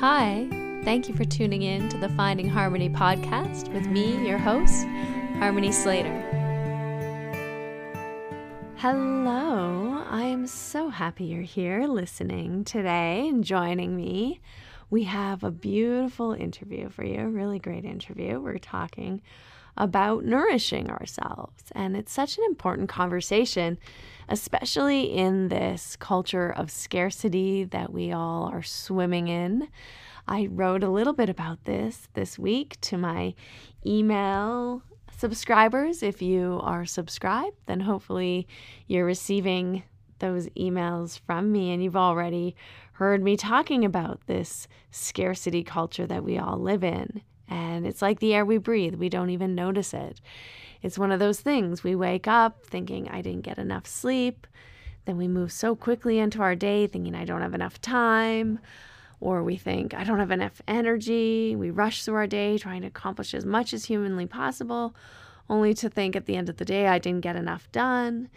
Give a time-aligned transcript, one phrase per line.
[0.00, 0.48] Hi,
[0.82, 4.84] thank you for tuning in to the Finding Harmony podcast with me, your host,
[5.38, 6.12] Harmony Slater.
[8.76, 14.40] Hello, I am so happy you're here listening today and joining me.
[14.90, 18.40] We have a beautiful interview for you, a really great interview.
[18.40, 19.22] We're talking
[19.76, 23.78] about nourishing ourselves, and it's such an important conversation
[24.28, 29.68] especially in this culture of scarcity that we all are swimming in.
[30.26, 33.34] I wrote a little bit about this this week to my
[33.84, 34.82] email
[35.16, 36.02] subscribers.
[36.02, 38.48] If you are subscribed, then hopefully
[38.86, 39.82] you're receiving
[40.20, 42.56] those emails from me and you've already
[42.92, 47.20] heard me talking about this scarcity culture that we all live in.
[47.48, 50.20] And it's like the air we breathe, we don't even notice it.
[50.82, 51.82] It's one of those things.
[51.82, 54.46] We wake up thinking, I didn't get enough sleep.
[55.04, 58.58] Then we move so quickly into our day thinking, I don't have enough time.
[59.20, 61.56] Or we think, I don't have enough energy.
[61.56, 64.94] We rush through our day trying to accomplish as much as humanly possible,
[65.48, 68.28] only to think at the end of the day, I didn't get enough done.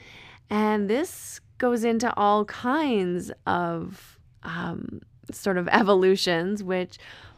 [0.50, 6.98] And this goes into all kinds of um, sort of evolutions, which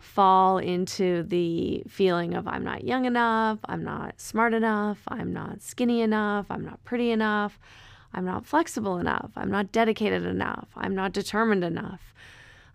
[0.10, 5.62] fall into the feeling of I'm not young enough, I'm not smart enough, I'm not
[5.62, 7.60] skinny enough, I'm not pretty enough,
[8.14, 12.14] I'm not flexible enough, I'm not dedicated enough, I'm not determined enough,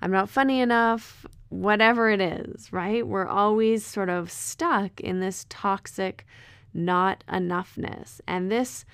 [0.01, 3.05] I'm not funny enough, whatever it is, right?
[3.05, 6.25] We're always sort of stuck in this toxic
[6.73, 8.21] not enoughness.
[8.29, 8.85] And this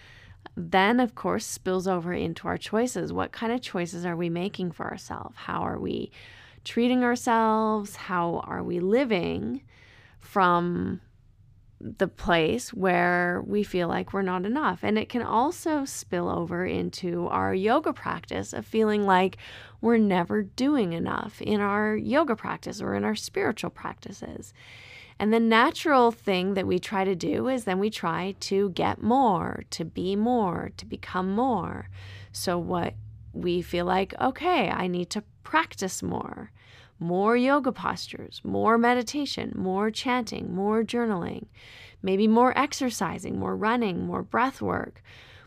[0.57, 3.13] then, of course, spills over into our choices.
[3.13, 5.37] What kind of choices are we making for ourselves?
[5.37, 6.11] How are we
[6.65, 7.97] treating ourselves?
[7.97, 9.63] How are we living
[10.19, 11.01] from
[11.81, 14.81] the place where we feel like we're not enough?
[14.83, 19.39] And it can also spill over into our yoga practice of feeling like
[19.81, 24.53] we're never doing enough in our yoga practice or in our spiritual practices.
[25.21, 29.03] And the natural thing that we try to do is then we try to get
[29.03, 31.91] more, to be more, to become more.
[32.33, 32.95] So, what
[33.33, 36.51] we feel like, okay, I need to practice more,
[36.99, 41.47] more yoga postures, more meditation, more chanting, more journaling,
[42.03, 45.03] maybe more exercising, more running, more breath work,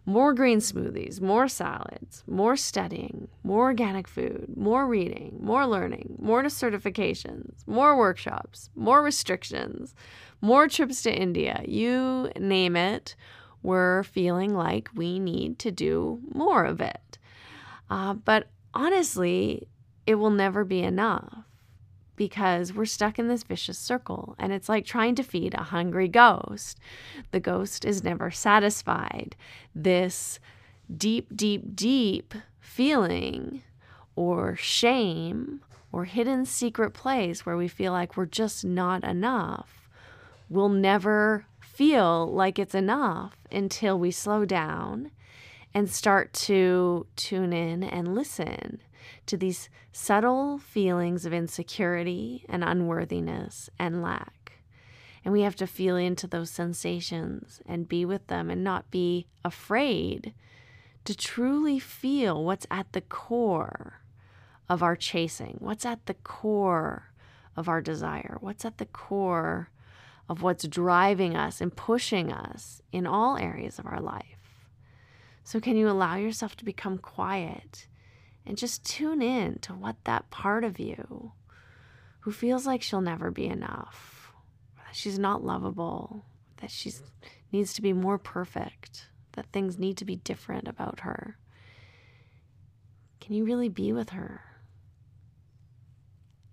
[0.06, 6.44] more green smoothies, more salads, more studying, more organic food, more reading, more learning, more
[6.44, 9.96] certifications, more workshops, more restrictions,
[10.42, 11.64] more trips to India.
[11.66, 13.16] You name it,
[13.62, 16.98] we're feeling like we need to do more of it.
[17.90, 19.68] Uh, but honestly,
[20.06, 21.46] it will never be enough
[22.16, 26.08] because we're stuck in this vicious circle and it's like trying to feed a hungry
[26.08, 26.80] ghost.
[27.32, 29.36] The ghost is never satisfied.
[29.74, 30.40] This
[30.96, 33.64] deep, deep, deep feeling
[34.16, 35.62] or shame
[35.92, 39.90] or hidden secret place where we feel like we're just not enough
[40.50, 45.10] will never feel like it's enough until we slow down
[45.74, 48.80] and start to tune in and listen
[49.26, 54.54] to these subtle feelings of insecurity and unworthiness and lack.
[55.26, 59.28] And we have to feel into those sensations and be with them and not be
[59.44, 60.34] afraid
[61.06, 64.02] to truly feel what's at the core
[64.70, 67.14] of our chasing, what's at the core
[67.56, 69.70] of our desire, what's at the core
[70.30, 74.33] of what's driving us and pushing us in all areas of our life.
[75.44, 77.88] So, can you allow yourself to become quiet
[78.46, 81.34] and just tune in to what that part of you
[82.22, 84.32] who feels like she'll never be enough,
[84.78, 86.26] that she's not lovable,
[86.58, 86.94] that she
[87.52, 91.38] needs to be more perfect, that things need to be different about her.
[93.20, 94.42] Can you really be with her?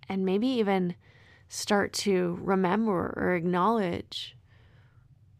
[0.09, 0.95] And maybe even
[1.47, 4.35] start to remember or acknowledge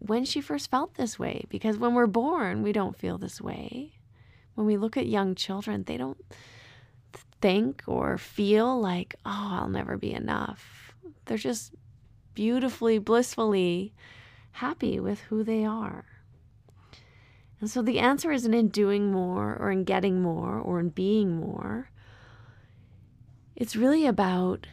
[0.05, 1.45] when she first felt this way.
[1.49, 3.93] Because when we're born, we don't feel this way
[4.55, 6.23] when we look at young children, they don't
[7.41, 10.93] think or feel like, oh, I'll never be enough.
[11.25, 11.73] They're just
[12.33, 13.93] beautifully, blissfully
[14.51, 16.05] happy with who they are.
[17.59, 21.35] And so the answer isn't in doing more or in getting more or in being
[21.35, 21.89] more.
[23.55, 24.67] It's really about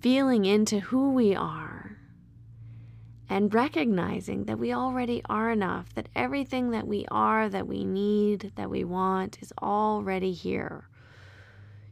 [0.00, 1.63] feeling into who we are
[3.28, 8.52] and recognizing that we already are enough, that everything that we are, that we need,
[8.56, 10.88] that we want is already here.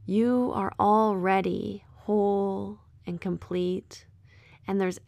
[0.04, 4.04] You are already whole and complete,
[4.66, 5.00] and there's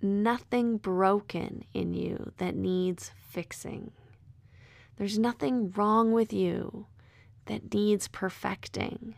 [0.00, 3.92] nothing broken in you that needs fixing.
[4.96, 6.86] There's nothing wrong with you
[7.46, 9.14] that needs perfecting.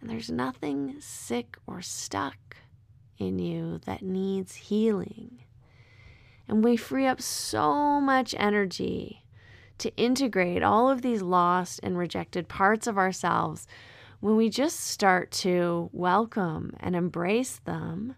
[0.00, 2.56] And there's nothing sick or stuck
[3.18, 5.44] in you that needs healing.
[6.52, 9.24] And we free up so much energy
[9.78, 13.66] to integrate all of these lost and rejected parts of ourselves
[14.20, 18.16] when we just start to welcome and embrace them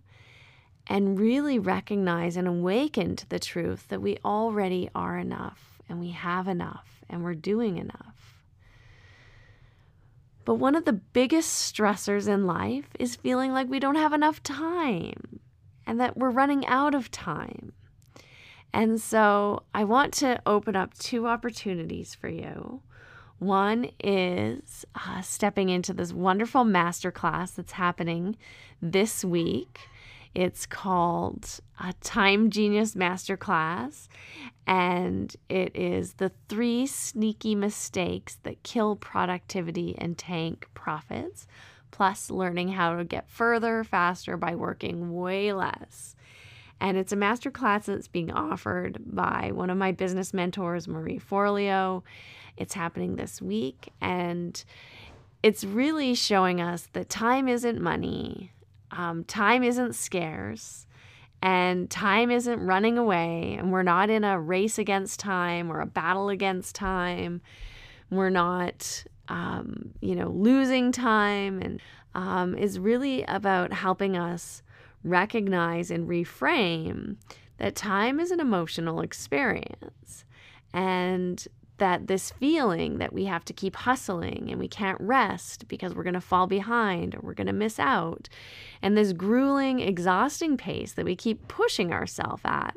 [0.89, 6.11] and really recognize and awaken to the truth that we already are enough and we
[6.11, 8.43] have enough and we're doing enough.
[10.45, 14.43] But one of the biggest stressors in life is feeling like we don't have enough
[14.43, 15.39] time
[15.87, 17.75] and that we're running out of time.
[18.75, 22.82] And so I want to open up two opportunities for you.
[23.38, 28.37] One is uh, stepping into this wonderful masterclass that's happening
[28.82, 29.79] this week.
[30.35, 34.09] It's called a Time Genius Masterclass,
[34.67, 41.47] and it is the three sneaky mistakes that kill productivity and tank profits,
[41.93, 46.14] plus learning how to get further faster by working way less.
[46.81, 52.03] And it's a masterclass that's being offered by one of my business mentors, Marie Forleo.
[52.56, 54.62] It's happening this week, and
[55.43, 58.53] it's really showing us that time isn't money
[58.97, 60.87] um, time isn't scarce
[61.43, 65.87] and time isn't running away, and we're not in a race against time or a
[65.87, 67.43] battle against time.
[68.11, 71.82] We're not, um, you know, losing time, and
[72.15, 74.62] um, is really about helping us
[75.05, 77.17] recognize and reframe
[77.59, 80.25] that time is an emotional experience.
[80.73, 81.47] And
[81.79, 86.05] that this feeling that we have to keep hustling and we can't rest because we're
[86.05, 88.29] going to fall behind or we're going to miss out,
[88.81, 92.77] and this grueling, exhausting pace that we keep pushing ourselves at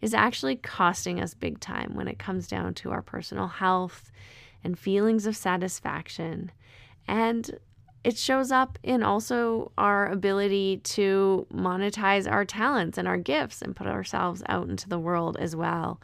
[0.00, 4.12] is actually costing us big time when it comes down to our personal health
[4.62, 6.52] and feelings of satisfaction.
[7.06, 7.58] And
[8.04, 13.76] it shows up in also our ability to monetize our talents and our gifts and
[13.76, 16.00] put ourselves out into the world as well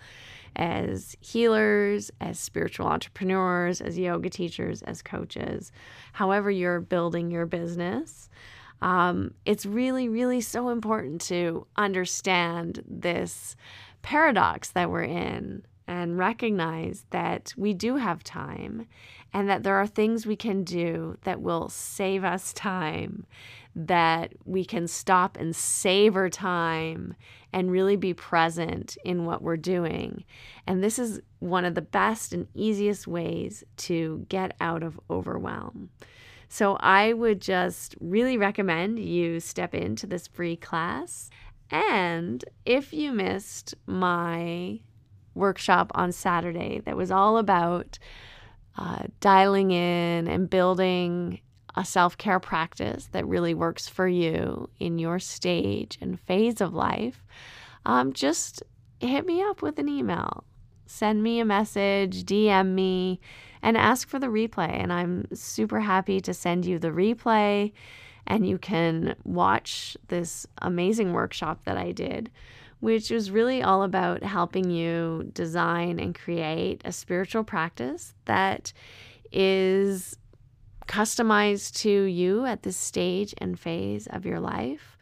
[0.57, 5.73] as healers, as spiritual entrepreneurs, as yoga teachers, as coaches,
[6.13, 8.29] however you're building your business.
[8.81, 13.57] Um, it's really, really so important to understand this
[14.03, 18.87] paradox that we're in and recognize that we do have time
[19.33, 23.27] and that there are things we can do that will save us time,
[23.75, 27.15] that we can stop and savor time
[27.53, 30.25] and really be present in what we're doing.
[30.67, 35.91] And this is one of the best and easiest ways to get out of overwhelm.
[36.49, 41.29] So I would just really recommend you step into this free class.
[41.71, 44.79] And if you missed my
[45.35, 47.99] workshop on Saturday that was all about
[48.77, 51.41] uh, dialing in and building
[51.77, 56.73] a self care practice that really works for you in your stage and phase of
[56.73, 57.25] life,
[57.85, 58.63] um, just
[59.01, 60.45] hit me up with an email.
[60.87, 63.21] Send me a message, DM me,
[63.63, 64.71] and ask for the replay.
[64.71, 67.73] And I'm super happy to send you the replay.
[68.27, 72.31] And you can watch this amazing workshop that I did,
[72.85, 78.75] which was really all about helping you design and create a spiritual practice that
[79.33, 80.19] is
[80.87, 84.99] customized to you at this stage and phase of your life.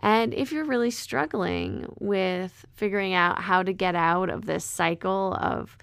[0.00, 5.32] And if you're really struggling with figuring out how to get out of this cycle
[5.40, 5.78] of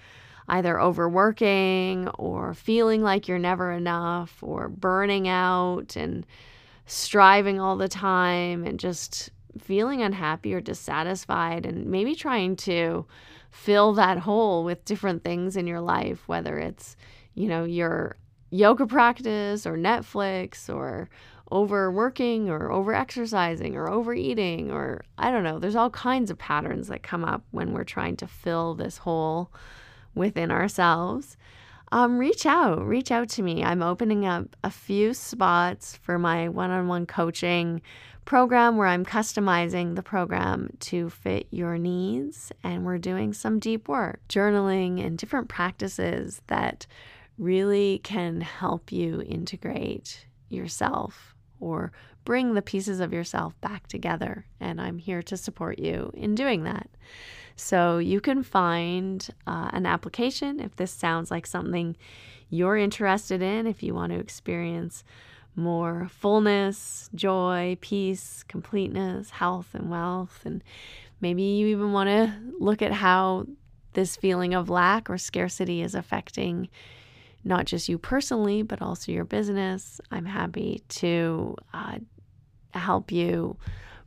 [0.47, 6.23] either overworking or feeling like you're never enough or burning out and
[6.85, 13.05] striving all the time and just feeling unhappy or dissatisfied and maybe trying to
[13.49, 16.95] fill that hole with different things in your life, whether it's,
[17.33, 18.15] you know, your
[18.49, 21.09] yoga practice or Netflix or
[21.51, 25.59] overworking or over exercising or overeating or I don't know.
[25.59, 29.51] There's all kinds of patterns that come up when we're trying to fill this hole
[30.15, 31.37] within ourselves.
[31.93, 33.65] Um, reach out, reach out to me.
[33.65, 37.81] I'm opening up a few spots for my one on one coaching
[38.25, 42.51] program where I'm customizing the program to fit your needs.
[42.63, 46.85] And we're doing some deep work, journaling, and different practices that
[47.37, 51.91] really can help you integrate yourself or
[52.23, 54.45] bring the pieces of yourself back together.
[54.59, 56.89] And I'm here to support you in doing that.
[57.55, 61.95] So you can find uh, an application if this sounds like something
[62.49, 65.03] you're interested in, if you want to experience
[65.55, 70.41] more fullness, joy, peace, completeness, health, and wealth.
[70.45, 70.63] And
[71.19, 73.47] maybe you even want to look at how
[73.93, 76.69] this feeling of lack or scarcity is affecting
[77.43, 79.99] not just you personally, but also your business.
[80.11, 81.97] I'm happy to uh,
[82.73, 83.57] help you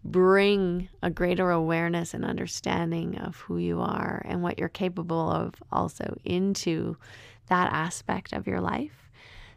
[0.04, 5.54] bring a greater awareness and understanding of who you are and what you're capable of
[5.72, 6.96] also into
[7.48, 9.10] that aspect of your life.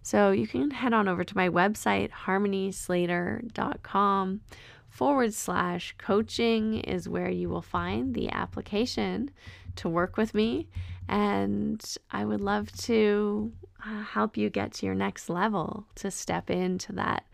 [0.08, 4.42] So you can head on over to my website, harmonyslater.com
[4.88, 9.32] forward slash coaching is where you will find the application
[9.76, 10.70] to work with me.
[11.10, 13.52] And I would love to
[13.86, 17.26] uh, help you get to your next level, to step into that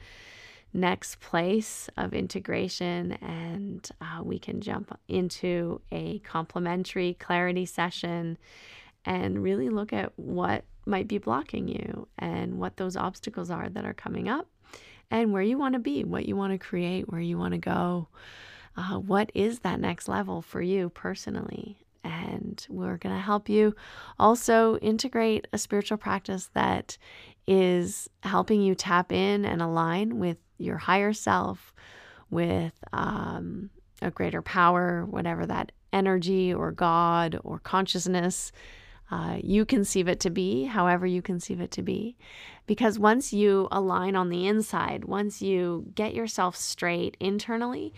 [0.74, 3.12] next place of integration.
[3.22, 8.40] And uh, we can jump into a complimentary clarity session
[9.06, 13.86] and really look at what might be blocking you and what those obstacles are that
[13.86, 14.48] are coming up
[15.12, 17.58] and where you want to be, what you want to create, where you want to
[17.60, 18.08] go.
[18.76, 21.78] Uh, what is that next level for you personally?
[22.04, 23.76] And we're going to help you
[24.20, 26.98] also integrate a spiritual practice that
[27.48, 31.74] is helping you tap in and align with your higher self,
[32.30, 33.70] with um,
[34.02, 38.52] a greater power, whatever that energy or God or consciousness
[39.12, 42.16] uh, you conceive it to be, however you conceive it to be.
[42.66, 47.94] Because once you align on the inside, once you get yourself straight internally,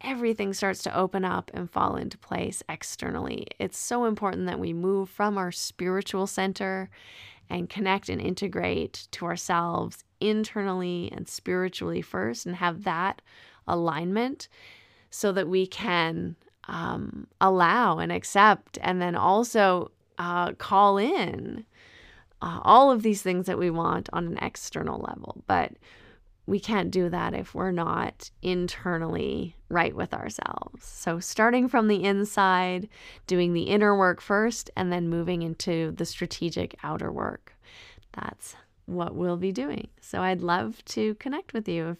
[0.00, 3.46] everything starts to open up and fall into place externally.
[3.58, 6.90] It's so important that we move from our spiritual center
[7.48, 13.22] and connect and integrate to ourselves internally and spiritually first and have that
[13.66, 14.48] alignment
[15.10, 16.36] so that we can
[16.68, 21.64] um, allow and accept and then also uh, call in
[22.42, 25.42] uh, all of these things that we want on an external level.
[25.46, 25.72] But
[26.46, 30.84] we can't do that if we're not internally right with ourselves.
[30.84, 32.88] So, starting from the inside,
[33.26, 37.54] doing the inner work first, and then moving into the strategic outer work.
[38.12, 38.54] That's
[38.86, 39.88] what we'll be doing.
[40.00, 41.98] So, I'd love to connect with you if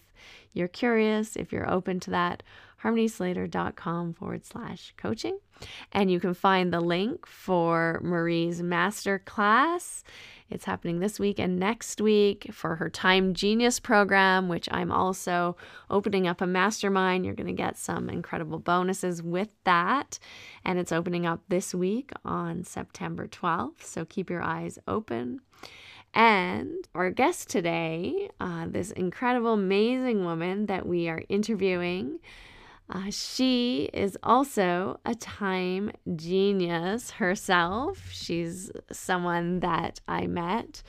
[0.53, 2.41] you're curious, if you're open to that
[2.83, 5.39] harmonyslater.com forward slash coaching.
[5.91, 10.03] And you can find the link for Marie's master class.
[10.49, 15.57] It's happening this week and next week for her Time Genius program, which I'm also
[15.89, 17.25] opening up a mastermind.
[17.25, 20.19] You're going to get some incredible bonuses with that.
[20.63, 23.83] And it's opening up this week on September 12th.
[23.83, 25.41] So keep your eyes open.
[26.13, 32.19] And our guest today, uh, this incredible, amazing woman that we are interviewing,
[32.89, 38.09] uh, she is also a time genius herself.
[38.11, 40.83] She's someone that I met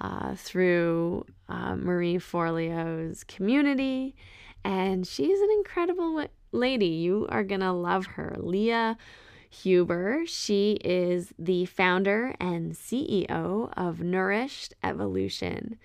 [0.00, 4.16] uh, through uh, Marie Forleo's community,
[4.64, 6.86] and she's an incredible lady.
[6.86, 8.36] You are going to love her.
[8.38, 8.96] Lia
[9.50, 10.24] Huber.
[10.26, 15.78] She is the founder and CEO of Nourished Evolution.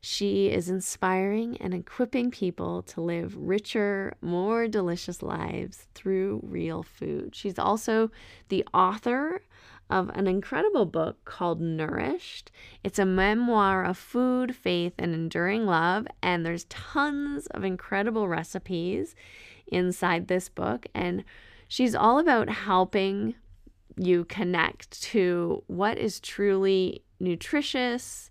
[0.00, 7.36] She is inspiring and equipping people to live richer, more delicious lives through real food.
[7.36, 8.10] She's also
[8.48, 9.42] the author
[9.90, 12.50] of an incredible book called Nourished.
[12.82, 19.14] It's a memoir of food, faith, and enduring love, and there's tons of incredible recipes
[19.66, 20.86] inside this book.
[20.94, 21.24] And
[21.68, 23.34] she's all about helping
[23.96, 28.30] you connect to what is truly nutritious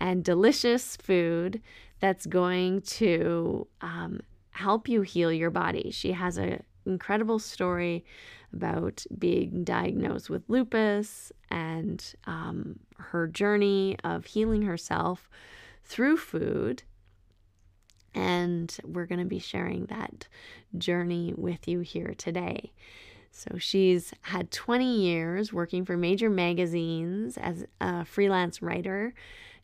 [0.00, 1.60] and delicious food
[2.00, 5.90] that's going to um, help you heal your body.
[5.90, 8.04] She has an incredible story
[8.52, 15.28] about being diagnosed with lupus and um, her journey of healing herself
[15.84, 16.82] through food.
[18.14, 20.26] And we're going to be sharing that
[20.78, 22.72] journey with you here today.
[23.30, 29.12] So she's had 20 years working for major magazines as a freelance writer.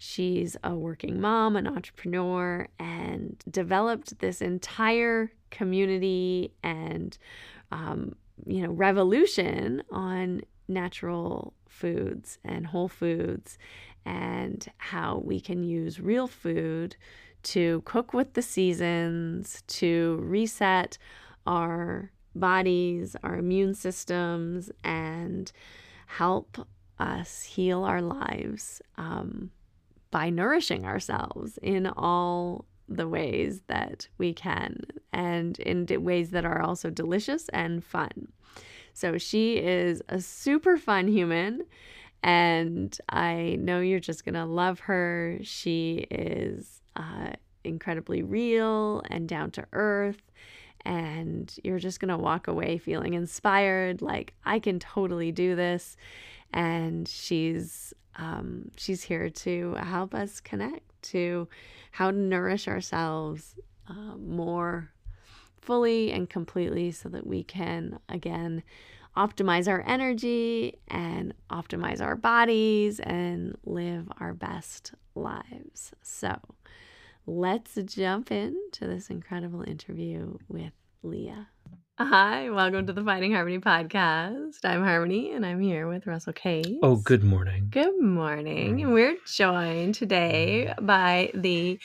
[0.05, 7.17] She's a working mom, an entrepreneur, and developed this entire community and,
[7.71, 13.59] um, you know, revolution on natural foods and whole foods
[14.05, 16.97] and how we can use real food
[17.45, 20.99] to cook with the seasons, to reset
[21.47, 25.53] our bodies, our immune systems, and
[26.09, 26.67] help
[26.99, 28.83] us heal our lives.
[28.99, 29.53] Um,
[30.13, 34.79] by nourishing ourselves in all the ways that we can
[35.13, 38.29] and in ways that are also delicious and fun.
[38.93, 41.65] So she is a super fun human
[42.23, 45.39] and I know you're just going to love her.
[45.43, 47.31] She is uh,
[47.65, 50.23] incredibly real and down to earth
[50.85, 55.97] and you're just going to walk away feeling inspired like I can totally do this
[56.53, 61.49] and she's um, she's here to help us connect to
[61.93, 63.55] how to nourish ourselves
[63.89, 64.91] uh, more
[65.61, 68.63] fully and completely so that we can again
[69.17, 75.93] optimize our energy and optimize our bodies and live our best lives.
[76.03, 76.35] So,
[77.27, 81.49] let's jump into this incredible interview with Lia.
[81.99, 84.65] Hi, welcome to the Finding Harmony podcast.
[84.65, 86.65] I'm Harmony and I'm here with Russell Case.
[86.83, 87.69] Oh, good morning.
[87.71, 88.81] Good morning.
[88.83, 91.79] And we're joined today by the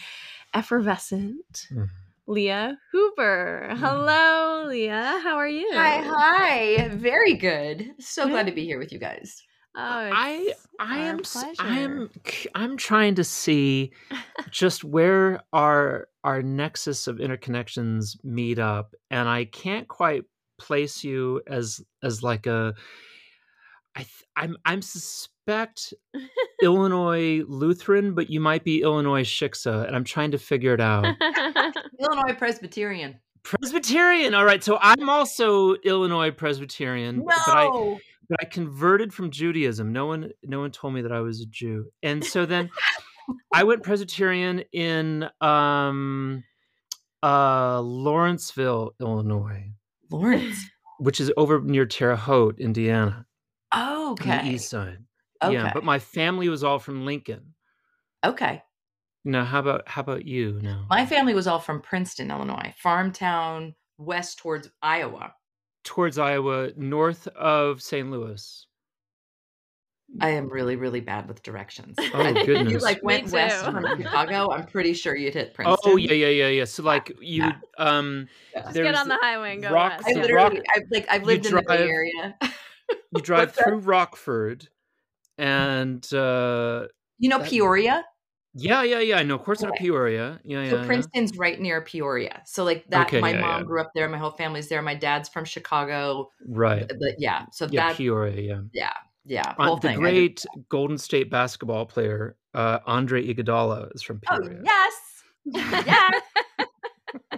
[0.53, 1.89] effervescent Mhm.
[2.25, 3.75] Lia Huber.
[3.77, 5.19] Hello, Lia.
[5.23, 5.69] How are you?
[5.73, 6.87] Hi, hi.
[6.89, 7.93] Very good.
[7.99, 9.43] So glad to be here with you guys.
[9.79, 11.63] Oh, I I am s- I pleasure.
[11.71, 13.91] am c- I'm trying to see
[14.49, 20.23] just where our our nexus of interconnections meet up and I can't quite
[20.59, 22.73] place you as as like a
[23.95, 25.93] I th- I'm I'm suspect
[26.61, 31.05] Illinois Lutheran but you might be Illinois Shiksa and I'm trying to figure it out.
[31.99, 33.19] Illinois Presbyterian.
[33.43, 34.33] Presbyterian.
[34.33, 37.99] All right, so I'm also Illinois Presbyterian, but I No.
[38.29, 39.91] But I converted from Judaism.
[39.93, 41.91] No one no one told me that I was a Jew.
[42.03, 42.69] And so then
[43.53, 46.43] I went Presbyterian in um
[47.23, 49.71] uh Lawrenceville, Illinois,
[50.11, 50.63] Lawrence.
[50.99, 53.25] which is over near Terre Haute, Indiana,
[53.73, 54.49] Oh, on the okay.
[54.49, 54.99] east side.
[55.43, 55.53] Okay.
[55.53, 57.53] Yeah, but my family was all from Lincoln.
[58.23, 58.63] okay.
[59.25, 60.85] Now, how about how about you now?
[60.89, 65.33] My family was all from Princeton, Illinois, farm town west towards Iowa.
[65.87, 68.11] Towards Iowa, north of St.
[68.11, 68.67] Louis.
[70.19, 71.95] I am really, really bad with directions.
[71.97, 72.83] Oh, I think you goodness.
[72.83, 75.77] like went west from Chicago, I'm pretty sure you'd hit Princeton.
[75.93, 76.65] Oh yeah, yeah, yeah, yeah.
[76.65, 77.53] So like you Yeah.
[77.77, 78.61] um Yeah.
[78.63, 80.09] Just get on the highway and go rock- I west.
[80.09, 80.21] Yeah.
[80.23, 82.37] literally, Rock- I've like I've you lived in the Bay Area.
[83.15, 84.67] you drive through Rockford
[85.37, 88.03] and uh You know That- Peoria?
[88.57, 89.17] Yeah, yeah, yeah.
[89.17, 89.35] I know.
[89.35, 89.85] Of course, out of Okay.
[89.85, 90.39] Peoria.
[90.43, 90.69] Yeah, yeah.
[90.69, 90.85] So yeah.
[90.85, 92.41] Princeton's right near Peoria.
[92.45, 93.65] So like that, Okay, my yeah, mom yeah.
[93.65, 94.07] grew up there.
[94.09, 94.81] My whole family's there.
[94.81, 96.29] My dad's from Chicago.
[96.47, 96.87] Right.
[96.87, 98.41] But yeah, so Yeah, that Peoria.
[98.41, 98.61] Yeah.
[98.73, 98.93] yeah,
[99.25, 99.99] yeah, Uh, the thing.
[99.99, 104.59] Great Golden State basketball player uh, Andre Iguodala is from Peoria.
[104.59, 104.93] oh yes,
[105.85, 106.21] yes.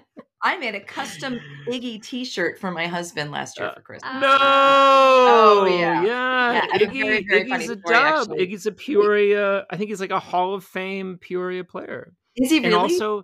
[0.41, 4.12] I made a custom Iggy T-shirt for my husband last year Uh, for Christmas.
[4.13, 4.19] Ah.
[4.19, 5.62] No.
[5.62, 6.02] Oh, yeah.
[6.04, 6.54] Yeah.
[6.54, 8.19] Yeah, I have a Iggy, very, very Iggy's a story, dub.
[8.21, 8.47] actually.
[8.47, 9.65] Iggy's a Peoria.
[9.69, 12.13] I think he's like a Hall of Fame Peoria player.
[12.38, 12.67] Is he really?
[12.67, 13.23] and also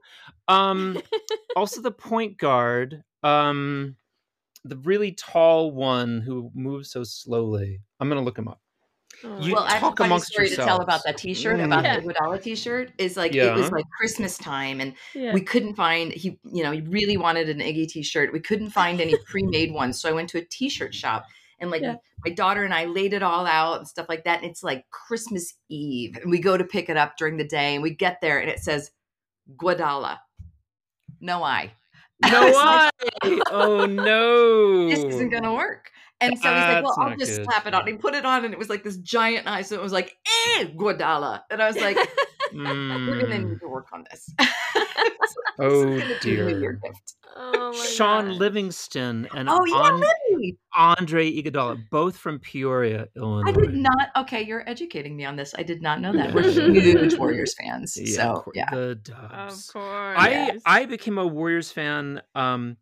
[0.49, 0.99] um
[1.56, 3.95] also the point guard um
[4.65, 8.64] the really tall one who moves so slowly i'm gonna look him up Oh,
[9.23, 11.04] You well, I have a funny amongst story to tell about yourselves.
[11.06, 11.65] that T-shirt Mm.
[11.65, 11.99] about Yeah.
[11.99, 12.91] the Iguodala T-shirt.
[12.97, 15.34] Is like it was like Christmas time, and yeah.
[15.34, 18.99] we couldn't find he you know he really wanted an iggy t-shirt we couldn't find
[19.01, 21.25] any pre-made ones so i went to a t-shirt shop
[21.60, 21.95] and like Yeah.
[22.25, 24.86] my daughter and i laid it all out and stuff like that and it's like
[24.91, 28.19] christmas eve and we go to pick it up during the day and we get
[28.21, 28.91] there and it says
[29.58, 30.17] guadala
[31.19, 31.71] no i
[32.23, 32.89] no I
[33.23, 35.91] like, oh no this isn't gonna work
[36.32, 37.46] and so he's like well i'll just good.
[37.46, 39.76] slap it on he put it on and it was like this giant eye so
[39.76, 40.16] it was like
[40.58, 41.98] eh guadala and i was like
[42.54, 42.74] we're gonna
[43.36, 43.50] Mm.
[43.50, 44.30] need to work on this
[45.58, 46.94] Oh, This is gonna be a New Year dear.
[47.38, 48.36] oh my shaun God.
[48.38, 50.58] livingston and oh yeah An- Libby.
[50.76, 54.10] andre Iguodala, both from peoria illinois I did not.
[54.18, 55.56] Okay, you're educating me on this.
[55.58, 56.34] I did not know that.
[56.34, 57.98] We're huge Warriors fans.
[58.00, 58.70] yeah, so cour- yeah.
[58.70, 59.00] the
[59.32, 59.74] Of course.
[59.76, 62.78] I I became a Warriors fan um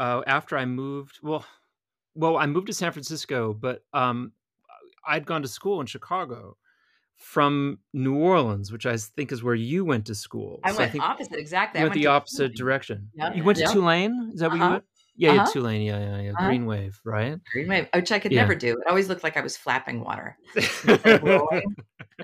[0.00, 1.44] uh after I moved well
[2.14, 4.32] well I moved to San Francisco but um
[5.06, 6.56] I'd gone to school in Chicago
[7.16, 10.60] from New Orleans which I think is where you went to school.
[10.64, 11.80] I So went think opposite exactly.
[11.80, 12.56] you I went the opposite Tulane.
[12.56, 13.10] direction.
[13.14, 13.72] Yeah, You went to yeah.
[13.72, 14.30] Tulane?
[14.34, 14.72] Is that where you Uh-huh.
[14.74, 14.84] went?
[15.16, 15.52] Yeah, yeah, Uh-huh.
[15.52, 15.82] Tulane.
[15.82, 16.30] Yeah, yeah, yeah.
[16.32, 16.46] Uh-huh.
[16.48, 17.38] Green Wave, right?
[17.52, 18.40] Green Wave, which I could Yeah.
[18.40, 18.72] never do.
[18.72, 20.36] It always looked like I was flapping water.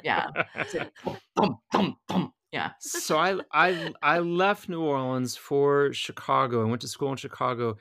[0.03, 0.27] Yeah.
[0.75, 0.93] Like,
[1.37, 2.35] thump, thump, thump.
[2.53, 2.73] Yeah.
[2.81, 6.63] so I I I left New Orleans for Chicago.
[6.67, 7.77] I went to school in Chicago,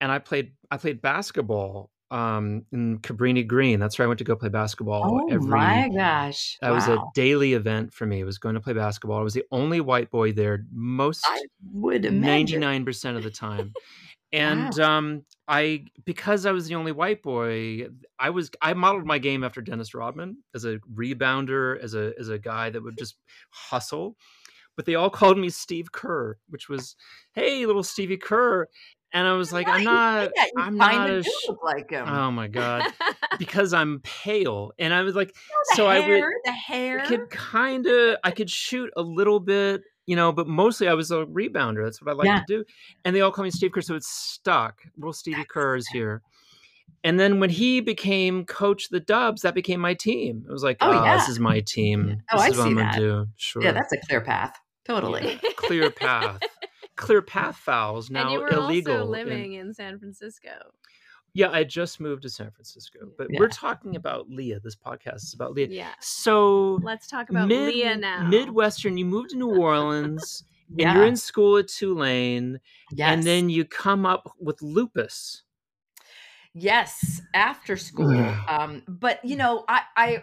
[0.00, 3.80] and I played I played basketball um, in Cabrini Green.
[3.80, 5.48] That's where I went to go play basketball Oh every.
[5.48, 6.56] my gosh.
[6.60, 8.20] That was a daily event for me.
[8.20, 9.18] I was going to play basketball.
[9.18, 13.30] I was the only white boy there most I would ninety nine percent of the
[13.30, 13.72] time.
[14.32, 17.86] And um, I because I was the only white boy,
[18.18, 22.30] I was I modeled my game after Dennis Rodman as a rebounder, as a as
[22.30, 23.14] a guy that would just
[23.50, 24.16] hustle.
[24.76, 26.96] But they all called me Steve Kerr, which was,
[27.34, 28.66] hey, little Stevie Kerr.
[29.14, 30.30] And I was like, Why I'm not.
[30.58, 31.28] I'm not a, sh-
[31.62, 32.06] like him.
[32.08, 32.82] oh my God,
[33.38, 34.72] because I'm pale.
[34.78, 37.00] And I was like, the so I would, the hair.
[37.00, 40.94] I could kind of, I could shoot a little bit, you know, but mostly I
[40.94, 41.84] was a rebounder.
[41.84, 42.38] That's what I like Yeah.
[42.40, 42.64] to do.
[43.04, 44.82] And they all call me Steve Kerr, so it's stuck.
[44.96, 46.20] Little Stevie Kerr is here.
[47.04, 50.44] And then when he became coach of the Dubs, that became my team.
[50.48, 51.18] It was like, Oh, oh, yeah.
[51.18, 52.22] this is my team.
[52.32, 52.96] Oh, this I is what see that.
[52.96, 53.26] do.
[53.36, 53.62] Sure.
[53.62, 54.58] Yeah, that's a clear path.
[54.86, 55.38] Totally.
[55.56, 56.40] clear path.
[56.96, 58.98] Clear path fouls now and you were illegal.
[58.98, 60.50] also living in San Francisco.
[61.36, 63.40] yeah, I just moved to San Francisco, but Yeah.
[63.40, 64.60] we're talking about Lia.
[64.60, 65.66] This podcast is about Lia.
[65.66, 65.92] Yeah.
[66.00, 68.28] So Let's talk about mid, Lia now.
[68.28, 70.88] Midwestern, you moved to New Orleans Yeah.
[70.90, 72.60] and you're in school at Tulane,
[72.92, 73.12] yes.
[73.12, 75.42] and then you come up with lupus.
[76.56, 78.16] Yes, after school.
[78.48, 80.22] Um, but you know, I I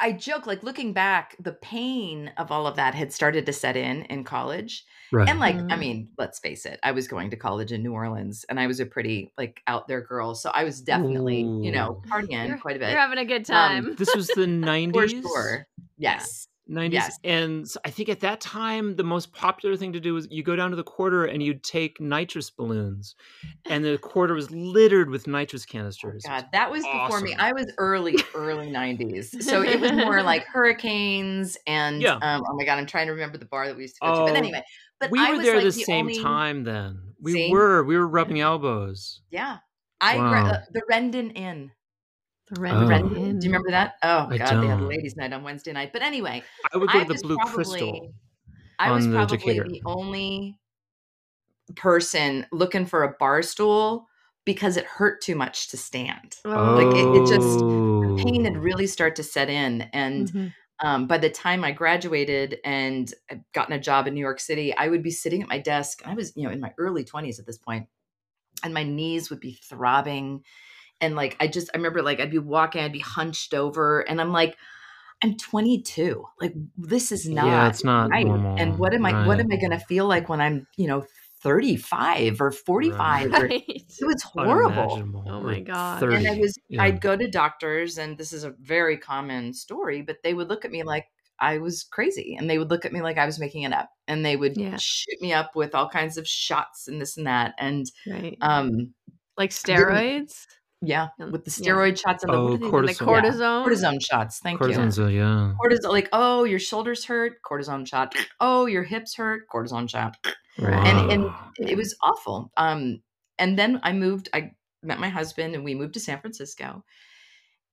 [0.00, 3.76] I joke like looking back, the pain of all of that had started to set
[3.76, 4.84] in in college.
[5.10, 5.28] Right.
[5.28, 5.78] And like, I Mhm.
[5.78, 8.78] mean, let's face it, I was going to college in New Orleans and I was
[8.78, 10.34] a pretty like out there girl.
[10.34, 12.90] So I was definitely, you know, partying You're- quite a bit.
[12.90, 13.96] You're having a good time.
[13.96, 14.92] this was the 90s.
[15.22, 15.66] For sure.
[15.96, 16.46] Yes.
[16.70, 17.18] 90s Yes.
[17.24, 20.54] and i think at that time the most popular thing to do was you go
[20.54, 23.14] down to the quarter and you'd take nitrous balloons
[23.70, 27.34] and the quarter was littered with nitrous canisters God, that was before me.
[27.38, 29.42] I was early, early 90s.
[29.42, 32.18] So it was more like hurricanes and Yeah.
[32.20, 34.14] um, oh my God, I'm trying to remember the bar that we used to go
[34.14, 34.20] to.
[34.22, 34.62] Oh, But anyway,
[35.00, 37.50] but we I were was there like the the same only- time then we See?
[37.50, 39.58] were we were rubbing elbows Yeah.
[40.00, 40.50] I gra- Wow.
[40.50, 41.70] uh, the Rendon Inn.
[42.50, 42.86] The Oh.
[42.88, 43.38] Red Inn.
[43.38, 43.94] Do you remember that?
[44.02, 44.88] Oh I God, they had don't.
[44.88, 45.90] ladies' night on Wednesday night.
[45.92, 48.14] But anyway, i would go I to the blue probably- crystal
[48.78, 49.68] I was the probably Decatur.
[49.68, 50.58] the only
[51.76, 54.06] person looking for a bar stool
[54.44, 56.36] because it hurt too much to stand.
[56.44, 56.74] Oh.
[56.74, 58.16] Like, it- it just- Oh.
[58.24, 60.54] Pain had really start to set in, and Mhm.
[60.82, 64.74] um, by the time I graduated and had gotten a job in New York City,
[64.74, 66.02] I would be sitting at my desk.
[66.06, 67.86] I was, you know, in my early 20s at this point,
[68.64, 70.44] and my knees would be throbbing.
[71.00, 74.20] And like, I just, I remember like, I'd be walking, I'd be hunched over, and
[74.20, 74.56] I'm like,
[75.22, 76.24] I'm 22.
[76.40, 78.24] Like, this is not, yeah it's not right.
[78.24, 80.86] normal And what am I, what am I going to feel like when I'm, you
[80.86, 81.04] know,
[81.42, 83.32] 35 or 45?
[83.34, 83.46] Or,
[84.00, 86.00] it was horrible Oh my God.
[86.00, 86.16] 30.
[86.16, 86.80] and I was yeah.
[86.84, 90.64] I'd go to doctors and this is a very common story, but they would look
[90.64, 91.06] at me like
[91.40, 93.90] I was crazy and they would look at me like I was making it up
[94.06, 94.76] and they would Yeah.
[94.76, 98.38] shoot me up with all kinds of shots and this and that and Right.
[98.40, 98.94] um
[99.36, 100.46] like steroids
[100.80, 101.72] yeah with the yeah.
[101.72, 103.00] steroid shots and the, Oh, what do and the Cortisone.
[103.00, 103.66] Yeah, cortisone.
[103.66, 108.14] cortisone shots thank you cortison's a- yeah cortisone like oh your shoulders hurt cortisone shot
[108.40, 110.16] oh your hips hurt cortisone shot
[110.58, 110.86] Right.
[110.86, 113.00] and and it was awful um
[113.38, 116.84] and then i moved i met my husband and we moved to san francisco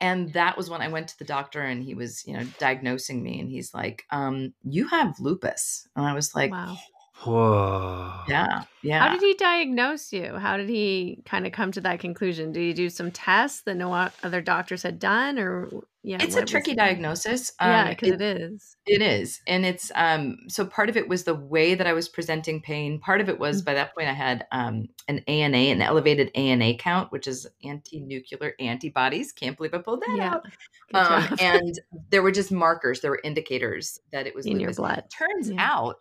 [0.02, 3.22] and that was when i went to the doctor and he was you know diagnosing
[3.24, 6.76] me and he's like um you have lupus and i was like wow.
[7.23, 8.12] Whoa.
[8.28, 10.34] yeah yeah How did he diagnose you?
[10.36, 12.51] How did he kind of come to that conclusion?
[12.51, 15.69] Did he do some tests that no other doctors had done, or
[16.04, 16.17] yeah?
[16.21, 16.78] it's a tricky it?
[16.78, 18.78] diagnosis Yeah, um, because it- it is.
[18.86, 19.41] It is.
[19.47, 22.99] And it's um so part of it was the way that I was presenting pain.
[22.99, 23.65] Part of it was Mm.
[23.65, 28.54] by that point I had um an ANA, an elevated ANA count, which is anti-nuclear
[28.60, 29.32] antibodies.
[29.32, 30.34] Can't believe I pulled that Yeah.
[30.36, 30.45] out.
[30.93, 31.80] Um, and
[32.12, 35.06] there were just markers, there were indicators that it was in your blood.
[35.10, 35.71] Turns Yeah.
[35.71, 35.95] out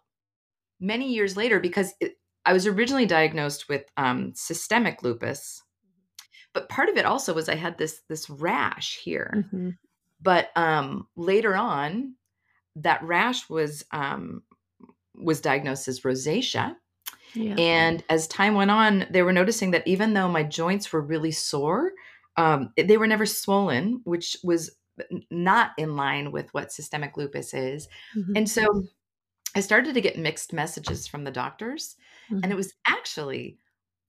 [0.80, 5.62] many years later, because it, I was originally diagnosed with um, systemic lupus,
[6.52, 9.78] but part of it also was I had this this rash here Mhm.
[10.20, 12.14] but um later on
[12.76, 14.42] that rash was um
[15.14, 16.76] was diagnosed as rosacea
[17.34, 17.54] Yeah.
[17.58, 21.32] and as time went on they were noticing that even though my joints were really
[21.32, 21.92] sore
[22.36, 24.76] um they were never swollen which was
[25.30, 28.32] not in line with what systemic lupus is Mhm.
[28.36, 28.84] and so
[29.54, 31.96] i started to get mixed messages from the doctors
[32.30, 32.50] and Mhm.
[32.50, 33.58] it was actually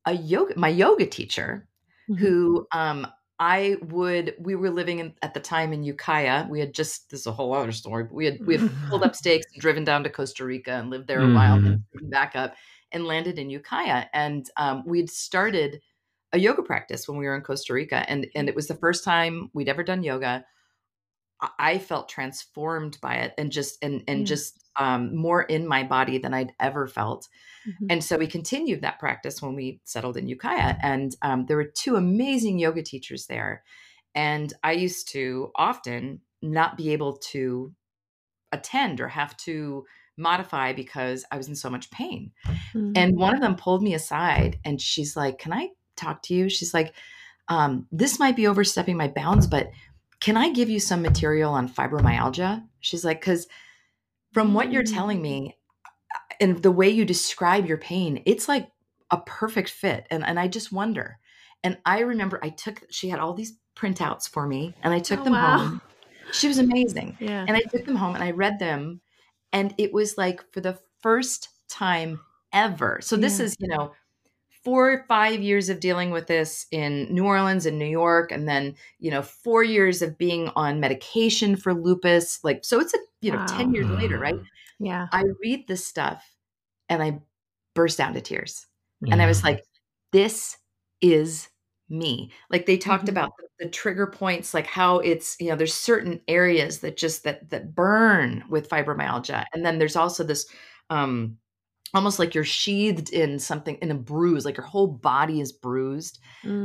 [0.06, 1.68] a yoga my yoga teacher
[2.10, 2.18] Mhm.
[2.20, 6.48] who um I would we were living in, at the time in Ukiah.
[6.48, 9.04] We had just this is a whole other story, but we had we had pulled
[9.04, 12.38] up stakes and driven down to Costa Rica and lived there a while and back
[12.38, 12.56] up
[12.94, 14.06] and landed in Ukiah.
[14.14, 15.82] And um, we'd started
[16.32, 18.10] a yoga practice when we were in Costa Rica.
[18.10, 20.46] And and it was the first time we'd ever done yoga.
[21.60, 24.26] I- felt transformed by it and just and and Yeah.
[24.26, 27.28] just um, more in my body than I'd ever felt.
[27.68, 27.88] Mhm.
[27.90, 30.76] And so we continued that practice when we settled in Ukiah.
[30.82, 33.64] And um, there were two amazing yoga teachers there.
[34.14, 37.74] And I used to often not be able to
[38.52, 39.86] attend or have to
[40.18, 42.32] modify because I was in so much pain.
[42.74, 42.98] Mhm.
[42.98, 46.50] And one of them pulled me aside and she's like, Can I talk to you?
[46.50, 46.94] She's like,
[47.50, 49.72] um, This might be overstepping my bounds, but
[50.22, 52.66] can I give you some material on fibromyalgia?
[52.80, 53.48] She's like, Because
[54.36, 54.94] from what you're mm.
[54.94, 55.58] telling me
[56.14, 58.68] uh, and the way you describe your pain, it's like
[59.10, 60.06] a perfect fit.
[60.12, 61.20] And, and I just wonder.
[61.64, 65.22] And I remember I took, she had all these printouts for me and I took
[65.22, 65.58] Oh, them wow.
[65.58, 65.82] home.
[66.34, 67.18] She was amazing.
[67.22, 67.46] yeah.
[67.48, 69.00] And I took them home and I read them.
[69.54, 72.20] And it was like for the first time
[72.52, 73.00] ever.
[73.02, 73.46] So this Yeah.
[73.46, 73.94] is, you know,
[74.66, 78.48] four or five years of dealing with this in New Orleans and New York, and
[78.50, 82.44] then you know four years of being on medication for lupus.
[82.44, 83.46] Like so, it's a you know Wow.
[83.48, 84.36] ten years later, right?
[84.80, 85.10] Yeah.
[85.12, 86.36] I read this stuff
[86.90, 87.22] and I
[87.76, 88.68] burst down to tears.
[89.12, 89.64] And I was like,
[90.12, 90.58] this
[91.02, 91.50] is
[91.90, 92.32] me.
[92.50, 93.10] Like they talked Mhm.
[93.10, 97.24] about the, the trigger points, like how it's, you know, there's certain areas that just
[97.24, 99.46] that that burn with fibromyalgia.
[99.54, 100.48] And then there's also this
[100.90, 101.38] um
[101.96, 106.20] almost like you're sheathed in something in a bruise, like your whole body is bruised.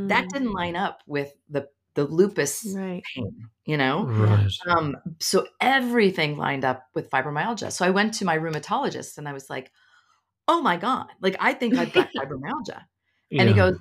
[0.09, 3.07] That Mm, didn't line up with the the lupus right.
[3.14, 4.11] pain, you know?
[4.16, 4.53] right.
[4.69, 7.73] Um, so everything lined up with fibromyalgia.
[7.73, 9.73] So I went to my rheumatologist and I was like,
[10.49, 12.85] oh my God, like I think I've got fibromyalgia.
[13.38, 13.75] And he goes,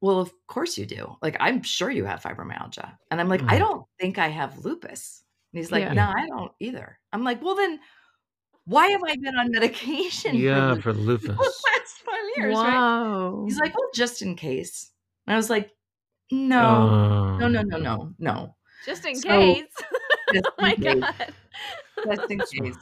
[0.00, 1.16] well, of course you do.
[1.22, 2.98] Like, I'm sure you have fibromyalgia.
[3.10, 3.58] And I'm like, I Mhm.
[3.58, 5.24] don't think I have lupus.
[5.52, 5.92] And he's like, Yeah.
[5.92, 6.98] no, I don't either.
[7.12, 7.80] I'm like, well, then
[8.66, 11.28] why have I been on medication yeah, for for the lupus.
[11.38, 13.42] last five years, right?
[13.46, 14.90] He's like, well, just in case.
[15.26, 15.70] And I was like,
[16.30, 18.56] no, no, no, Um, no, no, no.
[18.86, 19.64] Just in So- case.
[20.32, 21.00] Just oh my case.
[21.00, 21.34] god.
[22.06, 22.76] Just in case.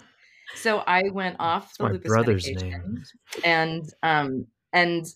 [0.55, 3.05] So I went off the my lupus brother's medication name.
[3.45, 5.07] and um and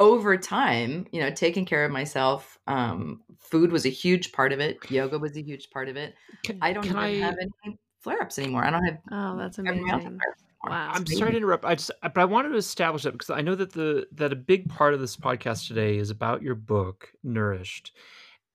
[0.00, 4.60] over time, you know, taking care of myself, um, food was a huge part of
[4.60, 4.78] it.
[4.90, 6.14] Yoga was a huge part of it.
[6.44, 8.64] Can, I don't even I, have any flare-ups anymore.
[8.64, 10.18] I don't have oh, that's amazing.
[10.64, 10.90] Wow.
[10.92, 11.64] I'm sorry to interrupt.
[11.64, 14.36] I just, but I wanted to establish that because I know that the that a
[14.36, 17.92] big part of this podcast today is about your book, Nourished,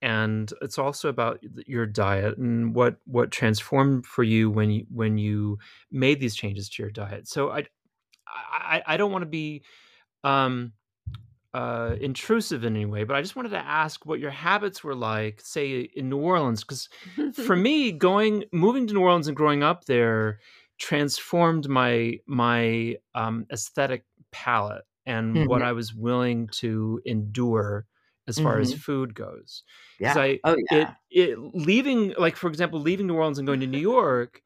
[0.02, 5.18] and it's also about your diet and what what transformed for you when you when
[5.18, 5.60] you
[5.92, 7.28] made these changes to your diet.
[7.28, 7.66] So I
[8.28, 9.64] I, I don't want to be
[10.26, 10.74] um
[11.54, 14.96] uh intrusive in any way, but I just wanted to ask what your habits were
[14.96, 16.89] like, say in New Orleans, because
[17.32, 20.39] for me going moving to new orleans and growing up there
[20.80, 25.63] transformed my my um aesthetic palette and what Mhm.
[25.63, 27.86] i was willing to endure
[28.28, 28.74] as far as Mhm.
[28.74, 29.63] food goes
[30.00, 30.18] Yeah.
[30.18, 30.89] i oh yeah.
[30.89, 34.42] it, it leaving like for example leaving new orleans and going to new york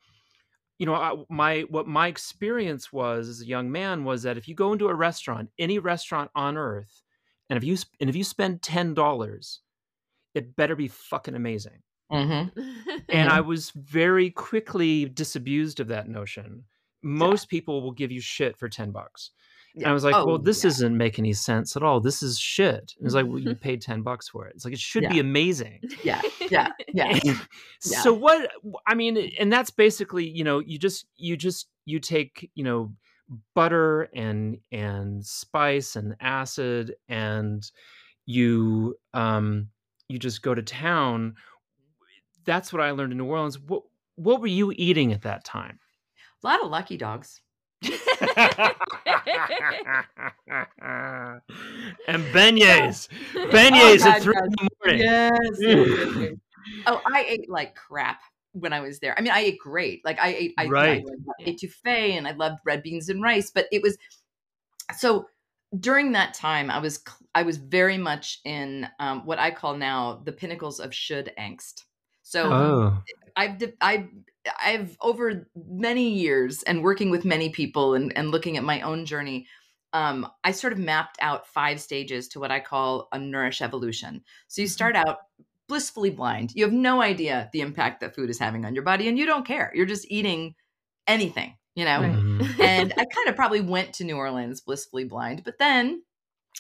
[0.80, 4.48] you know I, my what my experience was as a young man was that if
[4.48, 7.04] you go into a restaurant any restaurant on earth
[7.50, 9.60] and if you and if you spend $10
[10.36, 12.52] it better be fucking amazing Mhm.
[13.12, 13.30] and.
[13.30, 16.66] I was very quickly disabused of that notion.
[17.04, 19.32] Most people will give you shit for 10 bucks.
[19.84, 20.70] And I was like, Oh, well, this yeah.
[20.70, 22.00] doesn't make any sense at all.
[22.00, 22.94] This is shit.
[22.98, 24.54] And it's like, well, you paid 10 bucks for it.
[24.56, 25.82] It's like, it should be amazing.
[26.04, 26.22] Yeah.
[26.50, 26.70] Yeah.
[26.94, 27.20] Yeah.
[27.24, 27.38] Yeah.
[27.82, 28.50] so what,
[28.88, 32.94] I mean, and that's basically, you know, you just, you just, you take, you know,
[33.54, 37.70] butter and, and spice and acid and
[38.26, 39.70] you, um,
[40.08, 41.36] you just go to town.
[42.46, 43.60] That's what I learned in New Orleans.
[43.60, 43.84] What,
[44.16, 45.80] what were you eating at that time?
[46.44, 47.42] A lot of lucky dogs.
[47.84, 47.94] And
[52.34, 54.46] beignets, beignets Oh, at God, three yes.
[54.46, 55.02] in the morning.
[56.20, 56.32] Yes.
[56.88, 58.20] oh, I ate like crap
[58.54, 59.18] when I was there.
[59.18, 60.04] I mean, I ate great.
[60.06, 61.04] Like I ate, I, I Right.
[61.06, 61.54] loved Yeah.
[61.54, 63.52] etouffee and I loved red beans and rice.
[63.52, 63.98] But it was
[64.98, 65.28] so
[65.80, 67.04] during that time, I was
[67.36, 71.84] I was very much in um, what I call now the pinnacles of should angst.
[72.24, 73.04] So Oh,
[73.38, 74.10] I've de- I
[74.62, 79.06] I've over many years and working with many people and, and looking at my own
[79.06, 79.48] journey,
[79.94, 84.24] um, I sort of mapped out five stages to what I call a nourish evolution.
[84.48, 85.20] So you start out
[85.68, 86.54] blissfully blind.
[86.56, 89.26] You have no idea the impact that food is having on your body, and you
[89.26, 89.72] don't care.
[89.76, 90.56] You're just eating
[91.08, 92.02] anything, you know.
[92.02, 92.12] Right.
[92.12, 92.60] mhm.
[92.60, 96.02] And I kind of probably went to New Orleans blissfully blind, but then.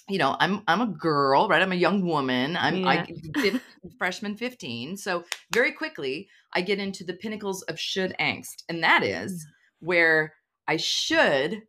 [0.09, 1.61] You know, I'm I'm a girl, right?
[1.61, 2.55] I'm a young woman.
[2.55, 3.05] I'm Yeah.
[3.35, 3.59] I,
[3.97, 4.97] freshman 15.
[4.97, 8.63] So very quickly, I get into the pinnacles of should angst.
[8.69, 9.49] And that is mm.
[9.79, 10.33] where
[10.67, 11.61] I should,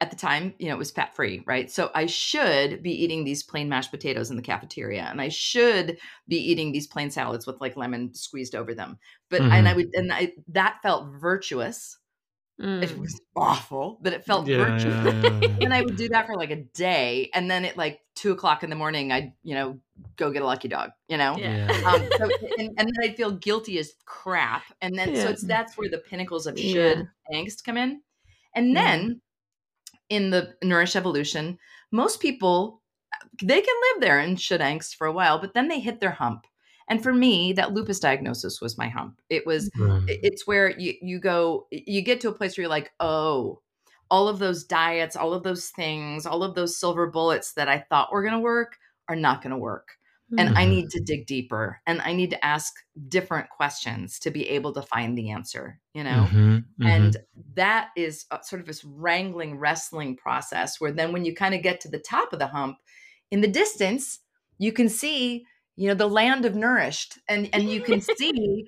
[0.00, 1.70] at the time, you know, it was fat free, right?
[1.70, 5.98] So I should be eating these plain mashed potatoes in the cafeteria and I should
[6.28, 8.98] be eating these plain salads with like lemon squeezed over them.
[9.30, 9.76] But, and I mm-hmm.
[9.76, 11.96] would, and I, that felt virtuous.
[12.58, 12.98] It Mm.
[12.98, 14.94] was awful, but it felt yeah, virtuous.
[15.04, 15.48] yeah, yeah, yeah.
[15.62, 17.30] And I would do that for like a day.
[17.34, 19.80] And then at like two o'clock in the morning, I'd, you know,
[20.16, 21.36] go get a lucky dog, you know?
[21.38, 21.66] Yeah.
[21.72, 21.88] Yeah.
[21.90, 24.62] um, so, and, and then I'd feel guilty as crap.
[24.80, 26.72] And then, so it's that's where the pinnacles of Yeah.
[26.94, 28.02] should angst come in.
[28.54, 28.82] And Yeah.
[28.82, 29.20] then
[30.08, 31.58] in the Nourish Evolution,
[31.90, 32.82] most people,
[33.42, 36.10] they can live there in should angst for a while, but then they hit their
[36.12, 36.46] hump.
[36.92, 39.18] And for me, that lupus diagnosis was my hump.
[39.30, 39.70] It was,
[40.06, 43.62] it's where you, you go, you get to a place where you're like, oh,
[44.10, 47.78] all of those diets, all of those things, all of those silver bullets that I
[47.78, 48.76] thought were going to work
[49.08, 49.96] are not going to work
[50.36, 50.70] and I Mhm.
[50.70, 52.74] need to dig deeper and I need to ask
[53.08, 56.34] different questions to be able to find the answer, you know?
[56.34, 56.90] Mhm, mhm.
[56.92, 57.16] And
[57.54, 61.80] that is sort of this wrangling, wrestling process where then when you kind of get
[61.82, 62.78] to the top of the hump,
[63.30, 64.20] in the distance,
[64.58, 65.46] you can see,
[65.76, 68.64] you know, the land of nourished and and you can see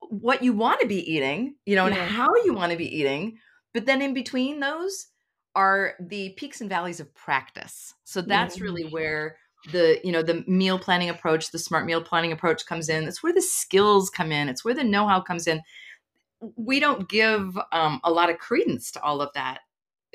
[0.00, 2.08] what you want to be eating, you know, and Yeah.
[2.08, 3.38] how you want to be eating.
[3.74, 5.08] But then in between those
[5.54, 7.94] are the peaks and valleys of practice.
[8.04, 8.62] So that's Yeah.
[8.62, 9.36] really where
[9.72, 13.24] the you know the meal planning approach the smart meal planning approach comes in it's
[13.24, 15.60] where the skills come in it's where the know-how comes in
[16.56, 19.60] we don't give um, a lot of credence to all of that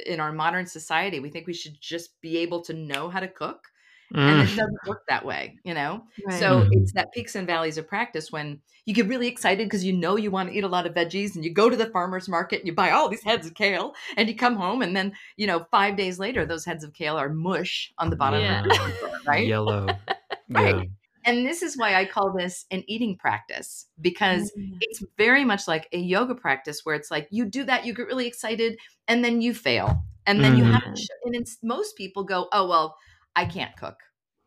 [0.06, 3.28] in our modern society we think we should just be able to know how to
[3.28, 3.67] cook
[4.13, 4.43] and Mm.
[4.43, 6.39] it doesn't work that way you know Right.
[6.39, 6.69] so Mhm.
[6.71, 10.17] it's that peaks and valleys of practice when you get really excited because you know
[10.17, 12.60] you want to eat a lot of veggies and you go to the farmer's market
[12.60, 15.47] and you buy all these heads of kale and you come home and then you
[15.47, 18.60] know five days later those heads of kale are mush on the bottom Yeah.
[18.62, 19.88] of the right Yellow.
[20.49, 20.76] Right.
[20.76, 20.84] Yeah.
[21.26, 24.78] and this is why i call this an eating practice because Mm.
[24.82, 28.06] it's very much like a yoga practice where it's like you do that you get
[28.08, 30.97] really excited and then you fail and then you have to Mhm.
[30.97, 32.95] sh- and it's, most people go oh well
[33.36, 33.98] i can't cook.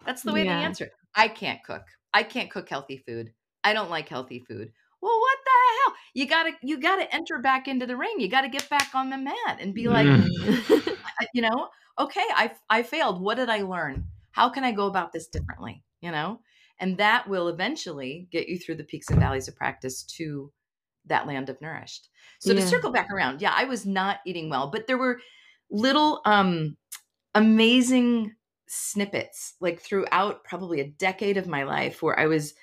[0.05, 0.59] That's the way Yeah.
[0.59, 0.93] they answer it.
[1.15, 1.83] I can't cook.
[2.15, 3.33] I can't cook healthy food.
[3.65, 4.73] I don't like healthy food.
[5.01, 5.51] Well what the
[5.85, 5.97] hell?
[6.15, 8.17] You gotta you gotta enter back into the ring.
[8.19, 10.97] You gotta get back on the mat and be like Mm.
[11.35, 11.69] You know
[11.99, 13.21] okay i i failed.
[13.21, 14.05] What did i learn?
[14.33, 15.83] How can i go about this differently?
[16.01, 16.41] You know?
[16.79, 20.53] And that will eventually get you through the peaks and valleys of practice to
[21.07, 22.11] that land of nourished.
[22.41, 25.21] So to circle back around yeah i was not eating well but there were
[25.71, 26.77] little um
[27.35, 28.36] amazing
[28.69, 32.55] snippets like throughout probably a decade of my life where i was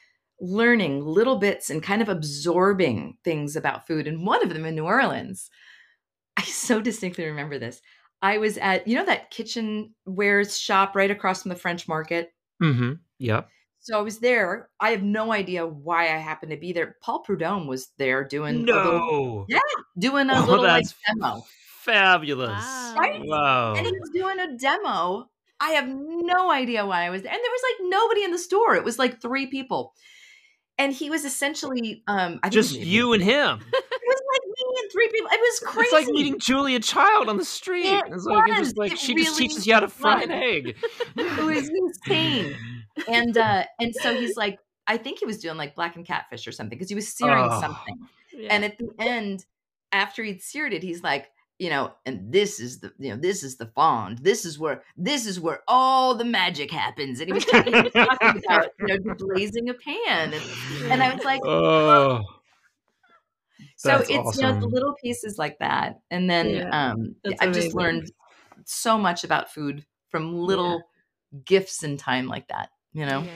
[0.41, 4.75] learning little bits and kind of absorbing things about food and one of them in
[4.75, 5.49] new orleans
[6.37, 7.81] i so distinctly remember this
[8.21, 12.93] i was at you know that kitchenwares shop right across from the french market Mm-hmm.
[13.19, 13.49] Yep.
[13.79, 14.69] so I was there.
[14.79, 16.95] I have no idea why I happened to be there.
[17.01, 19.45] Paul Prudhomme was there doing a little, No.
[19.49, 19.59] Yeah.
[19.97, 21.43] doing a Oh, little like demo.
[21.81, 22.49] Fabulous.
[22.63, 22.95] Wow.
[22.97, 23.21] Right?
[23.25, 23.73] Wow.
[23.73, 25.29] And he was doing a demo.
[25.63, 27.31] I have no idea why I was there.
[27.31, 28.75] And there was like nobody in the store.
[28.75, 29.93] It was like three people.
[30.77, 33.59] And he was essentially um I think Just you and him.
[34.05, 35.29] It was like me and three people.
[35.31, 35.85] It was crazy.
[35.85, 37.85] It's like meeting Julia Child on the street.
[37.85, 38.57] It it's like was.
[38.57, 40.75] just like It she just teaches you how to fry an egg.
[41.15, 42.55] it was insane.
[43.07, 46.51] And uh and so he's like, I think he was doing like blackened catfish or
[46.51, 47.61] something because he was searing Oh.
[47.61, 47.97] something.
[48.33, 48.49] Yeah.
[48.53, 49.45] And at the end,
[49.93, 51.29] after he'd seared it, he's like,
[51.63, 54.17] you know, and this is the, you know, this is the fond.
[54.17, 57.21] This is where, this is where all the magic happens.
[57.21, 60.33] And he was talking, he about, you know, deglazing a pan.
[60.33, 62.21] And, and I was like, Oh.
[63.77, 66.01] so That's it's, you know, the little pieces like that.
[66.11, 68.11] And then Yeah, um, I've just learned
[68.65, 70.81] so much about food from little
[71.45, 73.21] gifts in time like that, you know?
[73.21, 73.31] Yeah.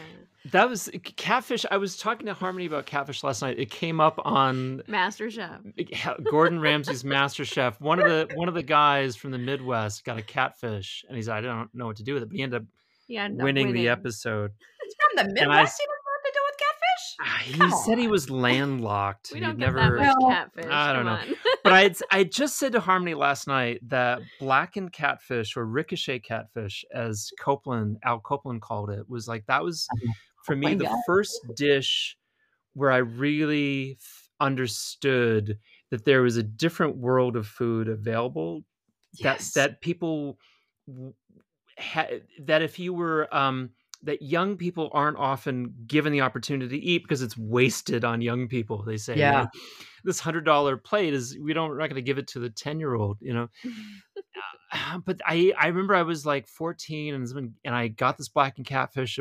[0.52, 1.66] That was catfish.
[1.70, 3.58] I was talking to Harmony about catfish last night.
[3.60, 5.60] It came up on Master Chef.
[6.32, 7.80] Gordon Ramsay's Master Chef.
[7.82, 11.28] One of the one of the guys from the Midwest got a catfish, and he's
[11.28, 12.68] like, I don't know what to do with it, but he ended up
[13.08, 14.52] Yeah, ended up winning, the episode.
[14.84, 15.82] It's from the And I- Midwest.
[15.82, 17.16] He doesn't know what to do with catfish.
[17.20, 19.30] Ah, He Come said he was landlocked.
[19.34, 19.98] We and don't he'd get never.
[19.98, 20.66] that much Well, catfish.
[20.72, 21.36] I don't come know.
[21.64, 26.86] but I I just said to Harmony last night that blackened catfish or ricochet catfish,
[26.94, 29.88] as Copeland Al Copeland called it, was like that was
[30.48, 30.96] for my me the God.
[31.06, 32.18] first dish
[32.74, 35.60] where I really f- understood
[35.92, 38.64] that there was a different world of food available
[39.14, 39.54] Yes.
[39.54, 40.40] that that people
[41.80, 43.72] ha- that if you were um
[44.04, 48.48] that young people aren't often given the opportunity to eat because it's wasted on young
[48.48, 49.32] people they say Yeah.
[49.32, 49.48] know,
[50.04, 52.50] this hundred dollar plate is we don't we're not going to give it to the
[52.50, 53.48] 10 year old you know
[54.72, 58.68] Uh, but i i remember i was like 14 and and i got this blackened
[58.68, 59.20] catfish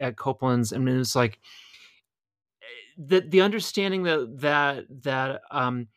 [0.00, 1.38] at, copeland's and it was like
[2.98, 5.88] the the understanding that that that um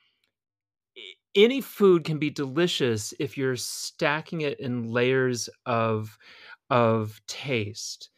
[1.36, 6.18] any food can be delicious if you're stacking it in layers of
[6.70, 8.10] of taste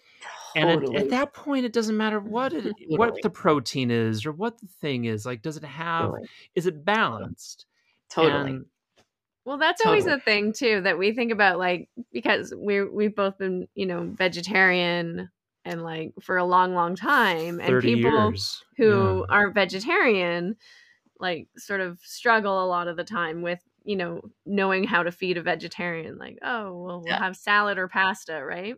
[0.56, 0.98] and at, Totally.
[0.98, 4.68] at that point it doesn't matter what it, what the protein is or what the
[4.68, 6.30] thing is like does it have Totally.
[6.56, 7.66] is it balanced
[8.10, 8.52] Totally.
[8.52, 8.66] And-
[9.46, 10.20] Well, that's always Totally.
[10.20, 14.04] the thing too that we think about, like because we we've both been, you know,
[14.14, 15.30] vegetarian
[15.66, 19.26] and like for a long, long time, and people years who yeah.
[19.30, 20.58] aren't vegetarian,
[21.20, 25.12] like sort of struggle a lot of the time with, you know, knowing how to
[25.12, 26.18] feed a vegetarian.
[26.18, 27.20] Like, oh, well, we'll Yeah.
[27.20, 28.76] have salad or pasta, right?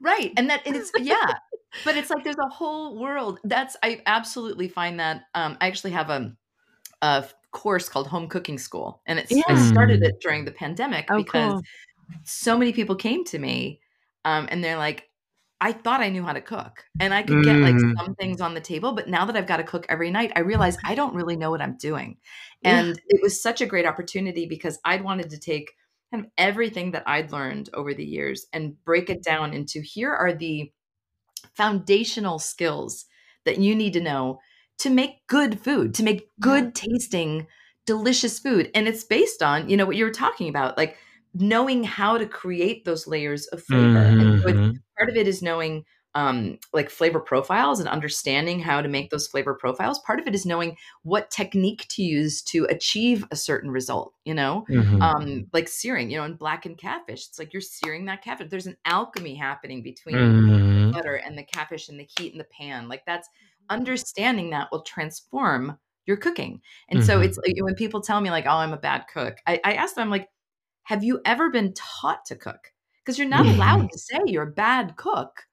[0.00, 0.32] Right.
[0.36, 1.38] And that it's yeah.
[1.84, 3.38] But it's like there's a whole world.
[3.44, 6.36] That's I absolutely find that um I actually have a
[7.02, 9.02] a course called Home Cooking School.
[9.06, 10.04] And it's I started Mm.
[10.04, 11.66] it during the pandemic Oh, because cool.
[12.24, 13.80] so many people came to me
[14.24, 15.05] um and they're like
[15.60, 17.94] I thought I knew how to cook and I could get like Mm.
[17.96, 20.40] some things on the table, but now that I've got to cook every night, I
[20.40, 22.18] realize I don't really know what I'm doing.
[22.60, 22.80] Yeah.
[22.80, 25.72] And it was such a great opportunity because I'd wanted to take
[26.12, 30.12] kind of everything that I'd learned over the years and break it down into here
[30.12, 30.72] are the
[31.54, 33.06] foundational skills
[33.44, 34.40] that you need to know
[34.78, 37.46] to make good food, to make good tasting,
[37.86, 38.70] delicious food.
[38.74, 40.98] And it's based on, you know, what you were talking about, like
[41.40, 44.14] knowing how to create those layers of flavor.
[44.18, 44.82] And so it's Mhm.
[44.98, 45.84] part of it is knowing
[46.14, 49.98] um, like flavor profiles and understanding how to make those flavor profiles.
[50.00, 54.32] Part of it is knowing what technique to use to achieve a certain result, you
[54.32, 54.66] know?
[54.68, 55.16] Mhm.
[55.16, 58.48] Um, like searing, you know, in blackened catfish, it's like you're searing that catfish.
[58.50, 60.92] There's an alchemy happening between Mhm.
[60.92, 62.88] butter and the catfish and the heat in the pan.
[62.88, 63.28] Like that's
[63.70, 66.62] understanding that will transform your cooking.
[66.88, 67.20] And so Mhm.
[67.20, 69.94] it's like when people tell me like, "Oh, I'm a bad cook," I, I ask
[69.96, 70.28] them, I'm like,
[70.86, 72.72] "Have you ever been taught to cook?"
[73.04, 73.54] Because you're not Mhm.
[73.54, 75.46] allowed to say you're a bad cook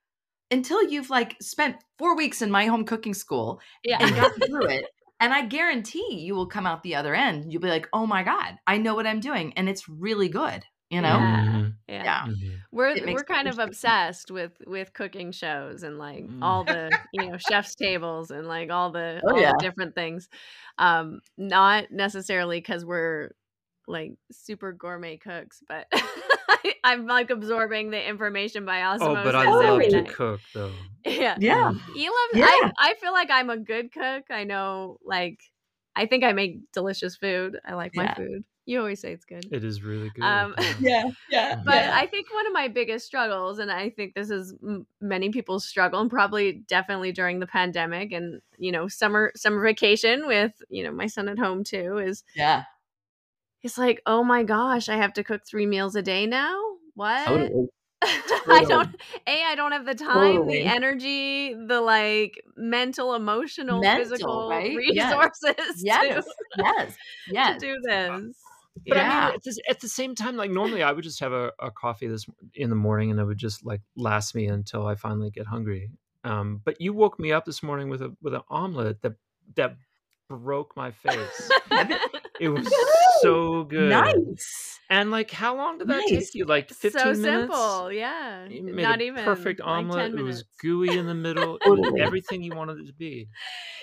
[0.52, 3.98] until you've like spent four weeks in my home cooking school Yeah.
[4.02, 4.86] and gotten through it.
[5.20, 7.52] And I guarantee you will come out the other end.
[7.52, 10.66] You'll be like, "Oh my god, I know what I'm doing, and it's really good."
[10.90, 11.18] You know?
[11.18, 11.46] Yeah.
[11.48, 11.74] Mhm.
[11.88, 12.04] yeah.
[12.04, 12.26] Yeah.
[12.28, 12.58] Mhm.
[12.72, 16.44] We're we're kind of obsessed with with cooking shows and like Mm.
[16.44, 19.54] all the you know chef's tables and like all the Oh, all yeah.
[19.54, 20.28] the different things.
[20.78, 23.32] Um, not necessarily because we're
[23.88, 25.88] like super gourmet cooks, but
[26.84, 29.08] I'm like absorbing the information by osmosis.
[29.08, 30.14] Oh, osmosis but I love every to night.
[30.14, 30.72] cook though.
[31.06, 31.72] Yeah, Yeah.
[31.96, 32.30] you love.
[32.34, 32.46] Yeah.
[32.48, 34.24] I I feel like I'm a good cook.
[34.30, 35.40] I know like
[35.96, 37.60] I think I make delicious food.
[37.66, 38.44] I like my food.
[38.66, 39.46] You always say it's good.
[39.52, 40.24] It is really good.
[40.24, 40.74] Um, yeah.
[40.80, 41.12] Yeah.
[41.30, 41.56] Yeah.
[41.66, 41.92] But Yeah.
[41.94, 45.66] I think one of my biggest struggles, and I think this is m- many people's
[45.66, 50.84] struggle, and probably definitely during the pandemic, and you know, summer summer vacation with you
[50.86, 52.64] know my son at home too, is Yeah.
[53.64, 56.62] It's like, oh my gosh, I have to cook three meals a day now.
[56.96, 57.26] What?
[57.26, 57.68] Totally.
[58.04, 58.90] I don't.
[59.26, 60.60] A, I don't have the time, Totally.
[60.60, 64.76] the energy, the like mental, emotional, Mental, physical right?
[64.76, 66.26] Resources Yes.
[66.26, 66.92] to, Yes.
[66.92, 66.98] to
[67.30, 67.62] Yes.
[67.62, 68.36] do this.
[68.86, 71.32] But I mean, at the, at the same time, like normally I would just have
[71.32, 74.86] a, a coffee this in the morning, and it would just like last me until
[74.88, 75.90] I finally get hungry.
[76.26, 79.14] Um, but you woke me up this morning with a with an omelet that
[79.56, 79.78] that
[80.30, 81.50] broke my face.
[82.40, 82.68] It was
[83.24, 83.90] so good.
[83.90, 84.80] Nice.
[84.90, 86.10] And like, how long did that Nice.
[86.10, 86.46] take you?
[86.46, 87.54] Like fifteen so minutes.
[87.54, 88.46] simple, yeah.
[88.48, 90.12] You made Not even perfect like omelet.
[90.12, 91.58] 10 it was gooey in the middle.
[91.64, 93.28] It was everything you wanted it to be.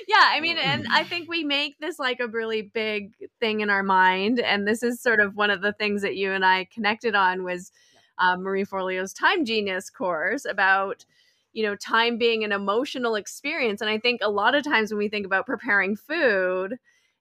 [0.09, 3.70] yeah i mean and i think we make this like a really big thing in
[3.70, 6.64] our mind and this is sort of one of the things that you and i
[6.72, 7.70] connected on was
[8.18, 11.05] um, marie forleo's time genius course about
[11.53, 14.99] you know time being an emotional experience and i think a lot of times when
[14.99, 16.76] we think about preparing food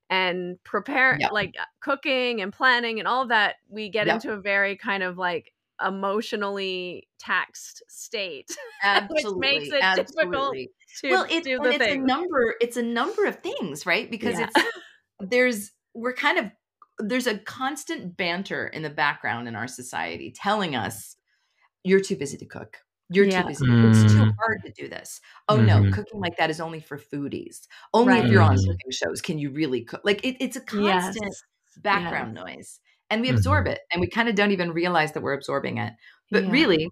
[0.10, 1.30] and prepare Yeah.
[1.30, 4.16] like uh, cooking and planning and all that we get Yep.
[4.16, 5.54] into a very kind of like
[5.86, 8.50] emotionally taxed state
[8.84, 9.40] Absolutely.
[9.40, 10.56] makes it difficult
[11.02, 12.56] to well, it's, do the it's a thing number.
[12.60, 14.10] It's a number of things, right?
[14.10, 14.50] Because Yeah.
[14.56, 14.68] it's
[15.22, 16.46] there's we're kind of
[17.00, 21.16] there's a constant banter in the background in our society telling us
[21.84, 22.80] you're too busy to cook.
[23.12, 23.42] You're Yeah.
[23.42, 23.76] too busy.
[23.82, 24.40] It's too Mm.
[24.40, 25.20] hard to do this.
[25.48, 25.92] Oh no, Mhm.
[25.92, 27.68] cooking like that is only for foodies.
[27.94, 28.66] Only if you're on Mhm.
[28.68, 30.02] cooking shows can you really cook.
[30.04, 31.36] Like it, it's a yes constant
[31.78, 32.36] background Yes.
[32.36, 32.80] noise,
[33.10, 33.68] and we absorb Mhm.
[33.68, 35.94] it, and we kind of don't even realize that we're absorbing it.
[36.32, 36.52] But Yeah.
[36.52, 36.92] really,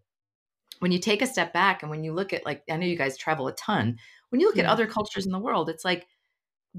[0.79, 2.97] when you take a step back and when you look at like I know you
[2.97, 3.97] guys travel a ton,
[4.29, 6.07] when you look at other cultures in the world, it's like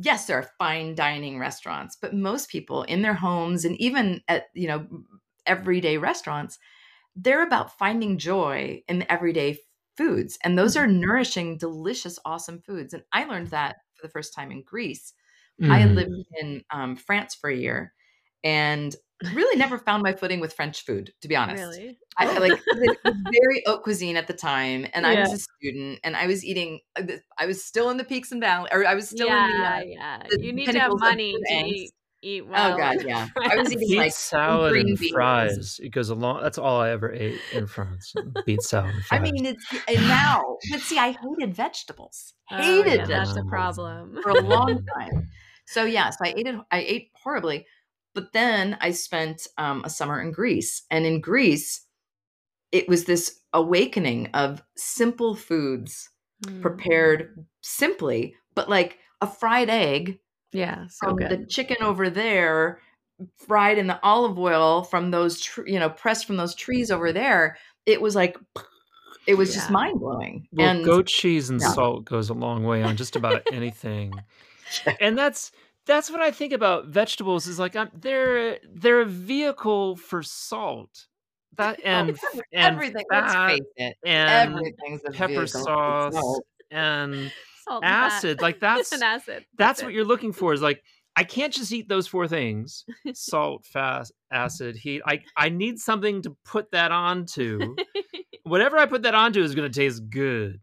[0.00, 4.46] yes, there are fine dining restaurants, but most people in their homes and even at
[4.54, 4.86] you know
[5.46, 6.58] everyday restaurants,
[7.18, 9.58] they're about finding joy in the everyday
[9.96, 12.94] foods, and those are nourishing, delicious, awesome foods.
[12.94, 15.12] And I learned that for the first time in Greece.
[15.68, 15.96] I had Mhm.
[15.96, 17.94] lived in um, France for a year
[18.44, 18.94] and
[19.32, 21.80] really never found my footing with French food, to be honest.
[21.80, 21.98] Really?
[22.18, 22.92] I I, like it was
[23.30, 26.80] very haute cuisine at the time, and I was a student, and I was eating.
[26.96, 27.04] uh,
[27.38, 29.64] I was still in the peaks and valleys, or I was still yeah, in the.
[29.66, 30.30] Uh, yeah.
[30.30, 31.92] the You need to have money to eat
[32.22, 32.74] eat well.
[32.74, 33.26] oh god, yeah.
[33.36, 35.12] I was eating Beet like salad green and beans.
[35.12, 35.80] fries.
[35.82, 36.42] It goes along.
[36.42, 38.14] That's all I ever ate in France.
[38.44, 42.34] Beet salad and I mean, it's and now, but see, I hated vegetables.
[42.50, 44.18] Oh, Hated yeah, that's a vegetables problem.
[44.22, 45.28] for a long time.
[45.66, 46.56] So yes, I ate it.
[46.70, 47.66] I ate horribly,
[48.14, 51.84] but then I spent um, a summer in Greece, and in Greece,
[52.72, 56.10] it was this awakening of simple foods
[56.44, 56.62] Mm.
[56.62, 60.20] prepared simply, but like a fried egg
[60.52, 61.30] Yeah, so from good.
[61.30, 62.80] the chicken over there,
[63.36, 67.12] fried in the olive oil from those, tr- you know, pressed from those trees over
[67.12, 67.56] there.
[67.86, 68.36] It was like,
[69.26, 70.48] it was just mind blowing.
[70.52, 71.72] Well, and goat cheese and yeah.
[71.72, 74.12] salt goes a long way on just about anything.
[75.00, 75.52] And that's
[75.86, 81.06] that's what I think about vegetables is like I'm, they're they're a vehicle for salt.
[81.56, 82.18] that and and
[82.52, 83.04] everything.
[83.10, 83.96] fat let's it.
[84.04, 86.46] and Everything's a pepper vehicle for sauce salt.
[86.70, 87.32] and
[87.68, 88.12] Salt and fat.
[88.12, 88.40] acid.
[88.40, 89.44] Like that's an acid.
[89.56, 89.84] that's it.
[89.84, 90.52] what you're looking for.
[90.52, 90.82] Is like
[91.16, 95.02] I can't just eat those four things: salt, fat, acid, heat.
[95.06, 97.76] I I need something to put that onto.
[98.44, 100.60] Whatever I put that onto is going to taste good.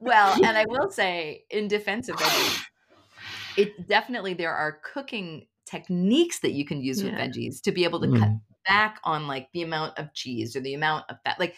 [0.00, 2.62] Well, and I will say, in defense of veggies,
[3.56, 8.00] it definitely there are cooking techniques that you can use with veggies to be able
[8.00, 8.40] to cut Mm.
[8.66, 11.38] back on like the amount of cheese or the amount of fat.
[11.40, 11.54] Like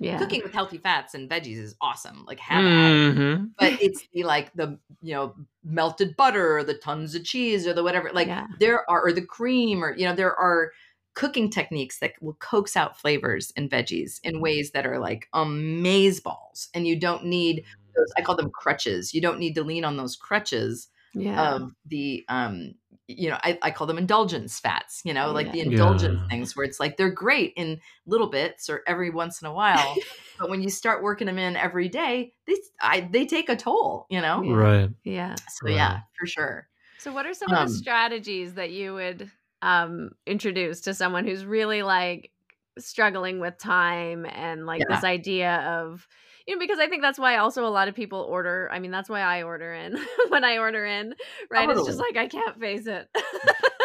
[0.00, 0.18] yeah.
[0.18, 2.24] cooking with healthy fats and veggies is awesome.
[2.26, 2.64] Like have.
[2.64, 3.50] Mhm.
[3.58, 7.72] But it's the like the you know melted butter or the tons of cheese or
[7.74, 8.10] the whatever.
[8.12, 8.46] Like Yeah.
[8.58, 10.72] there are or the cream or you know there are
[11.14, 16.20] cooking techniques that will coax out flavors in veggies in ways that are like amaze
[16.20, 17.64] balls and you don't need
[17.96, 21.54] those i call them crutches you don't need to lean on those crutches Yeah.
[21.56, 22.74] of the um
[23.18, 25.52] you know I, I call them indulgence fats you know like Yeah.
[25.52, 26.28] the indulgence Yeah.
[26.30, 30.02] things where it's like they're great in little bits or every once in a while
[30.38, 34.06] but when you start working them in every day they I, they take a toll
[34.10, 34.90] you know Right.
[35.04, 35.40] yeah.
[35.48, 39.30] so yeah for sure So, what are some of Um, the strategies that you would
[39.62, 42.32] um, introduce to someone who's really like
[42.78, 44.86] struggling with time and like Yeah.
[44.86, 46.06] this idea of,
[46.50, 48.68] you know, because I think that's why also a lot of people order.
[48.72, 49.96] I mean, that's why I order in
[50.28, 51.14] when I order in,
[51.48, 51.70] right?
[51.70, 53.08] It's just like I can't face it.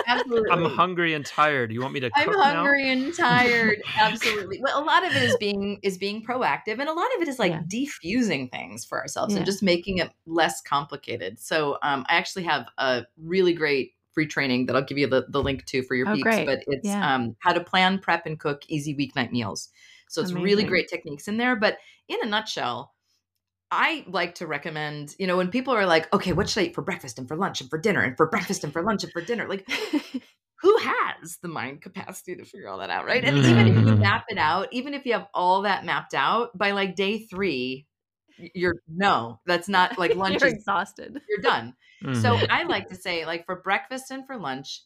[0.07, 1.71] absolutely I'm hungry and tired.
[1.71, 2.63] You want me to cook I'm now?
[2.63, 3.77] hungry and tired.
[3.99, 4.59] Absolutely.
[4.61, 7.27] Well, a lot of it is being is being proactive, and a lot of it
[7.27, 7.61] is like Yeah.
[7.67, 9.39] defusing things for ourselves Yeah.
[9.39, 11.39] and just making it less complicated.
[11.39, 15.25] So, um, I actually have a really great free training that I'll give you the,
[15.29, 16.23] the link to for your Oh, peeps.
[16.23, 16.45] great.
[16.45, 17.01] But it's Yeah.
[17.01, 19.69] um, how to plan, prep, and cook easy weeknight meals.
[20.09, 21.55] So it's really great techniques in there.
[21.55, 21.77] But
[22.07, 22.93] in a nutshell,
[23.71, 26.75] I like to recommend, you know, when people are like, okay, what should I eat
[26.75, 29.11] for breakfast and for lunch and for dinner and for breakfast and for lunch and
[29.11, 29.47] for dinner?
[29.49, 29.69] Like,
[30.61, 33.23] who has the mind capacity to figure all that out, right?
[33.23, 33.99] And even if you Mhm.
[33.99, 37.87] map it out, even if you have all that mapped out by like day three,
[38.37, 41.21] you're no, that's not like lunch You're is exhausted.
[41.29, 41.75] you're done.
[42.11, 42.49] So Mhm.
[42.49, 44.83] I like to say, like for breakfast and for lunch,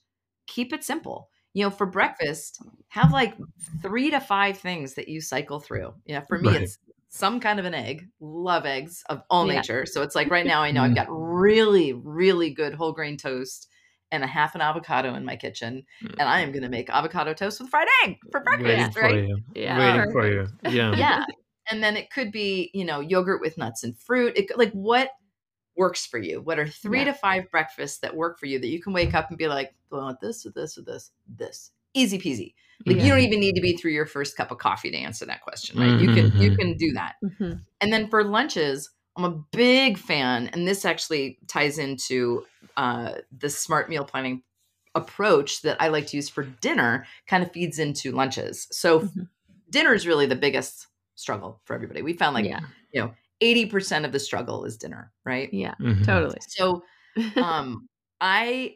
[0.47, 1.30] keep it simple.
[1.60, 3.36] You know, for breakfast, have like
[3.82, 5.93] three to five things that you cycle through.
[6.05, 6.62] You know, for me, Right.
[6.62, 6.78] it's
[7.10, 8.07] some kind of an egg.
[8.22, 9.57] Love eggs of all Yeah.
[9.57, 9.86] nature.
[9.86, 10.95] So it's like right now, I know I've mm.
[10.95, 13.68] got really, really good whole grain toast
[14.10, 16.53] and a half an avocado in my kitchen, and I am mm.
[16.53, 19.28] going to make avocado toast with fried egg for Waiting breakfast, for right?
[19.28, 19.38] you.
[19.53, 19.97] Yeah.
[19.97, 20.47] Waiting for you.
[20.64, 20.95] Yeah.
[20.95, 21.26] yeah
[21.70, 24.72] and then it could be you know yogurt with nuts and fruit it could, like
[24.72, 25.10] what
[25.80, 27.06] works for you what are three Yeah.
[27.06, 29.74] to five breakfasts that work for you that you can wake up and be like
[29.92, 32.54] i want this or this or this this easy peasy
[32.86, 33.04] like Yeah.
[33.04, 35.42] you don't even need to be through your first cup of coffee to answer that
[35.42, 36.58] question right you can you Mhm.
[36.60, 37.64] can do that Mhm.
[37.82, 42.46] and then for lunches i'm a big fan and this actually ties into
[42.78, 44.44] uh, the smart meal planning
[44.96, 49.30] approach that i like to use for dinner kind of feeds into lunches so Mhm.
[49.70, 52.60] dinner is really the biggest struggle for everybody we found like yeah.
[52.94, 55.76] you know 80% of the struggle is dinner right Yeah.
[55.80, 56.06] Mhm.
[56.06, 56.38] Totally.
[56.42, 56.84] so
[57.38, 57.88] um
[58.22, 58.76] i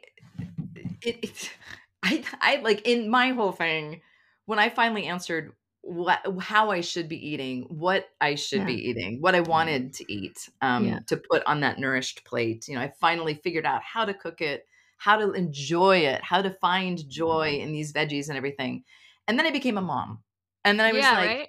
[1.01, 1.51] it, it
[2.03, 4.01] i i like in my whole thing
[4.45, 8.65] when i finally answered what how i should be eating what i should Yeah.
[8.65, 10.99] be eating what i wanted to eat um Yeah.
[11.07, 14.39] to put on that nourished plate you know i finally figured out how to cook
[14.41, 14.65] it
[14.97, 18.83] how to enjoy it how to find joy in these veggies and everything
[19.27, 20.19] and then i became a mom
[20.63, 21.11] and then i was yeah.
[21.17, 21.47] like right.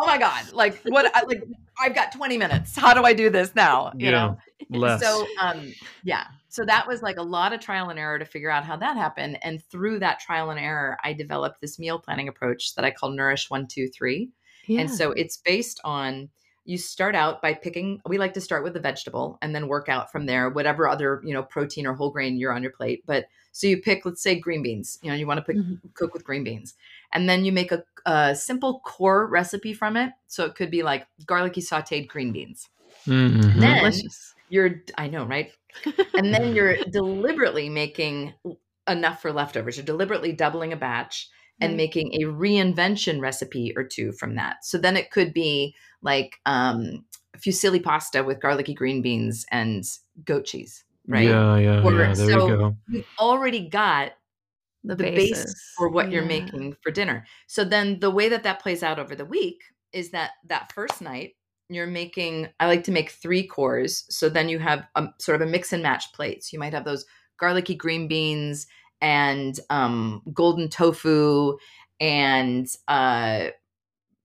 [0.00, 1.42] oh my god like what I, like
[1.80, 4.10] i've got 20 minutes how do i do this now you Yeah.
[4.10, 4.38] know
[4.70, 5.00] Less.
[5.02, 5.72] so um
[6.04, 8.76] yeah so that was like a lot of trial and error to figure out how
[8.76, 12.84] that happened and through that trial and error i developed this meal planning approach that
[12.84, 14.30] i call nourish one two three
[14.66, 14.80] Yeah.
[14.80, 16.28] and so it's based on
[16.64, 19.88] you start out by picking we like to start with a vegetable and then work
[19.88, 23.02] out from there whatever other you know protein or whole grain you're on your plate.
[23.06, 25.80] But so you pick let's say green beans you know you want to pick, Mhm.
[25.94, 26.74] cook with green beans.
[27.12, 30.12] And then you make a, a simple core recipe from it.
[30.26, 32.68] So it could be like garlicky sauteed green beans.
[33.06, 33.60] Mhm.
[33.60, 34.34] then Delicious.
[34.48, 35.52] you're i know right?
[36.14, 38.34] And then you're deliberately making
[38.88, 39.76] enough for leftovers.
[39.76, 41.28] You're deliberately doubling a batch
[41.60, 41.76] and Right.
[41.76, 47.04] making a reinvention recipe or two from that so then it could be like um
[47.38, 49.84] fusilli pasta with garlicky green beans and
[50.24, 52.14] goat cheese right Yeah, yeah, Or- yeah.
[52.14, 52.76] There so- you go.
[52.88, 54.12] you've already got
[54.84, 55.44] The, the basis.
[55.44, 57.24] base for what you're making for dinner.
[57.46, 61.00] So then the way that that plays out over the week is that that first
[61.00, 61.36] night
[61.70, 65.48] you're making I like to make 3 cores so then you have a sort of
[65.48, 66.44] a mix and match plate.
[66.44, 67.06] So you might have those
[67.38, 68.66] garlicky green beans
[69.04, 71.58] and um, golden tofu
[72.00, 73.48] and uh,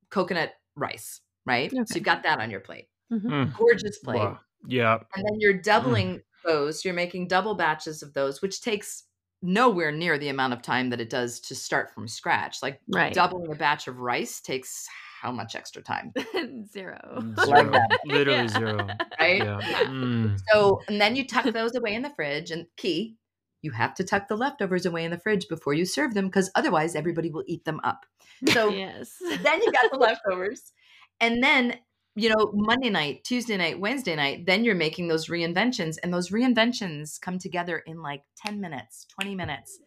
[0.09, 1.69] coconut rice, right?
[1.71, 2.87] So you've got that on your plate.
[3.11, 3.21] Mhm.
[3.25, 3.57] Mm.
[3.57, 4.39] Gorgeous plate Wow.
[4.67, 4.99] Yeah.
[5.15, 9.03] and then you're doubling those you're making double batches of those which takes
[9.41, 12.61] nowhere near the amount of time that it does to start from scratch.
[12.61, 13.13] Like Right.
[13.13, 14.87] doubling a batch of rice takes
[15.21, 16.13] how much extra time,
[16.71, 16.99] Zero.
[17.45, 17.71] Zero.
[17.71, 17.99] that.
[18.05, 18.47] Literally Yeah.
[18.47, 18.87] zero.
[19.19, 19.43] right?
[19.43, 19.59] Yeah.
[19.87, 20.39] Mm.
[20.51, 22.51] So, and then you tuck those away in the fridge.
[22.51, 23.15] And key,
[23.61, 26.51] you have to tuck the leftovers away in the fridge before you serve them because
[26.55, 28.05] otherwise everybody will eat them up.
[28.47, 29.15] So yes.
[29.21, 30.71] then you got the leftovers.
[31.19, 31.75] And then,
[32.15, 35.97] you know, Monday night, Tuesday night, Wednesday night, then you're making those reinventions.
[36.01, 39.79] And those reinventions come together in like 10 minutes, 20 minutes,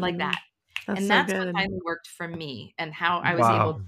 [0.00, 0.38] like Mm, that.
[0.86, 1.38] That's and so that's good.
[1.38, 3.54] what finally worked for me and how I was Wow.
[3.56, 3.80] able to,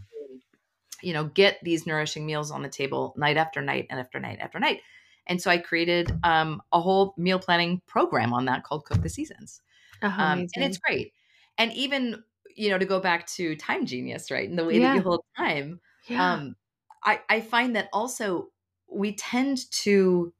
[1.03, 4.39] you know, get these nourishing meals on the table night after night and after night
[4.41, 4.81] after night.
[5.27, 9.09] And so I created um, a whole meal planning program on that called Cook the
[9.09, 9.61] Seasons.
[10.03, 11.13] Oh, Um, and it's great.
[11.59, 12.23] And even,
[12.57, 14.49] you know, to go back to Time Genius, right?
[14.49, 16.33] And the way that you hold time, yeah.
[16.35, 16.57] um,
[17.05, 18.49] I, I find that also
[18.89, 20.33] we tend to,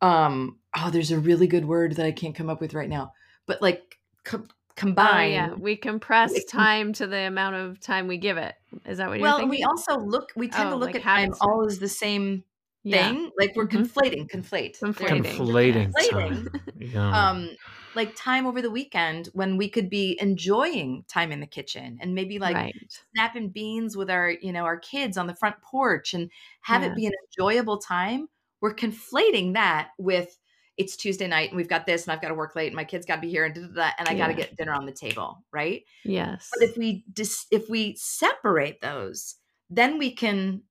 [0.00, 3.12] um, oh, there's a really good word that I can't come up with right now,
[3.46, 5.32] but like co- Oh, combine.
[5.32, 5.54] yeah.
[5.54, 8.54] We compress It- time to the amount of time we give it.
[8.84, 9.50] Is that what you're Well, thinking?
[9.50, 12.44] we also look, we tend Oh, to look like at time all as the same
[12.86, 13.08] yeah.
[13.10, 13.30] thing.
[13.38, 13.86] Like we're Mhm.
[13.86, 14.78] conflating, conflate.
[14.78, 15.36] There it is.
[15.36, 15.36] Conflating.
[15.36, 16.10] Conflating Conflating.
[16.52, 16.60] time.
[16.78, 17.28] Yeah.
[17.30, 17.50] um
[17.94, 22.14] like time over the weekend when we could be enjoying time in the kitchen and
[22.14, 22.74] maybe like right.
[23.14, 26.30] snapping beans with our you know our kids on the front porch and
[26.60, 26.88] have Yeah.
[26.90, 28.28] it be an enjoyable time
[28.60, 30.38] we're conflating that with
[30.76, 32.84] it's tuesday night and we've got this and i've got to work late and my
[32.84, 34.74] kids got to be here and da, da, da, and i got to get dinner
[34.74, 36.50] on the table right Yes.
[36.52, 39.36] but if we dis- if we separate those
[39.70, 40.62] then we can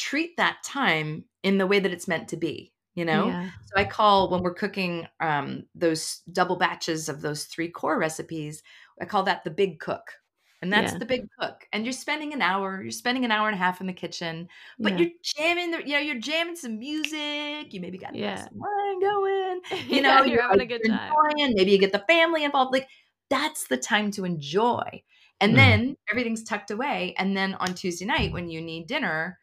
[0.00, 3.50] treat that time in the way that it's meant to be you know Yeah.
[3.62, 8.62] so I call when we're cooking um, those double batches of those three core recipes,
[9.00, 10.10] I call that the big cook.
[10.62, 10.98] And that's Yeah.
[10.98, 11.66] the big cook.
[11.72, 14.48] And you're spending an hour, you're spending an hour and a half in the kitchen,
[14.82, 14.98] but yeah.
[14.98, 17.72] you're jamming the, you know, you're jamming some music.
[17.72, 18.34] You maybe got Yeah.
[18.34, 19.60] some wine going.
[19.88, 21.20] You know, you're having a good time.
[21.36, 22.72] enjoying, Maybe you get the family involved.
[22.72, 22.88] Like
[23.28, 25.02] that's the time to enjoy.
[25.40, 25.56] And Mhm.
[25.56, 27.14] then everything's tucked away.
[27.16, 29.38] And then on Tuesday night, when you need dinner,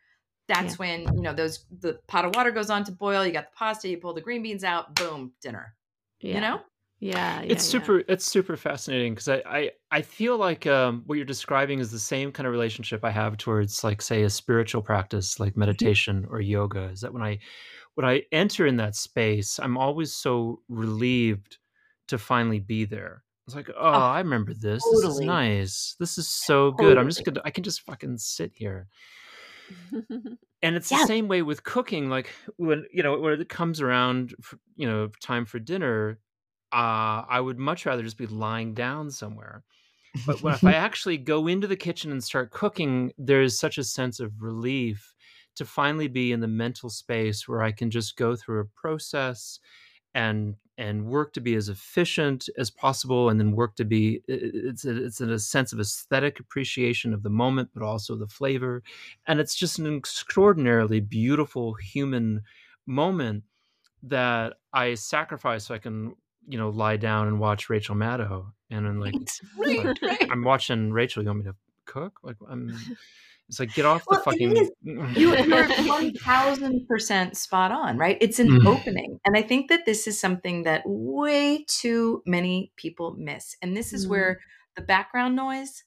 [0.47, 0.77] that's Yeah.
[0.77, 3.25] when you know those the pot of water goes on to boil.
[3.25, 3.89] You got the pasta.
[3.89, 4.95] You pull the green beans out.
[4.95, 5.75] Boom, dinner.
[6.19, 6.35] yeah.
[6.35, 6.61] You know.
[6.99, 7.41] Yeah.
[7.41, 7.57] it's yeah, yeah.
[7.59, 11.91] super it's super fascinating because I, I i feel like um what you're describing is
[11.91, 16.25] the same kind of relationship i have towards like say a spiritual practice like meditation
[16.31, 17.37] or yoga is that when i
[17.93, 21.59] when i enter in that space i'm always so relieved
[22.07, 26.27] to finally be there it's like oh, i remember this this is nice this is
[26.27, 27.35] so good i'm just Totally.
[27.35, 28.87] gonna i can just fucking sit here
[30.61, 30.97] and it's Yeah.
[30.97, 34.87] the same way with cooking like when you know when it comes around for, you
[34.87, 36.19] know time for dinner
[36.73, 39.63] uh i would much rather just be lying down somewhere
[40.25, 43.83] but when, if i actually go into the kitchen and start cooking there's such a
[43.83, 45.15] sense of relief
[45.55, 49.59] to finally be in the mental space where i can just go through a process
[50.13, 54.85] and and work to be as efficient as possible and then work to be it's
[54.85, 58.83] a, it's in a sense of aesthetic appreciation of the moment but also the flavor.
[59.25, 62.43] And it's just an extraordinarily beautiful human
[62.85, 63.43] moment
[64.03, 66.15] that i sacrifice so i can
[66.47, 68.45] you know lie down and watch rachel maddow.
[68.69, 69.15] And then like
[69.57, 70.27] right, like, right.
[70.31, 71.55] i'm watching rachel you want me to
[71.85, 72.19] cook?
[72.23, 72.77] Like i'm
[73.49, 74.71] it's like get off the Well, the fucking is,
[75.15, 78.17] You, you're one thousand percent spot on, right?
[78.21, 78.65] It's an Mm.
[78.65, 83.55] opening, and I think that this is something that way too many people miss.
[83.61, 84.09] And this is Mhm.
[84.09, 84.39] where
[84.75, 85.83] the background noise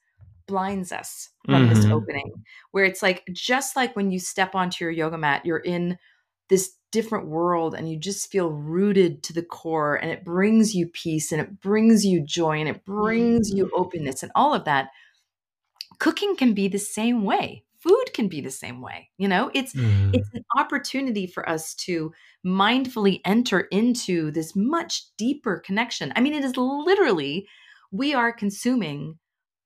[0.47, 1.91] blinds us from this Mhm.
[1.91, 2.33] opening,
[2.73, 5.99] where it's like just like when you step onto your yoga mat, you're in
[6.49, 10.89] this different world and you just feel rooted to the core and it brings you
[10.89, 14.91] peace and it brings you joy and it brings you openness and all of that
[16.01, 19.73] cooking can be the same way food can be the same way you know it's
[19.75, 20.11] Mhm.
[20.15, 22.13] it's an opportunity for us to
[22.45, 27.47] mindfully enter into this much deeper connection i mean it is literally
[27.93, 29.19] we are consuming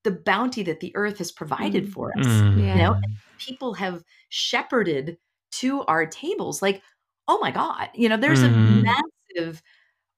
[0.04, 1.92] the bounty that the earth has provided Mm.
[1.92, 2.26] for us.
[2.26, 2.52] Yeah.
[2.56, 3.00] you know
[3.38, 5.16] people have shepherded
[5.52, 6.82] to our tables like
[7.26, 9.62] oh my god you know there's a massive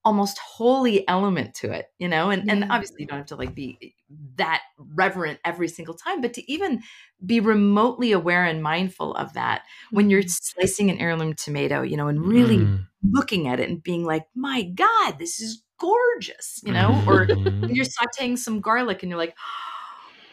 [0.07, 3.53] almost holy element to it you know and and obviously you don't have to like
[3.53, 3.93] be
[4.37, 6.81] that reverent every single time but to even
[7.25, 10.27] be remotely aware and mindful of that when you're Mhm.
[10.27, 12.87] slicing an heirloom tomato you know and really Mhm.
[13.03, 17.57] looking at it and being like my god this is gorgeous you know or Mhm.
[17.59, 19.35] when you're sauteing some garlic and you're like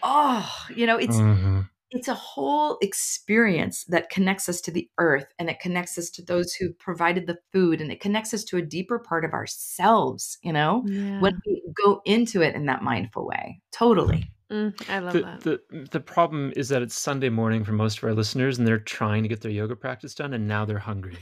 [0.02, 1.68] oh you know it's Mhm.
[1.94, 6.22] It's a whole experience that connects us to the earth and it connects us to
[6.22, 10.38] those who provided the food and it connects us to a deeper part of ourselves
[10.42, 11.20] you know Yeah.
[11.20, 15.40] when we go into it in that mindful way totally Mm, I love the, that.
[15.40, 18.78] the the problem is that it's Sunday morning for most of our listeners, and they're
[18.78, 21.16] trying to get their yoga practice done, and now they're hungry.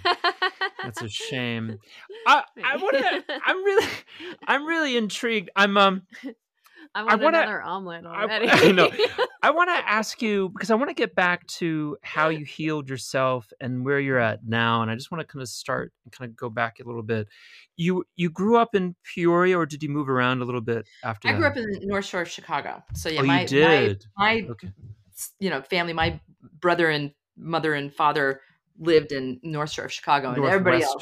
[0.82, 1.78] That's a shame.
[2.26, 3.40] I I want to.
[3.46, 3.86] I'm really,
[4.48, 5.50] I'm really intrigued.
[5.54, 6.02] I'm um.
[6.94, 8.48] I want wanna- another omelet already.
[8.50, 8.90] I know.
[9.44, 12.88] I want to ask you because I want to get back to how you healed
[12.88, 16.12] yourself and where you're at now, and I just want to kind of start and
[16.12, 17.26] kind of go back a little bit.
[17.76, 21.26] You you grew up in Peoria, or did you move around a little bit after?
[21.26, 21.38] I that?
[21.38, 22.84] grew up in the North Shore of Chicago.
[22.94, 24.06] So yeah, oh, my, you did.
[24.16, 24.72] my my okay.
[25.40, 26.20] you know family, my
[26.60, 28.40] brother and mother and father
[28.78, 30.94] lived in North Shore of Chicago, and everybody else.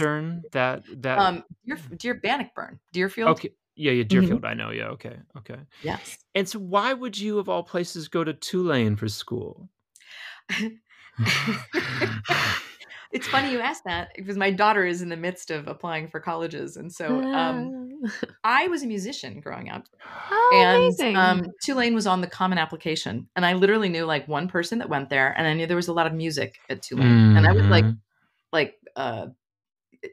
[0.52, 1.18] That that.
[1.18, 3.30] Um, Deer, Deer Bannockburn, Deerfield.
[3.30, 3.50] okay.
[3.80, 4.44] Yeah, yeah, Deerfield.
[4.44, 4.70] I know.
[4.70, 4.88] Yeah.
[4.88, 5.16] Okay.
[5.38, 5.58] Okay.
[5.80, 6.18] Yes.
[6.34, 9.70] And so, why would you, of all places, go to Tulane for school?
[13.12, 16.20] it's funny you asked that because my daughter is in the midst of applying for
[16.20, 17.74] colleges, and so um,
[18.44, 19.86] I was a musician growing up,
[20.30, 21.16] oh, and amazing.
[21.16, 24.90] um, Tulane was on the common application, and I literally knew like one person that
[24.90, 27.52] went there, and I knew there was a lot of music at Tulane, and I
[27.54, 27.98] was like Mhm.
[28.52, 29.28] like uh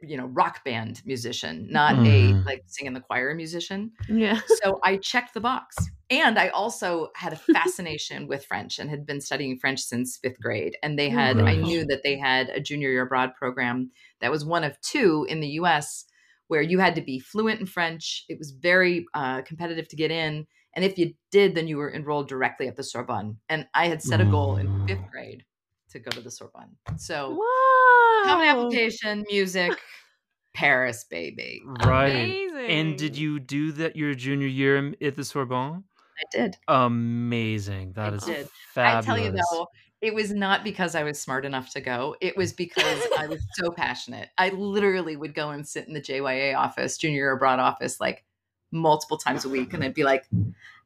[0.02, 2.42] you know rock band musician, not Mhm.
[2.42, 3.92] a like sing in the choir musician.
[4.10, 4.40] yeah.
[4.64, 5.76] So I checked the box.
[6.10, 10.40] And I also had a fascination with French and had been studying French since fifth
[10.40, 10.78] grade.
[10.82, 14.46] And they had, I knew that they had a junior year abroad program that was
[14.46, 16.06] one of two in the US
[16.48, 18.24] where you had to be fluent in French.
[18.30, 20.48] It was very uh, competitive to get in.
[20.74, 23.38] And if you did, then you were enrolled directly at the Sorbonne.
[23.50, 25.44] And I had set a goal in fifth grade
[25.90, 26.76] to go to the Sorbonne.
[26.98, 28.24] So, Wow.
[28.26, 29.74] common application, music,
[30.54, 31.62] Paris, baby.
[31.66, 32.12] Right.
[32.12, 32.60] Amazing.
[32.70, 35.84] And did you do that your junior year at the Sorbonne?
[36.20, 36.58] I did.
[36.68, 37.94] Amazing.
[37.94, 38.50] That I is did.
[38.74, 39.06] fabulous.
[39.06, 39.68] I tell you though,
[40.02, 42.16] it was not because I was smart enough to go.
[42.22, 44.30] It was because I was so passionate.
[44.38, 48.26] I literally would go and sit in the JYA office, junior abroad office, like
[48.72, 50.26] multiple times a week, and I'd be like,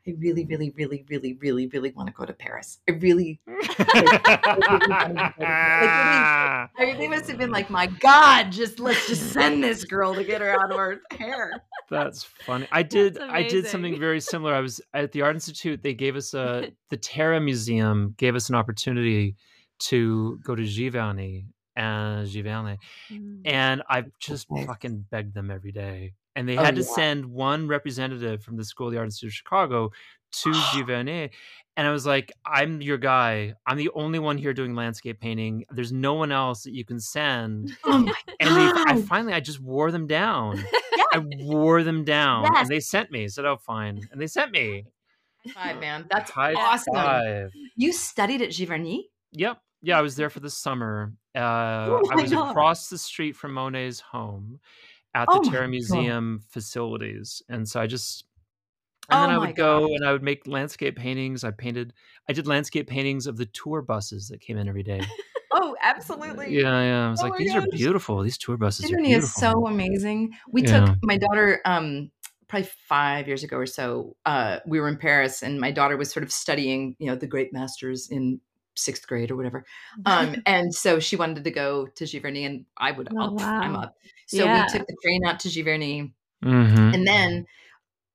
[0.07, 2.79] I really, really, really, really, really, really want to go to Paris.
[2.89, 3.77] I really, I
[6.97, 10.41] they must have been like, my God, just let's just send this girl to get
[10.41, 11.61] her out of her hair.
[11.89, 12.67] That's funny.
[12.71, 13.19] I did.
[13.19, 14.55] I did something very similar.
[14.55, 15.83] I was at the Art Institute.
[15.83, 19.35] They gave us a the Terra Museum gave us an opportunity
[19.79, 21.45] to go to Giverny
[21.75, 22.77] and Giverny,
[23.11, 23.41] Mm.
[23.45, 26.13] and I just fucking begged them every day.
[26.35, 26.87] And they Oh, had to yeah.
[26.95, 29.91] send one representative from the School of the Art Institute of Chicago
[30.43, 31.29] to Giverny.
[31.77, 33.53] And I was like, I'm your guy.
[33.65, 35.65] I'm the only one here doing landscape painting.
[35.71, 37.75] There's no one else that you can send.
[37.85, 40.57] Oh my And they, I finally, I just wore them down.
[40.97, 41.03] Yeah.
[41.13, 42.61] I wore them down, Yes.
[42.61, 43.25] and they sent me.
[43.25, 44.85] I said, "Oh, fine," and they sent me.
[45.53, 46.05] Five, man.
[46.09, 46.93] That's High awesome.
[46.93, 47.51] five.
[47.75, 49.01] You studied at Giverny?
[49.33, 49.57] Yep.
[49.81, 51.11] Yeah, I was there for the summer.
[51.35, 52.51] Uh, Oh I was God.
[52.51, 54.59] across the street from Monet's home
[55.13, 55.69] at Oh the my Terra God.
[55.69, 58.25] Museum facilities, and so I just.
[59.09, 59.91] And Oh then I would go gosh.
[59.95, 61.43] and I would make landscape paintings.
[61.43, 61.93] I painted.
[62.29, 65.01] I did landscape paintings of the tour buses that came in every day.
[65.53, 66.55] Oh, absolutely.
[66.55, 67.07] Yeah, yeah.
[67.07, 68.21] I was Oh like, these are beautiful.
[68.23, 70.31] These tour buses are Sydney is so amazing.
[70.49, 70.87] We Yeah.
[70.87, 72.11] took my daughter um
[72.47, 74.15] probably five years ago or so.
[74.25, 77.27] Uh, we were in Paris, and my daughter was sort of studying, you know, the
[77.27, 78.39] great masters in
[78.81, 79.65] sixth grade or whatever.
[80.05, 83.75] Um, and so she wanted to go to Giverny, and I would, Oh, I'll, I'm
[83.75, 83.95] up.
[84.27, 84.65] So Yeah.
[84.65, 86.11] we took the train out to Giverny,
[86.43, 86.93] Mhm.
[86.95, 87.45] and then.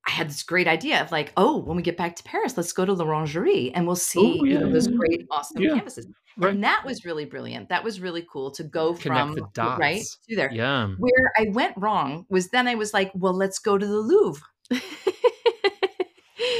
[0.08, 2.72] I had this great idea of like, oh, when we get back to Paris, let's
[2.72, 5.74] go to L'Orangerie and we'll see Oh, you know, yeah, those great, awesome Yeah.
[5.74, 6.06] canvases.
[6.36, 6.54] Right.
[6.54, 7.70] And that was really brilliant.
[7.70, 10.52] That was really cool to go Connect from right to there.
[10.52, 10.90] Yeah.
[10.96, 14.40] Where I went wrong was then I was like, well, let's go to the Louvre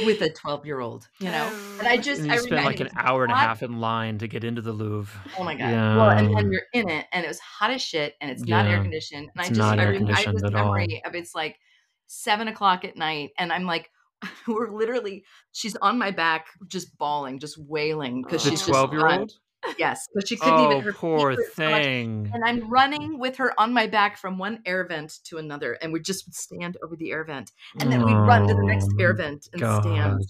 [0.05, 1.51] with a 12 year old, you know?
[1.79, 2.01] And I oh.
[2.01, 4.61] just, And I spent like an hour and a half in line to get into
[4.61, 5.19] the Louvre.
[5.37, 5.71] Oh my God.
[5.71, 8.65] Well, and then you're in it and it was hot as shit and it's not
[8.65, 9.29] air conditioned.
[9.35, 10.75] And It's I just, not I, air rem- I have conditioned this at all.
[11.05, 11.57] of it's like
[12.07, 13.89] seven o'clock at night and I'm like,
[14.47, 19.19] we're literally, she's on my back, just bawling, just wailing because she's 12 year run.
[19.21, 19.33] old?
[19.77, 20.83] Yes, but she couldn't Oh, even.
[20.83, 22.31] her poor so thing.
[22.33, 25.91] And I'm running with her on my back from one air vent to another, and
[25.93, 28.89] we just would stand over the air vent, and then we'd run to the next
[28.93, 29.83] Oh, air vent and God.
[29.83, 30.21] stand.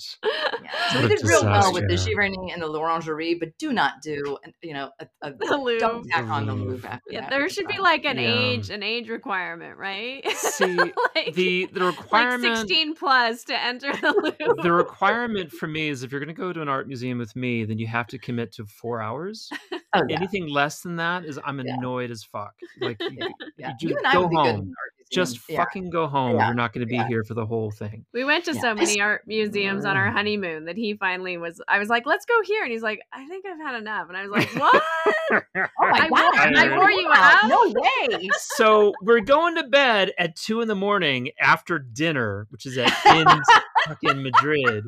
[0.73, 0.93] Yeah.
[0.93, 2.11] So we did real well with the disaster.
[2.15, 5.79] Giverny and the L'Orangerie, but do not do, you know, a, a, The Louvre.
[5.79, 6.71] don't tack on the Louvre.
[6.71, 7.29] Louvre after Yeah, that.
[7.29, 8.39] there should be like an Yeah.
[8.39, 10.27] age, an age requirement, right?
[10.31, 10.75] See,
[11.15, 14.61] like, the the like requirement 16 plus to enter the Louvre.
[14.61, 17.35] the requirement for me is if you're going to go to an art museum with
[17.35, 19.49] me, then you have to commit to four hours.
[19.93, 20.17] Oh, yeah.
[20.17, 21.75] Anything less than that is I'm Yeah.
[21.77, 22.53] annoyed as fuck.
[22.81, 23.27] Like you, Yeah.
[23.27, 23.71] you yeah.
[23.71, 24.73] just You and I go would be good in home.
[24.77, 25.43] art Just museum.
[25.49, 25.63] Yeah.
[25.63, 26.35] fucking go home.
[26.35, 26.47] Yeah.
[26.47, 27.07] You're not going to be Yeah.
[27.07, 28.05] here for the whole thing.
[28.13, 28.61] We went to Yeah.
[28.61, 31.61] so many art museums on our honeymoon that he finally was.
[31.67, 34.17] I was like, "Let's go here," and he's like, "I think I've had enough." And
[34.17, 34.83] I was like, "What?"
[35.31, 36.11] Oh my I god!
[36.11, 37.47] wore- I wore you out?
[37.47, 37.73] No
[38.09, 38.29] way!
[38.55, 42.91] so we're going to bed at two in the morning after dinner, which is at
[43.05, 43.47] Inns
[43.87, 44.85] fucking Madrid.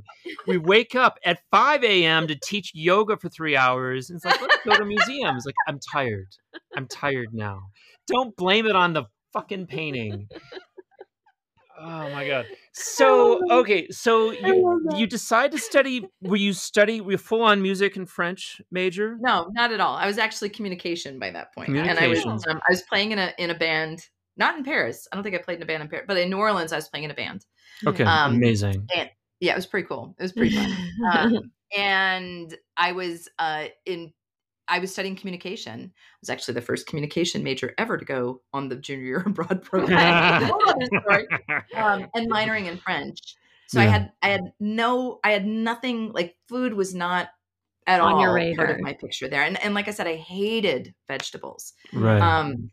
[0.47, 2.27] We wake up at 5 a.m.
[2.27, 4.09] to teach yoga for three hours.
[4.09, 5.45] And it's like, let's go to museums.
[5.45, 6.27] Like, I'm tired.
[6.75, 7.61] I'm tired now.
[8.07, 9.03] don't blame it on the
[9.33, 10.27] fucking painting.
[11.81, 12.45] Oh my god.
[12.73, 17.61] So okay, so you you decide to study were you study were you full on
[17.61, 19.17] music and French major?
[19.21, 19.95] No, not at all.
[19.95, 21.69] I was actually communication by that point.
[21.69, 24.01] And I was um, I was playing in a in a band,
[24.35, 25.07] not in Paris.
[25.11, 26.75] I don't think I played in a band in Paris, but in New Orleans I
[26.75, 27.45] was playing in a band.
[27.87, 28.87] Okay, Um, amazing.
[29.41, 30.15] Yeah, it was pretty cool.
[30.19, 30.75] It was pretty fun.
[31.13, 34.11] um, and I was uh, in.
[34.69, 35.91] I was studying communication.
[35.93, 39.61] I was actually the first communication major ever to go on the junior year abroad
[39.63, 40.43] program.
[40.43, 41.27] Whole other story.
[41.75, 43.19] um, and minoring in French.
[43.67, 47.29] So I had I had no I had nothing like food was not
[47.85, 49.43] at On all your part of my picture there.
[49.43, 51.73] And and like I said, I hated vegetables.
[51.93, 52.19] right.
[52.19, 52.71] Um,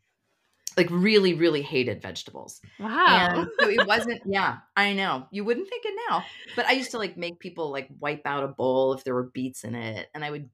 [0.77, 2.61] like really, really hated vegetables.
[2.79, 3.31] wow.
[3.35, 5.27] And so it wasn't, yeah, I know.
[5.31, 6.23] You wouldn't think it now.
[6.55, 9.31] But I used to like make people like wipe out a bowl if there were
[9.33, 10.09] beets in it.
[10.15, 10.51] And I would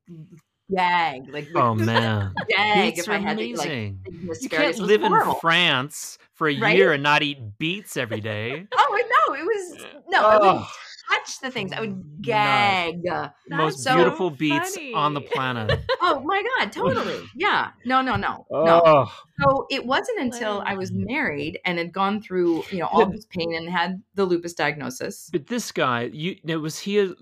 [0.75, 2.33] gag, like oh man.
[2.49, 4.01] gag Beets if I had to like amazing.
[4.41, 5.13] you can't It was live in.
[5.41, 6.77] France for a Right?
[6.77, 8.67] year and not eat beets every day.
[8.77, 10.69] Oh no, it was eh, no, I wouldn't Oh,
[11.11, 11.73] touch the things.
[11.73, 12.03] I would no.
[12.21, 13.03] gag.
[13.49, 15.81] most so beautiful beets on the planet.
[16.05, 17.21] Oh my god, totally.
[17.37, 17.71] Yeah.
[17.87, 18.45] No, no, no.
[18.51, 18.83] No.
[18.85, 23.07] Oh, So it wasn't until I was married and had gone through, you know, all
[23.07, 25.31] this pain and had the lupus diagnosis.
[25.33, 27.15] but this guy, you was he a,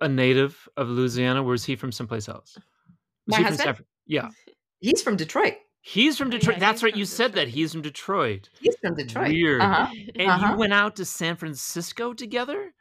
[0.00, 2.58] a native of Louisiana, or was he from someplace else?
[3.26, 3.76] Was My he husband?
[3.76, 4.28] San yeah,
[4.80, 5.54] He's from Detroit.
[5.80, 6.58] he's from Oh, yeah, Detroit.
[6.60, 6.92] That's right.
[6.92, 9.28] from You said that he's from Detroit, He's from Detroit.
[9.28, 9.60] Weird.
[9.62, 9.88] Uh-huh.
[10.16, 10.52] and Uh-huh.
[10.52, 12.72] you went out to San Francisco together.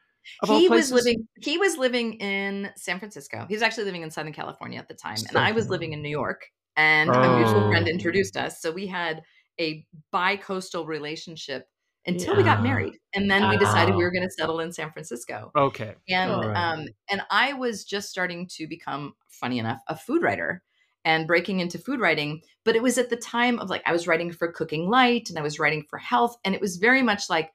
[0.41, 3.45] Of He was living he was living in San Francisco.
[3.49, 5.17] He was actually living in Southern California at the time.
[5.29, 6.41] And I was living in New York.
[6.75, 7.91] And a mutual friend Oh.
[7.91, 8.61] introduced us.
[8.61, 9.21] So we had
[9.59, 11.67] a bi-coastal relationship
[12.05, 12.99] until we got married.
[13.13, 15.51] And then we decided we were going to settle in San Francisco.
[15.55, 15.95] Okay.
[16.09, 16.55] and right.
[16.55, 20.61] um and i was just starting to become funny enough a food writer
[21.05, 24.07] and breaking into food writing but it was at the time of like i was
[24.07, 27.29] writing for cooking light and i was writing for health and it was very much
[27.29, 27.51] like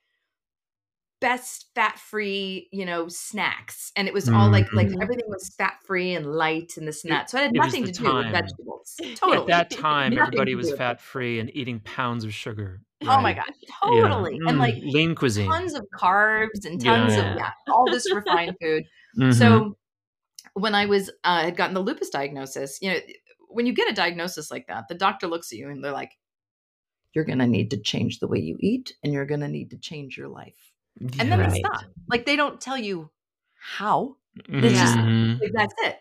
[1.20, 5.02] best fat free you know snacks and it was all like like Mhm.
[5.02, 7.84] everything was fat free and light and this and that so i had it nothing
[7.84, 8.32] to do with time.
[8.32, 12.80] vegetables At that time, everybody was fat free and eating pounds of sugar.
[13.02, 13.36] Oh my right?
[13.36, 14.08] god Yeah.
[14.08, 15.48] totally and Mm, like lean cuisine.
[15.50, 17.32] tons of carbs and tons Yeah.
[17.32, 18.84] of yeah all this refined food
[19.18, 19.34] Mhm.
[19.34, 19.76] So
[20.54, 22.98] when I was uh, had gotten the lupus diagnosis, you know,
[23.48, 26.12] when you get a diagnosis like that, the doctor looks at you and they're like,
[27.14, 29.70] "You're going to need to change the way you eat, and you're going to need
[29.70, 31.48] to change your life." And then Yeah.
[31.50, 31.84] they stop.
[32.08, 33.10] Like they don't tell you
[33.58, 34.16] how.
[34.48, 35.40] It's just- Mhm.
[35.40, 35.98] Like that's it.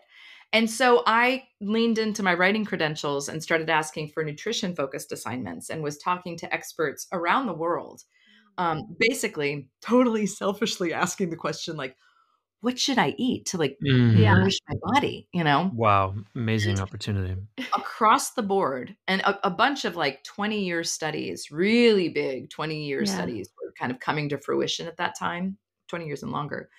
[0.52, 5.68] And so I leaned into my writing credentials and started asking for nutrition focused assignments
[5.70, 8.02] and was talking to experts around the world.
[8.56, 11.96] Um, basically, totally selfishly asking the question like,
[12.60, 14.14] what should I eat to like Mhm.
[14.16, 15.28] Nourish my body?
[15.32, 17.36] You know, Wow, amazing opportunity.
[17.74, 22.84] across the board and a, a bunch of like 20 year studies really big 20
[22.86, 23.12] year Yeah.
[23.14, 26.70] studies were kind of coming to fruition at that time 20 years and longer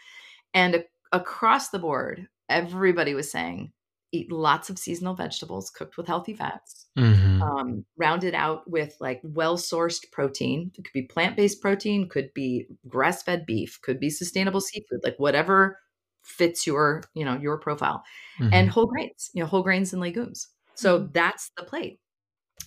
[0.54, 3.72] and a- across the board everybody was saying
[4.12, 7.42] eat lots of seasonal vegetables cooked with healthy fats Mhm.
[7.42, 12.68] um, rounded out with like well sourced protein it could be plant-based protein could be
[12.88, 15.80] grass-fed beef could be sustainable seafood like whatever
[16.24, 18.04] fits your you know your profile
[18.40, 18.54] Mhm.
[18.54, 20.48] and whole grains, you know, whole grains and legumes.
[20.76, 21.14] So Mhm.
[21.14, 22.00] that's the plate.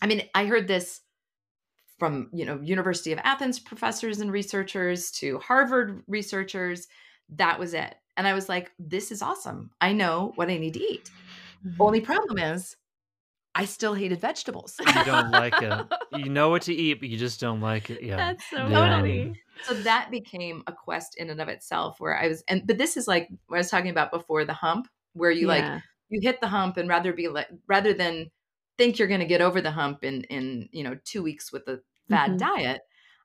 [0.02, 1.00] I mean, I heard this
[1.98, 6.86] from, you know, University of Athens professors and researchers to Harvard researchers.
[7.36, 7.94] That was it.
[8.16, 9.70] And I was like, this is awesome.
[9.80, 11.10] I know what I need to eat.
[11.80, 12.76] Only problem is
[13.54, 14.78] I still hated vegetables.
[14.86, 15.86] you don't like it.
[16.10, 18.02] You know what to eat, but you just don't like it.
[18.02, 18.16] Yeah.
[18.16, 18.90] That's so Yeah.
[18.90, 19.34] funny.
[19.62, 22.96] so that became a quest in and of itself where I was and but this
[22.98, 25.64] is like what I was talking about before the hump where you like
[26.10, 28.30] you hit the hump and rather be like rather than
[28.76, 31.66] think you're going to get over the hump in in you know 2 weeks with
[31.68, 31.80] a
[32.10, 32.38] fad Mhm.
[32.38, 32.82] diet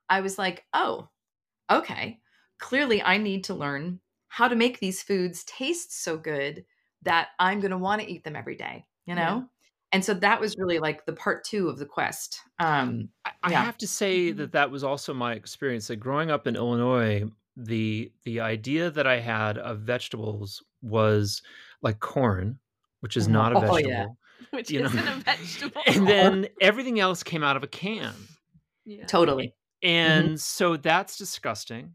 [0.08, 1.08] I was like oh
[1.70, 2.20] okay
[2.58, 6.64] clearly I need to learn how to make these foods taste so good
[7.02, 9.48] that I'm going to want to eat them every day you know Yeah.
[9.92, 13.50] and so that was really like the part 2 of the quest um I, I
[13.50, 13.66] Yeah.
[13.66, 14.32] have to say Mhm.
[14.32, 15.88] that that was also my experience.
[15.88, 17.24] That growing up in Illinois,
[17.56, 21.42] the the idea that I had of vegetables was
[21.82, 22.58] like corn,
[23.00, 24.06] which is not a Oh, vegetable, yeah.
[24.50, 25.82] Which isn't a vegetable.
[25.86, 28.28] and then everything else came out of a can,
[28.84, 29.08] yeah.
[29.08, 31.94] totally and so that's disgusting.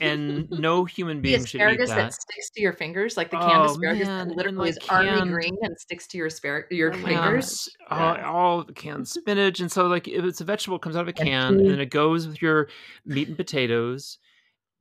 [0.00, 1.96] And no human the being should eat asparagus that.
[1.96, 2.12] that.
[2.14, 5.08] sticks to your fingers, like the canned Oh, asparagus man, that literally like, is army
[5.10, 7.14] canned- green and sticks to your aspar- your Oh fingers.
[7.18, 8.30] Cans, all, Yeah.
[8.30, 11.08] all the canned spinach, and so like if it's a vegetable, it comes out of
[11.08, 12.68] a can, and then it goes with your
[13.06, 14.18] meat and potatoes.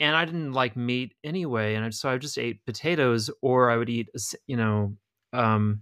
[0.02, 3.90] And I didn't like meat anyway, and so I just ate potatoes, or I would
[3.90, 4.08] eat,
[4.48, 4.96] you know,
[5.34, 5.82] um,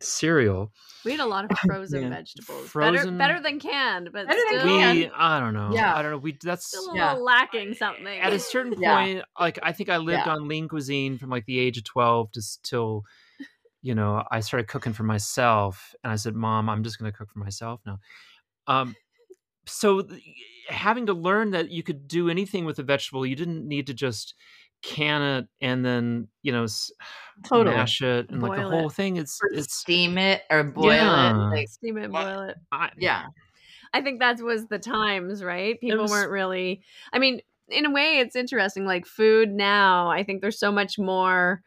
[0.00, 0.72] cereal.
[1.04, 2.08] We had a lot of frozen Yeah.
[2.10, 2.68] vegetables.
[2.68, 4.98] Frozen- Better, better than canned, but Better than still, canned.
[4.98, 5.70] We, I don't know.
[5.72, 5.94] Yeah.
[5.94, 6.18] I don't know.
[6.18, 7.10] We that's still a Yeah.
[7.12, 8.06] little lacking something.
[8.06, 8.96] at a certain Yeah.
[8.96, 9.24] point.
[9.38, 10.32] Like I think I lived Yeah.
[10.34, 13.04] on lean cuisine from like the age of twelve to till,
[13.82, 17.16] you know, I started cooking for myself, and I said, "Mom, I'm just going to
[17.16, 17.98] cook for myself now."
[18.66, 18.96] Um,
[19.66, 20.22] so th-
[20.68, 23.94] having to learn that you could do anything with a vegetable, you didn't need to
[23.94, 24.34] just
[24.84, 26.92] can it and then you know s-
[27.46, 27.74] Totally.
[27.76, 28.92] mash it and like the Boil whole it.
[28.92, 29.16] thing.
[29.16, 31.30] It's it's steam it or boil Yeah.
[31.30, 31.50] it.
[31.50, 32.56] Like, steam it, boil it.
[32.70, 33.26] I, yeah.
[33.92, 35.80] I think that was the times, right?
[35.80, 36.82] People was- weren't really.
[37.12, 38.84] I mean, in a way, it's interesting.
[38.86, 41.62] Like food now, I think there's so much more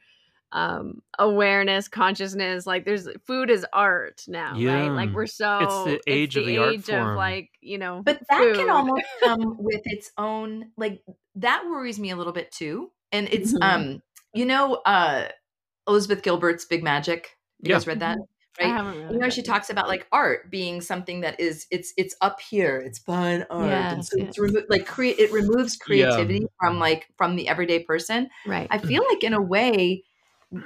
[0.53, 6.01] um awareness consciousness like there's food is art now right like we're so It's the
[6.09, 7.17] age of the art form.
[7.17, 8.55] like you know But that food.
[8.55, 11.01] can almost come with its own like
[11.35, 12.89] that worries me a little bit too.
[13.11, 13.61] And it's Mhm.
[13.61, 14.01] um
[14.33, 15.29] you know uh
[15.87, 17.37] Elizabeth Gilbert's Big Magic.
[17.61, 17.75] You Yeah.
[17.75, 18.17] guys read that?
[18.61, 18.75] I Right?
[18.79, 19.43] really You know, she it.
[19.43, 23.87] talks about like art being something that is it's it's up here, it's fun art,
[23.91, 28.29] and Yes, it's remo- like create it removes creativity from like from the everyday person.
[28.45, 30.03] right I feel like in a way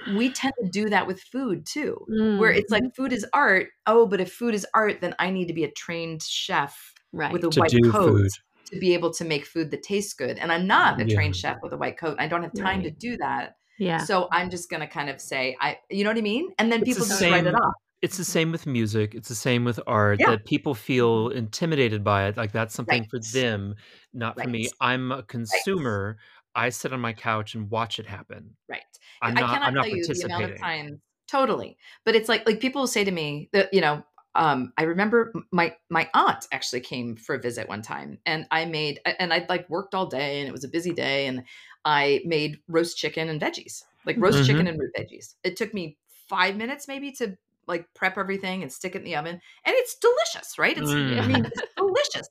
[0.06, 3.70] we tend to do that with food too, where Mm, it's like food is art.
[3.88, 7.32] Oh, but if food is art, then I need to be a trained chef right
[7.32, 8.30] with a to white do coat food.
[8.74, 10.38] To be able to make food that tastes good.
[10.40, 11.16] And I'm not a Yeah.
[11.16, 12.16] trained chef with a white coat.
[12.20, 13.56] I don't have time to do that.
[13.80, 16.50] yeah So I'm just gonna kind of say, I, you know what I mean?
[16.60, 17.74] And then It's people the just write it off.
[18.02, 20.32] it's the same with music it's the same with art Yeah.
[20.32, 23.76] that people feel intimidated by it like that's something for them
[24.14, 26.18] not for me i'm a consumer
[26.56, 28.82] i sit on my couch and watch it happen Right.
[29.22, 31.00] i'm I cannot i'm not tell you the amount of times.
[31.28, 31.78] Totally.
[32.04, 34.04] But it's like like people will say to me that, you know,
[34.36, 38.66] um, I remember my my aunt actually came for a visit one time and I
[38.66, 41.44] made and I'd like worked all day and it was a busy day and
[41.86, 43.84] I made roast chicken and veggies.
[44.06, 44.46] Like roast Mhm.
[44.46, 45.36] chicken and root veggies.
[45.44, 45.98] It took me
[46.30, 49.36] five minutes maybe to like prep everything and stick it in the oven.
[49.66, 50.78] And it's delicious, right?
[50.78, 51.28] It's I Mm.
[51.28, 52.28] mean it's delicious.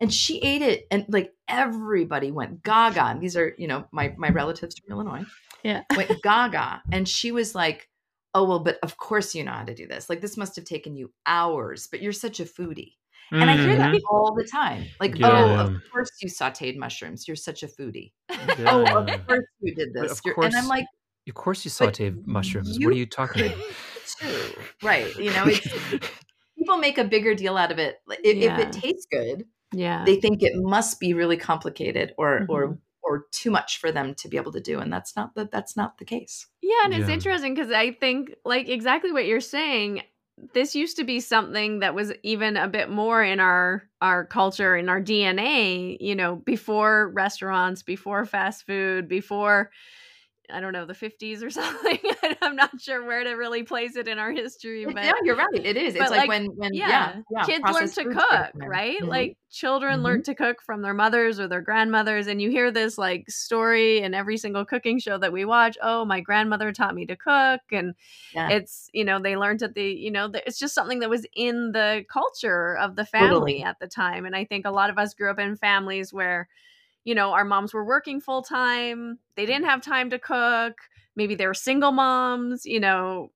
[0.00, 3.04] And she ate it and like everybody went gaga.
[3.06, 5.24] And these are, you know, my my relatives from Illinois
[5.64, 7.88] yeah went gaga and she was like
[8.34, 10.08] oh well but of course you know how to do this.
[10.10, 12.94] Like this must have taken you hours but you're such a foodie.
[13.30, 14.00] And i hear that Mhm.
[14.10, 14.86] all the time.
[15.00, 17.26] Like oh of course you sauteed mushrooms.
[17.28, 18.12] You're such a foodie.
[18.30, 18.72] Yeah.
[18.72, 20.12] oh of course you did this.
[20.12, 20.86] of You're- and i'm course like
[21.28, 22.78] of course you but saute mushrooms.
[22.78, 23.58] You what are you talking about
[24.18, 24.52] too.
[24.82, 25.68] Right you know it's
[26.58, 27.96] people make a bigger deal out of it.
[28.06, 30.04] Like, if, if it tastes good yeah.
[30.06, 32.50] they think it must be really complicated or Mm-hmm.
[32.52, 32.78] or
[33.08, 35.76] or too much for them to be able to do and that's not the that's
[35.76, 37.14] not the case Yeah, and it's Yeah.
[37.14, 40.02] interesting because I think, like, exactly what you're saying.
[40.54, 44.76] This used to be something that was even a bit more in our our culture,
[44.76, 45.96] in our DNA.
[46.00, 49.70] You know, before restaurants, before fast food, before
[50.50, 51.98] I don't know the 50s or something.
[52.42, 55.46] I'm not sure where to really place it in our history, but yeah, you're right.
[55.64, 55.94] It is.
[55.94, 58.98] It's like, like, when when yeah, yeah, yeah, kids learn to cook, right?
[59.00, 59.08] Mhm.
[59.08, 60.02] Like children Mhm.
[60.02, 63.98] learn to cook from their mothers or their grandmothers, and you hear this like story
[64.00, 65.78] in every single cooking show that we watch.
[65.82, 67.94] Oh, my grandmother taught me to cook, and
[68.30, 68.50] Yeah.
[68.50, 71.26] it's you know they learned at the you know th- it's just something that was
[71.34, 73.62] in the culture of the family Totally.
[73.62, 76.48] at the time, and I think a lot of us grew up in families where
[77.04, 79.52] you know our moms were working full time, they mm-hmm.
[79.52, 80.74] didn't have time to cook.
[81.16, 83.30] Maybe they were single moms, you know,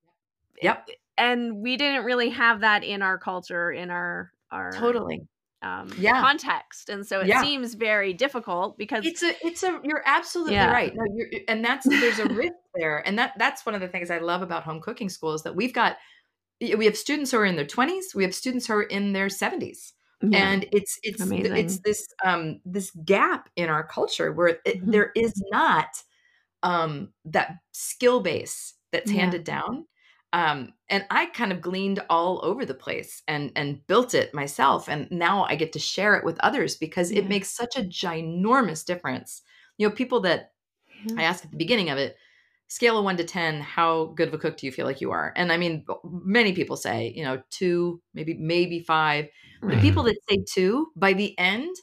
[0.61, 0.85] eh, Yep.
[0.89, 5.27] Eh, and we didn't really have that in our culture in our our Totally.
[5.61, 6.19] um Yeah.
[6.21, 7.41] context and so it Yeah.
[7.41, 10.71] seems very difficult because It's a it's a you're absolutely Yeah.
[10.71, 10.93] right.
[10.95, 13.05] No, you're and that's there's a risk there.
[13.07, 15.55] And that that's one of the things I love about home cooking school is that
[15.55, 15.97] we've got
[16.61, 19.27] we have students who are in their 20s, we have students who are in their
[19.27, 19.93] 70s.
[20.23, 20.55] Yeah.
[20.55, 21.51] And it's it's Amazing.
[21.55, 24.93] it's this um this gap in our culture where it, Mhm.
[24.93, 25.89] there is not
[26.63, 29.11] um that skill base that's Yeah.
[29.11, 29.85] handed down
[30.33, 34.89] um and i kind of gleaned all over the place and and built it myself
[34.89, 37.17] and now i get to share it with others because Yeah.
[37.17, 39.41] it makes such a ginormous difference
[39.77, 40.53] you know people that
[41.17, 42.17] i asked at the beginning of it
[42.67, 45.11] scale of 1 to 10 how good of a cook do you feel like you
[45.11, 49.27] are and i mean many people say you know 2 maybe maybe 5
[49.61, 49.81] the mm-hmm.
[49.81, 51.75] people that say 2 by the end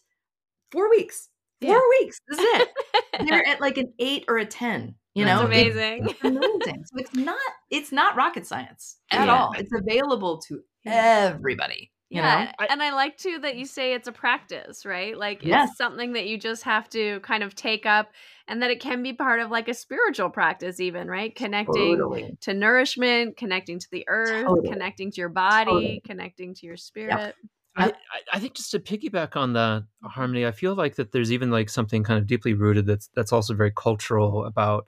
[0.73, 1.29] 4 weeks
[1.63, 1.81] 4 Yeah.
[2.01, 2.69] weeks this is it
[3.29, 6.85] they're at like an 8 or a 10 you That's know It's- amazing it's amazing.
[6.87, 7.39] So it's not
[7.71, 9.35] it's not rocket science at Yeah.
[9.35, 9.53] all.
[9.57, 11.91] It's available to everybody.
[12.11, 12.67] You yeah know?
[12.69, 15.69] and i like too that you say it's a practice right like Yes.
[15.71, 18.11] it's something that you just have to kind of take up
[18.49, 22.37] and that it can be part of like a spiritual practice even right connecting Totally.
[22.41, 24.69] to nourishment connecting to the earth Totally.
[24.73, 26.03] connecting to your body Totally.
[26.05, 27.35] connecting to your spirit
[27.77, 27.97] I, Yep.
[28.13, 31.51] I- I think just to piggyback on that harmony, I feel like that there's even
[31.53, 34.87] like something kind of deeply rooted that's that's also very cultural about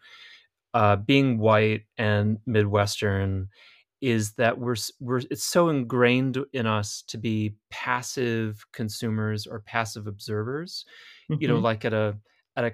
[0.74, 3.48] uh, being white and Midwestern
[4.02, 10.08] is that we're we're it's so ingrained in us to be passive consumers or passive
[10.08, 10.84] observers
[11.30, 11.40] mm-hmm.
[11.40, 11.64] you know mm-hmm.
[11.64, 12.18] like at a
[12.56, 12.72] at a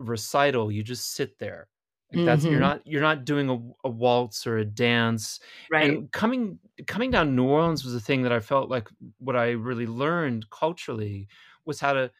[0.00, 1.68] recital you just sit there
[2.12, 2.52] like that's mm-hmm.
[2.52, 5.38] you're not you're not doing a, a, waltz or a dance
[5.70, 8.88] right and coming coming down new orleans was a thing that i felt like
[9.18, 11.28] what i really learned culturally
[11.66, 12.10] was how to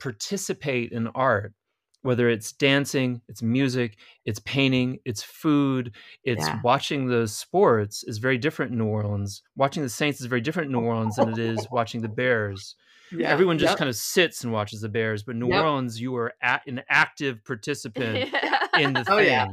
[0.00, 1.54] participate in art
[2.02, 5.94] whether it's dancing, it's music, it's painting, it's food,
[6.24, 6.60] it's yeah.
[6.62, 9.42] watching the sports is very different in New Orleans.
[9.56, 12.74] Watching the Saints is very different in New Orleans than it is watching the Bears.
[13.12, 13.28] Yeah.
[13.28, 13.78] Everyone just yep.
[13.78, 15.62] kind of sits and watches the Bears, but New yep.
[15.62, 18.66] Orleans, you are at an active participant yeah.
[18.78, 19.26] in the oh, thing.
[19.26, 19.48] Yeah.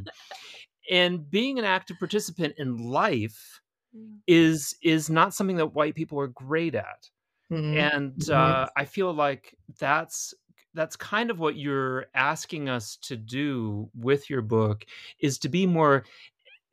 [0.91, 3.61] And being an active participant in life
[3.95, 4.17] mm.
[4.25, 7.09] is is not something that white people are great at.
[7.51, 7.77] Mm-hmm.
[7.77, 8.33] And mm-hmm.
[8.33, 10.33] Uh, I feel like that's
[10.73, 14.85] that's kind of what you're asking us to do with your book
[15.19, 16.05] is to be more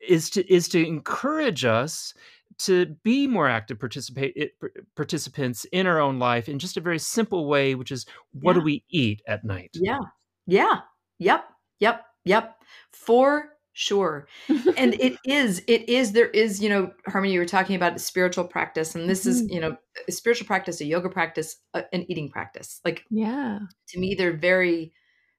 [0.07, 2.13] is to is to encourage us
[2.59, 4.53] to be more active participate
[4.95, 8.59] participants in our own life in just a very simple way which is what yeah.
[8.59, 9.71] do we eat at night?
[9.73, 9.99] Yeah.
[10.45, 10.79] Yeah.
[11.19, 11.45] Yep.
[11.79, 12.05] Yep.
[12.25, 12.55] Yep.
[12.91, 14.27] For sure.
[14.49, 18.43] And it is it is there is you know harmony you were talking about spiritual
[18.43, 19.29] practice and this mm-hmm.
[19.29, 22.81] is you know a spiritual practice a yoga practice a, an eating practice.
[22.83, 23.59] Like yeah.
[23.89, 24.93] to me they're very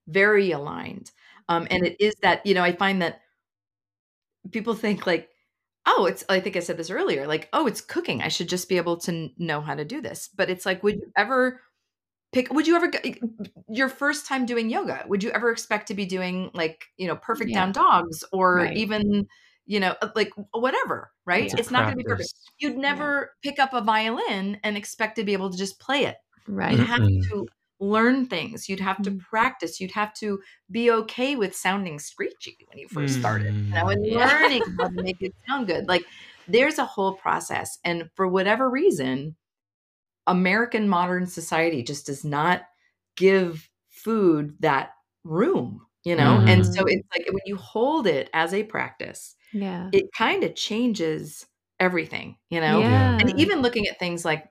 [0.07, 1.11] very aligned.
[1.49, 3.20] Um and it is that you know i find that
[4.53, 5.28] people think like
[5.84, 8.22] oh it's i think i said this earlier like oh it's cooking.
[8.22, 10.30] I should just be able to know how to do this.
[10.32, 11.61] But it's like would you ever
[12.33, 12.91] pick would you ever
[13.68, 17.16] your first time doing yoga would you ever expect to be doing like you know
[17.16, 17.61] perfect yeah.
[17.61, 18.76] down dogs or right.
[18.76, 19.26] even
[19.66, 23.51] you know uh, like whatever right it's, not going to be perfect you'd never yeah.
[23.51, 26.16] pick up a violin and expect to be able to just play it
[26.47, 27.47] right you have to
[27.81, 29.20] learn things you'd have to mm.
[29.20, 33.89] practice you'd have to be okay with sounding screechy when you first started you know
[33.89, 34.16] and mm.
[34.16, 36.05] learning how to make it sound good like
[36.49, 39.37] there's a whole process and for whatever reason
[40.29, 42.62] American modern society just does not
[43.16, 44.93] give food that
[45.24, 46.39] room, you know?
[46.39, 46.49] Mm-hmm.
[46.49, 46.89] And so mm-hmm.
[46.89, 49.89] it's like when you hold it as a practice, yeah.
[49.93, 51.47] It kind of changes
[51.81, 52.81] everything, you know?
[52.81, 53.18] Yeah.
[53.18, 54.49] And even looking at things like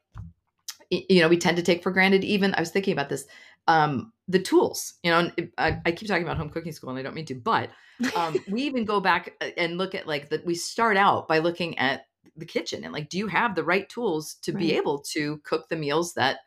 [0.90, 3.26] you know, we tend to take for granted even I was thinking about this
[3.68, 7.02] um the tools, you know, I, I keep talking about home cooking school and I
[7.02, 7.70] don't mean to, but
[8.16, 11.40] um, we even go back uh, and look at like that we start out by
[11.40, 14.60] looking at the kitchen and like do you have the right tools to right.
[14.60, 16.40] be able to cook the meals that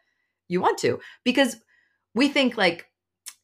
[0.49, 1.57] you want to because
[2.14, 2.87] we think like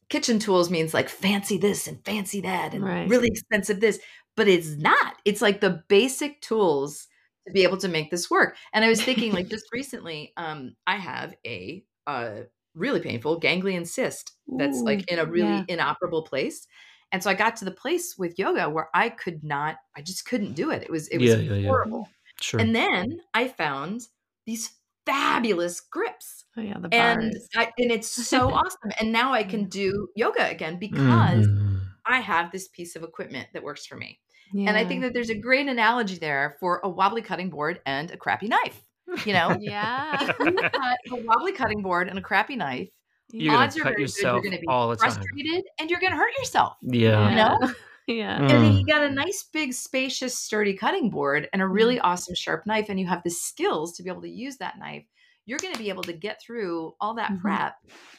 [0.09, 3.09] kitchen tools means like fancy this and fancy that and right.
[3.09, 3.99] really expensive this
[4.35, 7.07] but it's not it's like the basic tools
[7.45, 10.75] to be able to make this work and i was thinking like just recently um
[10.85, 12.41] i have a uh
[12.75, 15.65] really painful ganglion cyst that's Ooh, like in a really yeah.
[15.67, 16.67] inoperable place
[17.11, 20.25] and so I got to the place with yoga where I could not, I just
[20.25, 20.83] couldn't do it.
[20.83, 22.09] It was, it was yeah, yeah, horrible.
[22.41, 22.59] Sure.
[22.59, 24.07] And then I found
[24.45, 24.71] these
[25.05, 26.45] fabulous grips.
[26.57, 27.17] Oh yeah, the bars.
[27.23, 28.91] And I, and it's so awesome.
[28.99, 31.81] And now I can do yoga again because mm.
[32.05, 34.19] I have this piece of equipment that works for me.
[34.53, 34.69] Yeah.
[34.69, 38.11] And I think that there's a great analogy there for a wobbly cutting board and
[38.11, 38.81] a crappy knife.
[39.25, 42.89] You know, yeah, a wobbly cutting board and a crappy knife.
[43.31, 45.63] You're gonna cut yourself You're gonna be all frustrated, time.
[45.79, 46.75] and you're gonna hurt yourself.
[46.81, 47.73] Yeah, you know.
[48.07, 48.39] Yeah.
[48.39, 48.41] Mm.
[48.41, 52.01] And then you got a nice, big, spacious, sturdy cutting board and a really mm.
[52.03, 55.03] awesome sharp knife, and you have the skills to be able to use that knife.
[55.45, 57.41] You're going to be able to get through all that mm-hmm.
[57.41, 57.75] prep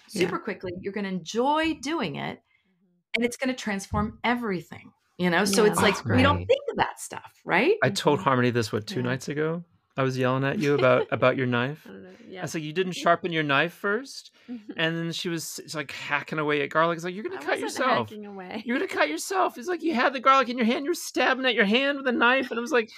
[0.09, 0.43] super yeah.
[0.43, 0.73] quickly.
[0.81, 3.17] You're going to enjoy doing it, mm-hmm.
[3.17, 4.93] and it's going to transform everything.
[5.19, 6.19] You know, so yeah, it's like great.
[6.19, 7.75] we don't think of that stuff, right?
[7.83, 8.25] I told mm-hmm.
[8.25, 9.07] Harmony this what two yeah.
[9.07, 9.65] nights ago.
[9.99, 11.85] I was yelling at you about about your knife.
[11.87, 11.93] I,
[12.29, 12.39] yeah.
[12.39, 14.73] I was like, you didn't sharpen your knife first, mm-hmm.
[14.77, 16.97] and then she was like hacking away at garlic.
[16.97, 18.11] It's like you're gonna I cut yourself.
[18.13, 19.59] You're gonna cut yourself.
[19.59, 20.85] It's like you had the garlic in your hand.
[20.85, 22.91] You're stabbing at your hand with a knife, and I was like,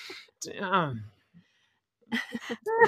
[0.42, 1.04] damn.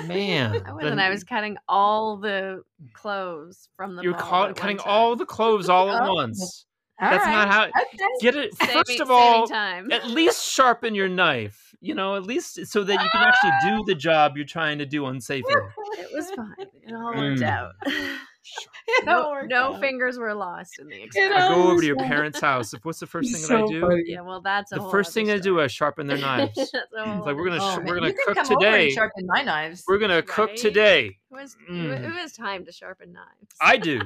[0.05, 1.01] Man, I wasn't.
[1.01, 2.62] I was cutting all the
[2.93, 4.03] cloves from the.
[4.03, 6.15] You're cutting all the cloves all at oh.
[6.15, 6.66] once.
[7.03, 7.33] All That's right.
[7.33, 7.65] not how.
[7.65, 8.05] Okay.
[8.20, 8.55] Get it.
[8.55, 9.91] Saving, first of all, time.
[9.91, 13.85] at least sharpen your knife you know, at least so that you can actually do
[13.85, 15.43] the job you're trying to do unsafely.
[15.99, 16.55] It was fine.
[16.59, 17.43] It all worked mm.
[17.43, 17.73] out.
[19.05, 21.37] no, no fingers were lost in the experience.
[21.37, 22.74] I go over to your parents' house.
[22.83, 23.81] What's the first thing so that I do?
[23.83, 24.03] Funny.
[24.07, 25.39] Yeah, well, that's the first thing story.
[25.39, 25.61] I do.
[25.61, 26.53] I sharpen their knives.
[26.57, 28.91] it's like we're gonna oh, we're gonna you cook today.
[28.91, 29.85] sharpen my knives.
[29.87, 30.27] We're gonna right?
[30.27, 31.19] cook today.
[31.31, 31.99] It was, mm.
[31.99, 33.55] who has time to sharpen knives?
[33.61, 34.01] I do.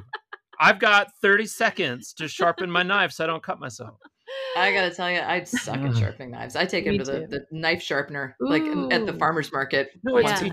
[0.58, 3.98] I've got 30 seconds to sharpen my knife so I don't cut myself.
[4.56, 5.98] I gotta tell you, I suck at mm.
[5.98, 6.56] sharpening knives.
[6.56, 8.48] I take them to the, the knife sharpener, Ooh.
[8.48, 8.62] like
[8.92, 9.90] at the farmer's market.
[10.02, 10.42] No, yeah.
[10.42, 10.50] you,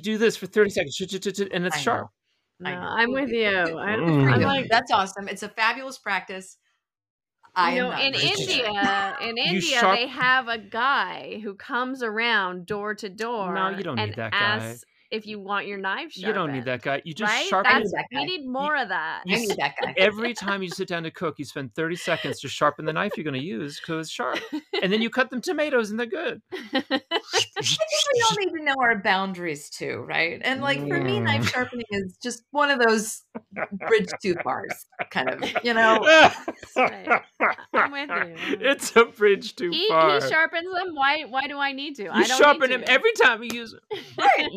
[0.00, 1.00] do this for 30 seconds
[1.52, 2.08] and it's sharp.
[2.58, 3.48] No, I'm with you.
[3.48, 5.28] I'm, I'm like, that's awesome.
[5.28, 6.56] It's a fabulous practice.
[7.54, 8.14] I you know, in.
[8.14, 13.54] India, in India, sharp- they have a guy who comes around door to door.
[13.54, 14.38] No, you don't need that guy.
[14.38, 16.26] asks if you want your knife sharpened.
[16.26, 17.02] You don't need that guy.
[17.04, 17.46] You just right?
[17.46, 19.22] sharpen That's, that we need more of that.
[19.28, 19.94] I need that guy.
[19.96, 23.12] every time you sit down to cook, you spend 30 seconds to sharpen the knife
[23.16, 24.38] you're going to use because it's sharp.
[24.82, 26.40] And then you cut them tomatoes and they're good.
[26.52, 27.00] I think
[28.14, 30.40] we all need to know our boundaries too, right?
[30.44, 31.52] And like for me, knife Mm.
[31.52, 33.22] sharpening is just one of those
[33.72, 35.98] bridge too fars, kind of, you know.
[36.76, 37.22] right.
[37.74, 38.58] I'm with you.
[38.60, 40.14] It's a bridge too he, far.
[40.14, 40.94] he sharpens them.
[40.94, 41.24] Why?
[41.28, 42.04] Why do I need to?
[42.04, 42.90] you I don't sharpen need him to.
[42.90, 43.80] every time you use them.
[44.18, 44.48] Right.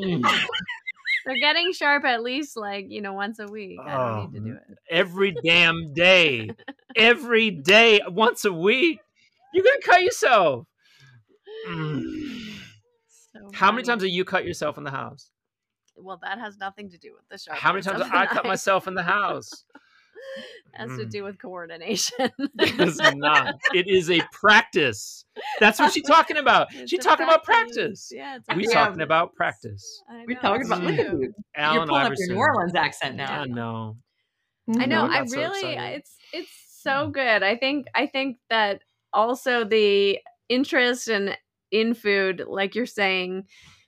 [1.26, 3.80] They're getting sharp at least like you know once a week.
[3.86, 4.78] I don't need to do Um, it.
[4.90, 6.49] Every damn day.
[6.95, 8.99] Every day, once a week.
[9.53, 10.66] You're going to cut yourself.
[11.68, 12.26] Mm.
[13.32, 15.30] So How many times have you cut yourself in the house?
[15.95, 17.60] Well, that has nothing to do with the sharp.
[17.60, 19.66] How many times have I cut myself in the house?
[20.74, 21.10] Has to Mm.
[21.12, 22.30] do with coordination.
[22.60, 23.56] It is not.
[23.74, 25.26] It is a practice.
[25.60, 26.68] That's what she's talking about.
[26.74, 28.12] It's She's a talking about practice.
[28.14, 30.02] Yeah, We're talking about practice.
[30.28, 31.22] We're talking about look at true.
[31.22, 31.34] you.
[31.58, 32.12] You're pulling Iverson.
[32.12, 33.41] up your New Orleans accent now.
[33.41, 33.98] I know.
[34.78, 35.06] I know.
[35.06, 36.52] I I got so really, it's it's
[36.82, 37.44] so good.
[37.44, 38.82] I think I think that
[39.12, 40.20] also the
[40.50, 41.34] interest in
[41.72, 43.46] in food, like you're saying,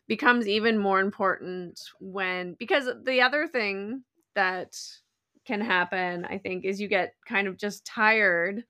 [0.07, 4.03] becomes even more important when because the other thing
[4.35, 4.75] that
[5.45, 8.63] can happen, I think, is you get kind of just tired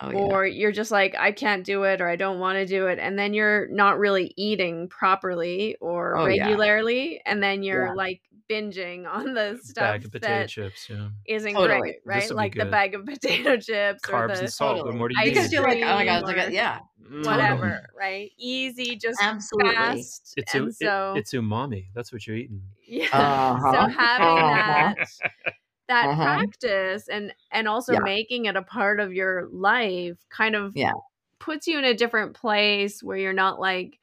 [0.00, 0.16] Oh, yeah.
[0.18, 3.00] or you're just like i can't do it or i don't want to do it
[3.00, 6.44] and then you're not really eating properly or Oh, yeah.
[6.44, 7.94] regularly and then you're Yeah.
[7.94, 10.88] like binging on the stuff Bag of potato that chips.
[10.88, 11.08] Yeah.
[11.26, 11.80] isn't Totally.
[11.80, 14.76] great right This'll like the bag of potato chips or Carbs the and salt.
[14.76, 14.98] What Totally.
[14.98, 15.34] more do you Ice need?
[15.34, 16.78] because you're like, oh my god, like a, yeah,
[17.10, 17.26] Mm.
[17.26, 19.74] whatever right easy just absolutely.
[19.74, 21.86] fast It's and u- it- it's umami.
[21.92, 22.62] That's what you're eating.
[22.86, 23.72] yeah Uh-huh.
[23.72, 24.94] so having Uh-huh.
[24.94, 25.08] that
[25.88, 26.48] that Uh-huh.
[26.48, 27.98] practice and and also Yeah.
[27.98, 30.92] making it a part of your life kind of Yeah.
[31.40, 34.00] puts you in a different place where you're not like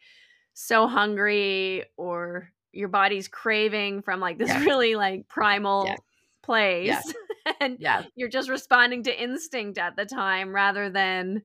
[0.53, 6.03] so hungry or your body's craving from like this really like primal
[6.43, 7.13] place
[7.61, 8.05] and Yeah.
[8.15, 11.43] you're just responding to instinct at the time rather than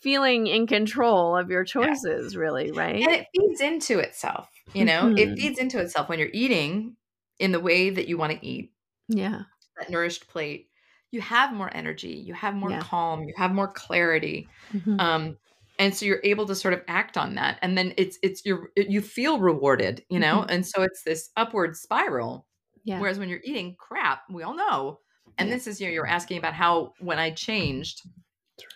[0.00, 4.50] feeling in control of your choices really right And it feeds into itself.
[4.72, 5.36] You know, it Mhm.
[5.36, 6.96] feeds into itself when you're eating
[7.38, 8.72] in the way that you want to eat.
[9.10, 9.44] Yeah
[9.78, 10.70] That nourished plate.
[11.10, 12.10] You have more energy.
[12.12, 12.78] You have more Yeah.
[12.78, 13.22] calm.
[13.24, 14.50] You have more clarity.
[14.72, 15.00] Mhm.
[15.00, 15.36] um
[15.78, 18.70] and so you're able to sort of act on that and then it's it's your
[18.76, 22.46] you feel rewarded you know and so it's this upward spiral
[22.84, 25.00] yeah whereas when you're eating crap we all know
[25.38, 25.52] and Yeah.
[25.52, 28.02] this is you know you're asking about how when i changed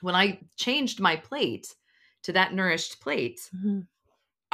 [0.00, 1.74] when i changed my plate
[2.22, 3.86] to that nourished plate Mhm.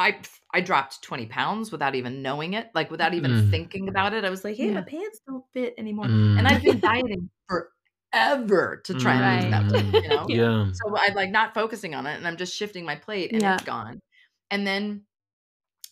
[0.01, 0.19] I
[0.55, 3.51] i dropped 20 pounds without even knowing it like without even Mm.
[3.51, 6.39] thinking about it i was like hey my pants don't fit anymore Mm.
[6.39, 10.71] and i've been dieting forever to try and lose that weight you know Yeah.
[10.73, 13.55] so I'm like not focusing on it and I'm just shifting my plate and Yeah.
[13.55, 14.01] it's gone.
[14.51, 15.05] And then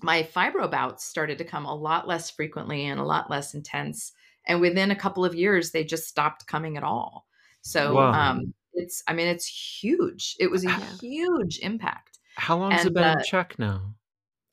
[0.02, 4.12] my fibro bouts started to come a lot less frequently and a lot less intense.
[4.46, 7.26] And within a couple of years, they just stopped coming at all.
[7.62, 8.12] So Wow.
[8.12, 9.46] um, it's, I mean, it's
[9.82, 10.36] huge.
[10.38, 10.96] It was a Yeah.
[11.00, 12.17] huge impact.
[12.38, 13.94] How long has it and, been in check now?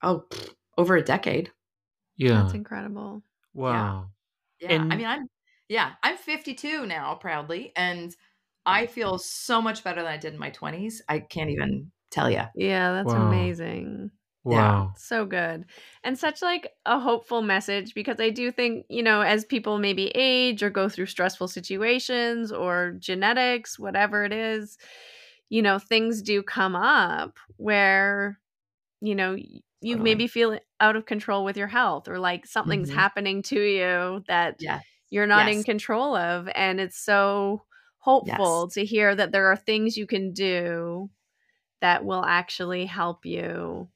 [0.02, 1.52] Oh, pfft, over a decade.
[2.18, 2.42] Yeah.
[2.44, 4.12] that's incredible wow.
[4.60, 4.70] Yeah.
[4.72, 5.28] I And- mean, I'm,
[5.70, 7.74] yeah, I'm 52 now, proudly.
[7.76, 8.16] And
[8.66, 11.02] I feel so much better than I did in my 20s.
[11.10, 12.44] I can't even tell you.
[12.56, 13.28] yeah that's Wow.
[13.28, 14.12] amazing
[14.46, 14.94] Wow.
[14.96, 15.66] so good
[16.04, 20.10] and such like a hopeful message because i do think you know as people maybe
[20.16, 24.78] age or go through stressful situations or genetics whatever it is
[25.50, 28.40] you know things do come up where
[29.02, 29.38] you know
[29.82, 32.92] you maybe feel out of control with your health or like something's Mhm.
[32.92, 34.66] happening to you that
[35.10, 37.64] you're not in control of and it's so
[38.00, 41.10] hopeful to hear that there are things you can do
[41.82, 43.90] that will actually help you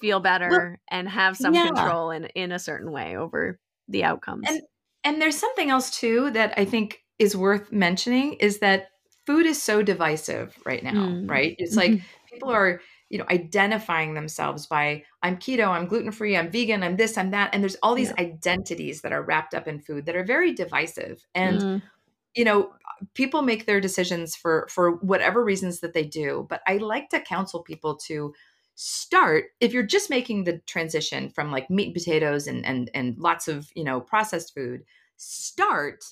[0.00, 1.60] feel better and have some yeah.
[1.60, 4.48] control in in a certain way over the outcomes.
[4.48, 4.62] And
[5.02, 8.88] and there's something else too that I think is worth mentioning is that
[9.26, 11.28] food is so divisive right now, Mm.
[11.28, 11.54] right?
[11.58, 11.98] It's like
[12.30, 16.96] people are, you know, identifying themselves by I'm keto, I'm gluten free, I'm vegan, I'm
[16.96, 20.16] this, I'm that, and there's all these identities that are wrapped up in food that
[20.16, 21.24] are very divisive.
[21.34, 21.90] And Mm.
[22.34, 22.74] you know,
[23.14, 27.20] people make their decisions for for whatever reasons that they do, but I like to
[27.20, 28.34] counsel people to
[28.76, 33.16] start if you're just making the transition from like meat and potatoes and and and
[33.18, 34.84] lots of, you know, processed food,
[35.16, 36.04] start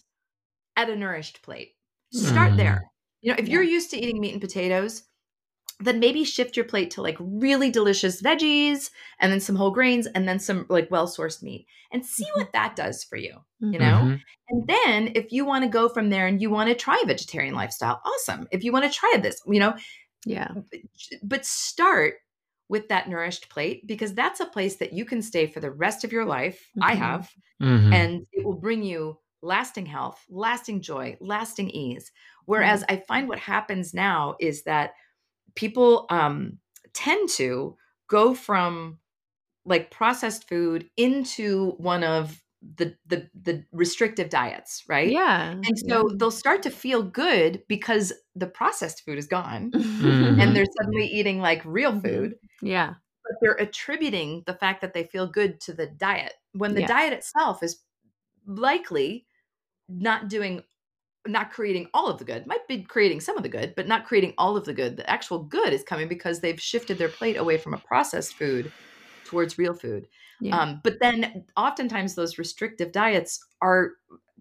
[0.76, 1.76] at a nourished plate.
[2.10, 2.56] Start Mm.
[2.56, 2.91] there.
[3.23, 3.55] You know, if Yeah.
[3.55, 5.05] you're used to eating meat and potatoes,
[5.81, 8.90] then maybe shift your plate to like really delicious veggies
[9.20, 12.36] and then some whole grains and then some like well sourced meat and see Mhm.
[12.36, 13.39] what that does for you.
[13.61, 14.03] You know?
[14.05, 14.23] Mhm.
[14.49, 17.07] And then if you want to go from there and you want to try a
[17.07, 18.47] vegetarian lifestyle, awesome.
[18.53, 19.74] If you want to try this, you know,
[20.24, 20.49] Yeah.
[21.23, 22.15] but start
[22.69, 26.05] with that nourished plate because that's a place that you can stay for the rest
[26.05, 26.70] of your life.
[26.81, 26.99] I Mhm.
[26.99, 27.31] have,
[27.61, 27.93] Mhm.
[27.94, 32.12] and it will bring you lasting health, lasting joy, lasting ease.
[32.47, 34.94] Whereas I find what happens now is that
[35.56, 36.59] people um,
[36.94, 37.77] tend to
[38.09, 38.98] go from
[39.64, 42.43] like processed food into one of
[42.77, 45.19] the the the restrictive diets, right?
[45.19, 45.66] Yeah.
[45.66, 50.39] And so they'll start to feel good because the processed food is gone Mhm.
[50.39, 52.02] and they're suddenly eating like real Mhm.
[52.02, 52.97] food, yeah.
[53.24, 56.86] but they're attributing the fact that they feel good to the diet when the Yeah.
[56.86, 57.82] diet itself is
[58.47, 59.27] likely
[59.89, 60.62] not doing
[61.27, 64.05] not creating all of the good might be creating some of the good but not
[64.05, 67.36] creating all of the good the actual good is coming because they've shifted their plate
[67.36, 68.73] away from a processed food
[69.24, 70.09] towards real food
[70.40, 70.61] Yeah.
[70.61, 73.93] um, but then oftentimes those restrictive diets are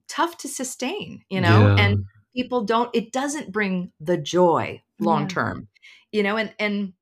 [0.08, 1.76] tough to sustain you know Yeah.
[1.78, 2.06] and
[2.36, 5.28] people don't it doesn't bring the joy long Yeah.
[5.28, 5.68] term
[6.12, 6.94] you know and and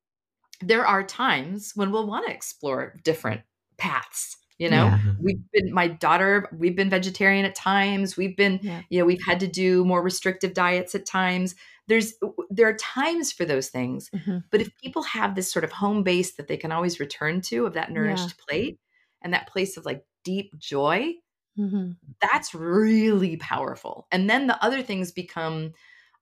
[0.62, 3.42] there are times when we'll want to explore different
[3.78, 5.00] paths you know Yeah.
[5.20, 8.82] We've been my daughter we've been vegetarian at times we've been Yeah.
[8.90, 11.56] you know we've had to do more restrictive diets at times
[11.88, 12.14] there's
[12.52, 14.44] there are times for those things Mhm.
[14.52, 17.66] but if people have this sort of home base that they can always return to
[17.66, 18.80] of that nourished plate
[19.24, 21.14] and that place of like deep joy
[21.58, 21.98] Mhm.
[22.22, 25.74] that's really powerful and then the other things become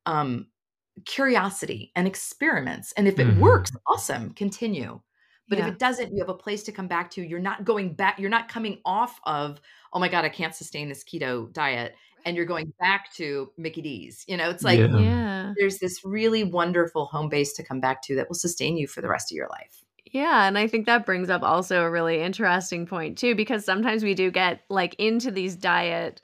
[0.06, 0.48] um
[1.06, 3.40] curiosity and experiments and if it Mhm.
[3.40, 5.02] works awesome continue
[5.48, 5.68] but Yeah.
[5.68, 8.20] if it doesn't you have a place to come back to you're not going back
[8.20, 9.60] you're not coming off of
[9.94, 11.96] oh my god i can't sustain this keto diet
[12.26, 14.98] and you're going back to mickey d's you know it's like Yeah.
[14.98, 15.54] yeah.
[15.58, 19.02] there's this really wonderful home base to come back to that will sustain you for
[19.02, 22.22] the rest of your life Yeah, and I think that brings up also a really
[22.22, 26.22] interesting point too, because sometimes we do get like into these diet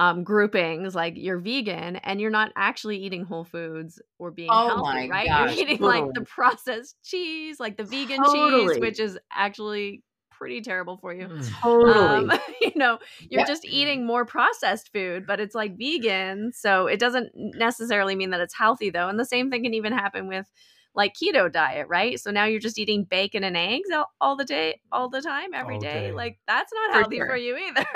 [0.00, 4.66] um, groupings, like you're vegan and you're not actually eating whole foods or being Oh
[4.66, 5.30] healthy, right?
[5.30, 8.24] gosh, you're eating like the processed cheese, like the vegan Totally.
[8.24, 10.02] cheese, which is actually
[10.32, 11.28] pretty terrible for you.
[11.28, 11.54] Mm.
[11.62, 12.32] totally Um,
[12.62, 12.98] you know,
[13.30, 13.46] you're Yep.
[13.46, 16.52] just eating more processed food, but it's like vegan.
[16.54, 19.08] So it doesn't necessarily mean that it's healthy, though.
[19.08, 20.50] And the same thing can even happen with
[20.94, 22.18] like keto diet, right?
[22.18, 25.54] So now you're just eating bacon and eggs all, all the day, all the time,
[25.54, 25.92] every day.
[25.92, 26.06] Day.
[26.08, 26.12] day.
[26.12, 27.26] Like that's not For healthy sure.
[27.28, 27.86] for you either.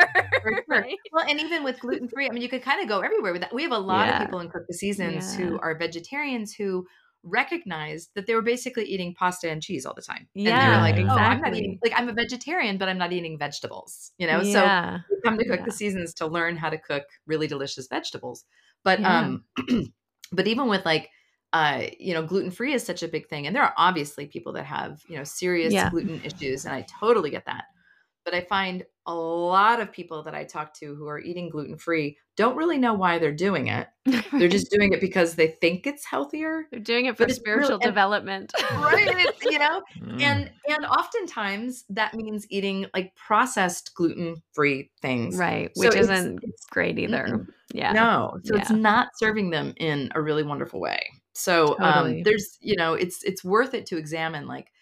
[0.43, 0.87] For sure.
[1.13, 3.43] Well, and even with gluten free, I mean, you could kind of go everywhere with
[3.43, 3.53] that.
[3.55, 4.21] We have a lot Yeah.
[4.21, 5.45] of people in Cook the Seasons Yeah.
[5.45, 6.87] who are vegetarians who
[7.27, 10.29] recognized that they were basically eating pasta and cheese all the time.
[10.37, 11.59] and they were Yeah, like, oh, I'm not exactly.
[11.59, 14.43] eating, like, I'm a vegetarian, but I'm not eating vegetables, you know?
[14.43, 14.99] So yeah.
[15.11, 15.65] you come to Cook Yeah.
[15.65, 18.45] the Seasons to learn how to cook really delicious vegetables.
[18.85, 19.21] But, Yeah.
[19.21, 19.45] um,
[20.33, 21.09] but even with like,
[21.55, 23.47] uh, you know, gluten free is such a big thing.
[23.47, 25.89] And there are obviously people that have, you know, serious Yeah.
[25.89, 26.65] gluten issues.
[26.67, 27.65] And I totally get that.
[28.25, 31.77] But I find a lot of people that I talk to who are eating gluten
[31.77, 33.87] free don't really know why they're doing it.
[34.33, 36.65] They're just doing it because they think it's healthier.
[36.71, 38.53] They're doing it for really- spiritual and- development.
[38.73, 39.27] Right.
[39.43, 40.21] You know, Mm.
[40.23, 45.37] and and oftentimes that means eating like processed gluten free things.
[45.37, 45.71] right.
[45.77, 47.47] Which isn't it's- great either.
[47.73, 47.93] Yeah.
[47.93, 51.01] No, so it's not serving them in a really wonderful way.
[51.35, 52.19] So Totally.
[52.19, 54.73] um, there's, you know, it's it's worth it to examine like,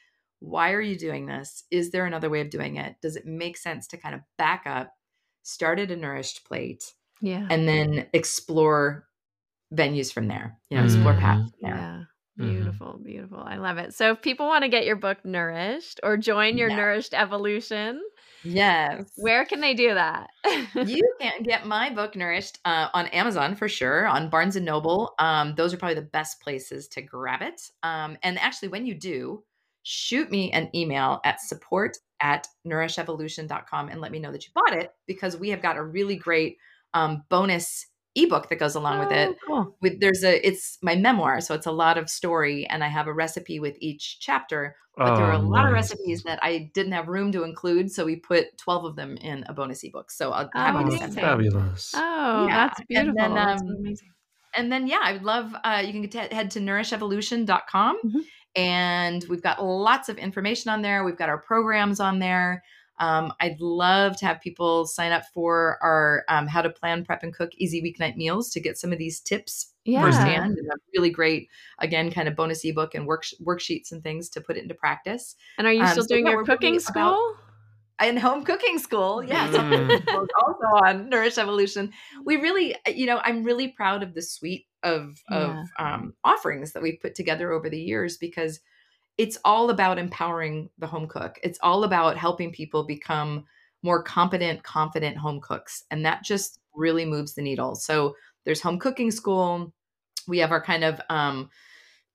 [0.40, 1.64] why are you doing this?
[1.70, 2.96] Is there another way of doing it?
[3.02, 4.92] Does it make sense to kind of back up,
[5.42, 7.46] start at a nourished plate, Yeah.
[7.50, 9.08] and then explore
[9.74, 10.58] venues from there?
[10.70, 11.76] You know, explore paths from there.
[11.78, 12.04] Yeah.
[12.38, 12.52] Mhm.
[12.54, 13.38] Beautiful, beautiful.
[13.40, 13.94] I love it.
[13.94, 16.68] So if people want to get your book Nourished or join your.
[16.70, 18.02] Nourished Evolution,
[18.44, 19.10] Yes.
[19.16, 20.30] where can they do that?
[20.74, 25.14] you can get my book nourished uh, on amazon for sure on barnes and noble
[25.18, 28.94] um, those are probably the best places to grab it um, and actually when you
[28.94, 29.42] do
[29.84, 34.74] shoot me an email at support at nourishevolution.com and let me know that you bought
[34.76, 36.56] it because we have got a really great
[36.94, 39.76] um, bonus ebook that goes along with it Oh, cool.
[39.80, 43.06] with there's a it's my memoir so it's a lot of story and i have
[43.06, 46.70] a recipe with each chapter but there are a Oh, lot of recipes that I
[46.74, 50.12] didn't have room to include, so we put twelve of them in a bonus ebook.
[50.12, 51.20] So I'll Oh, happy Oh, to send that.
[51.20, 51.92] fabulous.
[51.94, 53.16] Oh, Yeah, that's and beautiful.
[53.16, 54.14] then, That's um, amazing.
[54.54, 58.22] And then yeah, I would love uh, you can get to, head to nourishevolution.com Mhm.
[58.54, 61.04] and we've got lots of information on there.
[61.04, 62.62] We've got our programs on there.
[63.02, 67.24] Um, I'd love to have people sign up for our um, how to plan, prep,
[67.24, 70.02] and cook easy weeknight meals to get some of these tips Yeah.
[70.02, 70.56] firsthand.
[70.56, 71.48] And a really great,
[71.80, 75.34] again, kind of bonus ebook and work, worksheets and things to put it into practice.
[75.58, 77.36] And are you um, still so doing yeah, your cooking school?
[78.02, 79.22] in home cooking school.
[79.22, 80.28] Yes, Mm.
[80.46, 81.92] also on Nourish Evolution.
[82.24, 86.82] We really, you know, I'm really proud of the suite of of um, offerings that
[86.82, 88.60] we've put together over the years because
[89.18, 91.38] it's all about empowering the home cook.
[91.42, 93.44] It's all about helping people become
[93.82, 97.74] more competent, confident home cooks, and that just really moves the needle.
[97.74, 98.14] So
[98.44, 99.72] there's home cooking school.
[100.28, 101.50] We have our kind of um,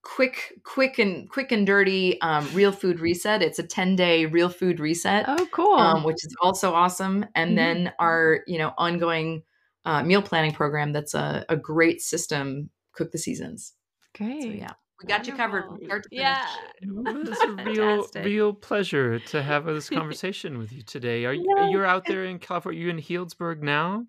[0.01, 4.47] quick quick and quick and dirty um, real food reset it's a 10 day real
[4.49, 5.75] food reset Oh, cool.
[5.77, 7.55] um, which is also awesome and Mhm.
[7.57, 9.43] then our you know ongoing
[9.85, 13.73] uh, meal planning program that's a, a great system cook the seasons
[14.15, 14.41] Great.
[14.43, 16.23] so yeah we got you covered from start to finish.
[16.23, 16.45] Yeah.
[16.89, 21.25] Well, it's a real, real pleasure to have this conversation with you today.
[21.25, 21.69] Are you, Yeah.
[21.69, 22.81] you're out there in California?
[22.81, 24.05] You in Healdsburg now?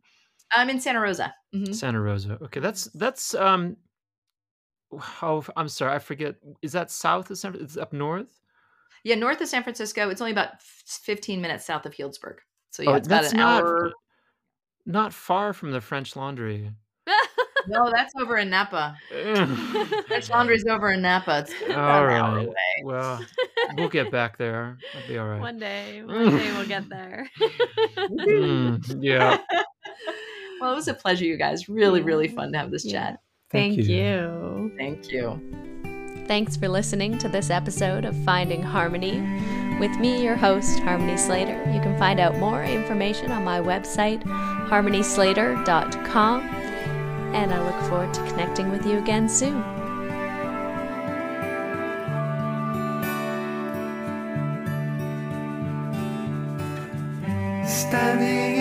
[0.57, 1.75] i'm in santa rosa Mhm.
[1.75, 2.39] Santa Rosa.
[2.43, 3.77] Okay, that's that's um.
[4.99, 6.37] How I'm sorry, I forget.
[6.63, 7.55] Is that south of San?
[7.55, 8.41] It's up north.
[9.05, 12.37] yeah north of san francisco it's only about 15 minutes south of healdsburg
[12.71, 13.93] so yeah Oh, it's about an not hour
[14.87, 16.71] not far from the French Laundry.
[17.69, 18.97] No that's over in napa
[20.07, 22.55] french laundry's over in napa it's about All an hour away
[22.85, 23.21] Well,
[23.77, 24.79] we'll get back there.
[24.95, 25.41] I'll be all right.
[25.41, 27.29] One day, one day we'll get there.
[27.97, 29.39] Mm, yeah.
[30.61, 32.93] well it was a pleasure you guys really really fun to have this Yeah.
[33.11, 33.21] chat
[33.51, 33.95] Thank, Thank you.
[33.97, 34.73] you.
[34.77, 35.41] thank you
[36.27, 39.19] Thanks for listening to this episode of Finding Harmony.
[39.81, 41.57] With me, your host, Harmony Slater.
[41.73, 44.23] You can find out more information on my website,
[44.69, 46.58] harmonyslater.com.
[47.35, 49.63] And I look forward to connecting with you again soon.
[57.67, 58.58] Standing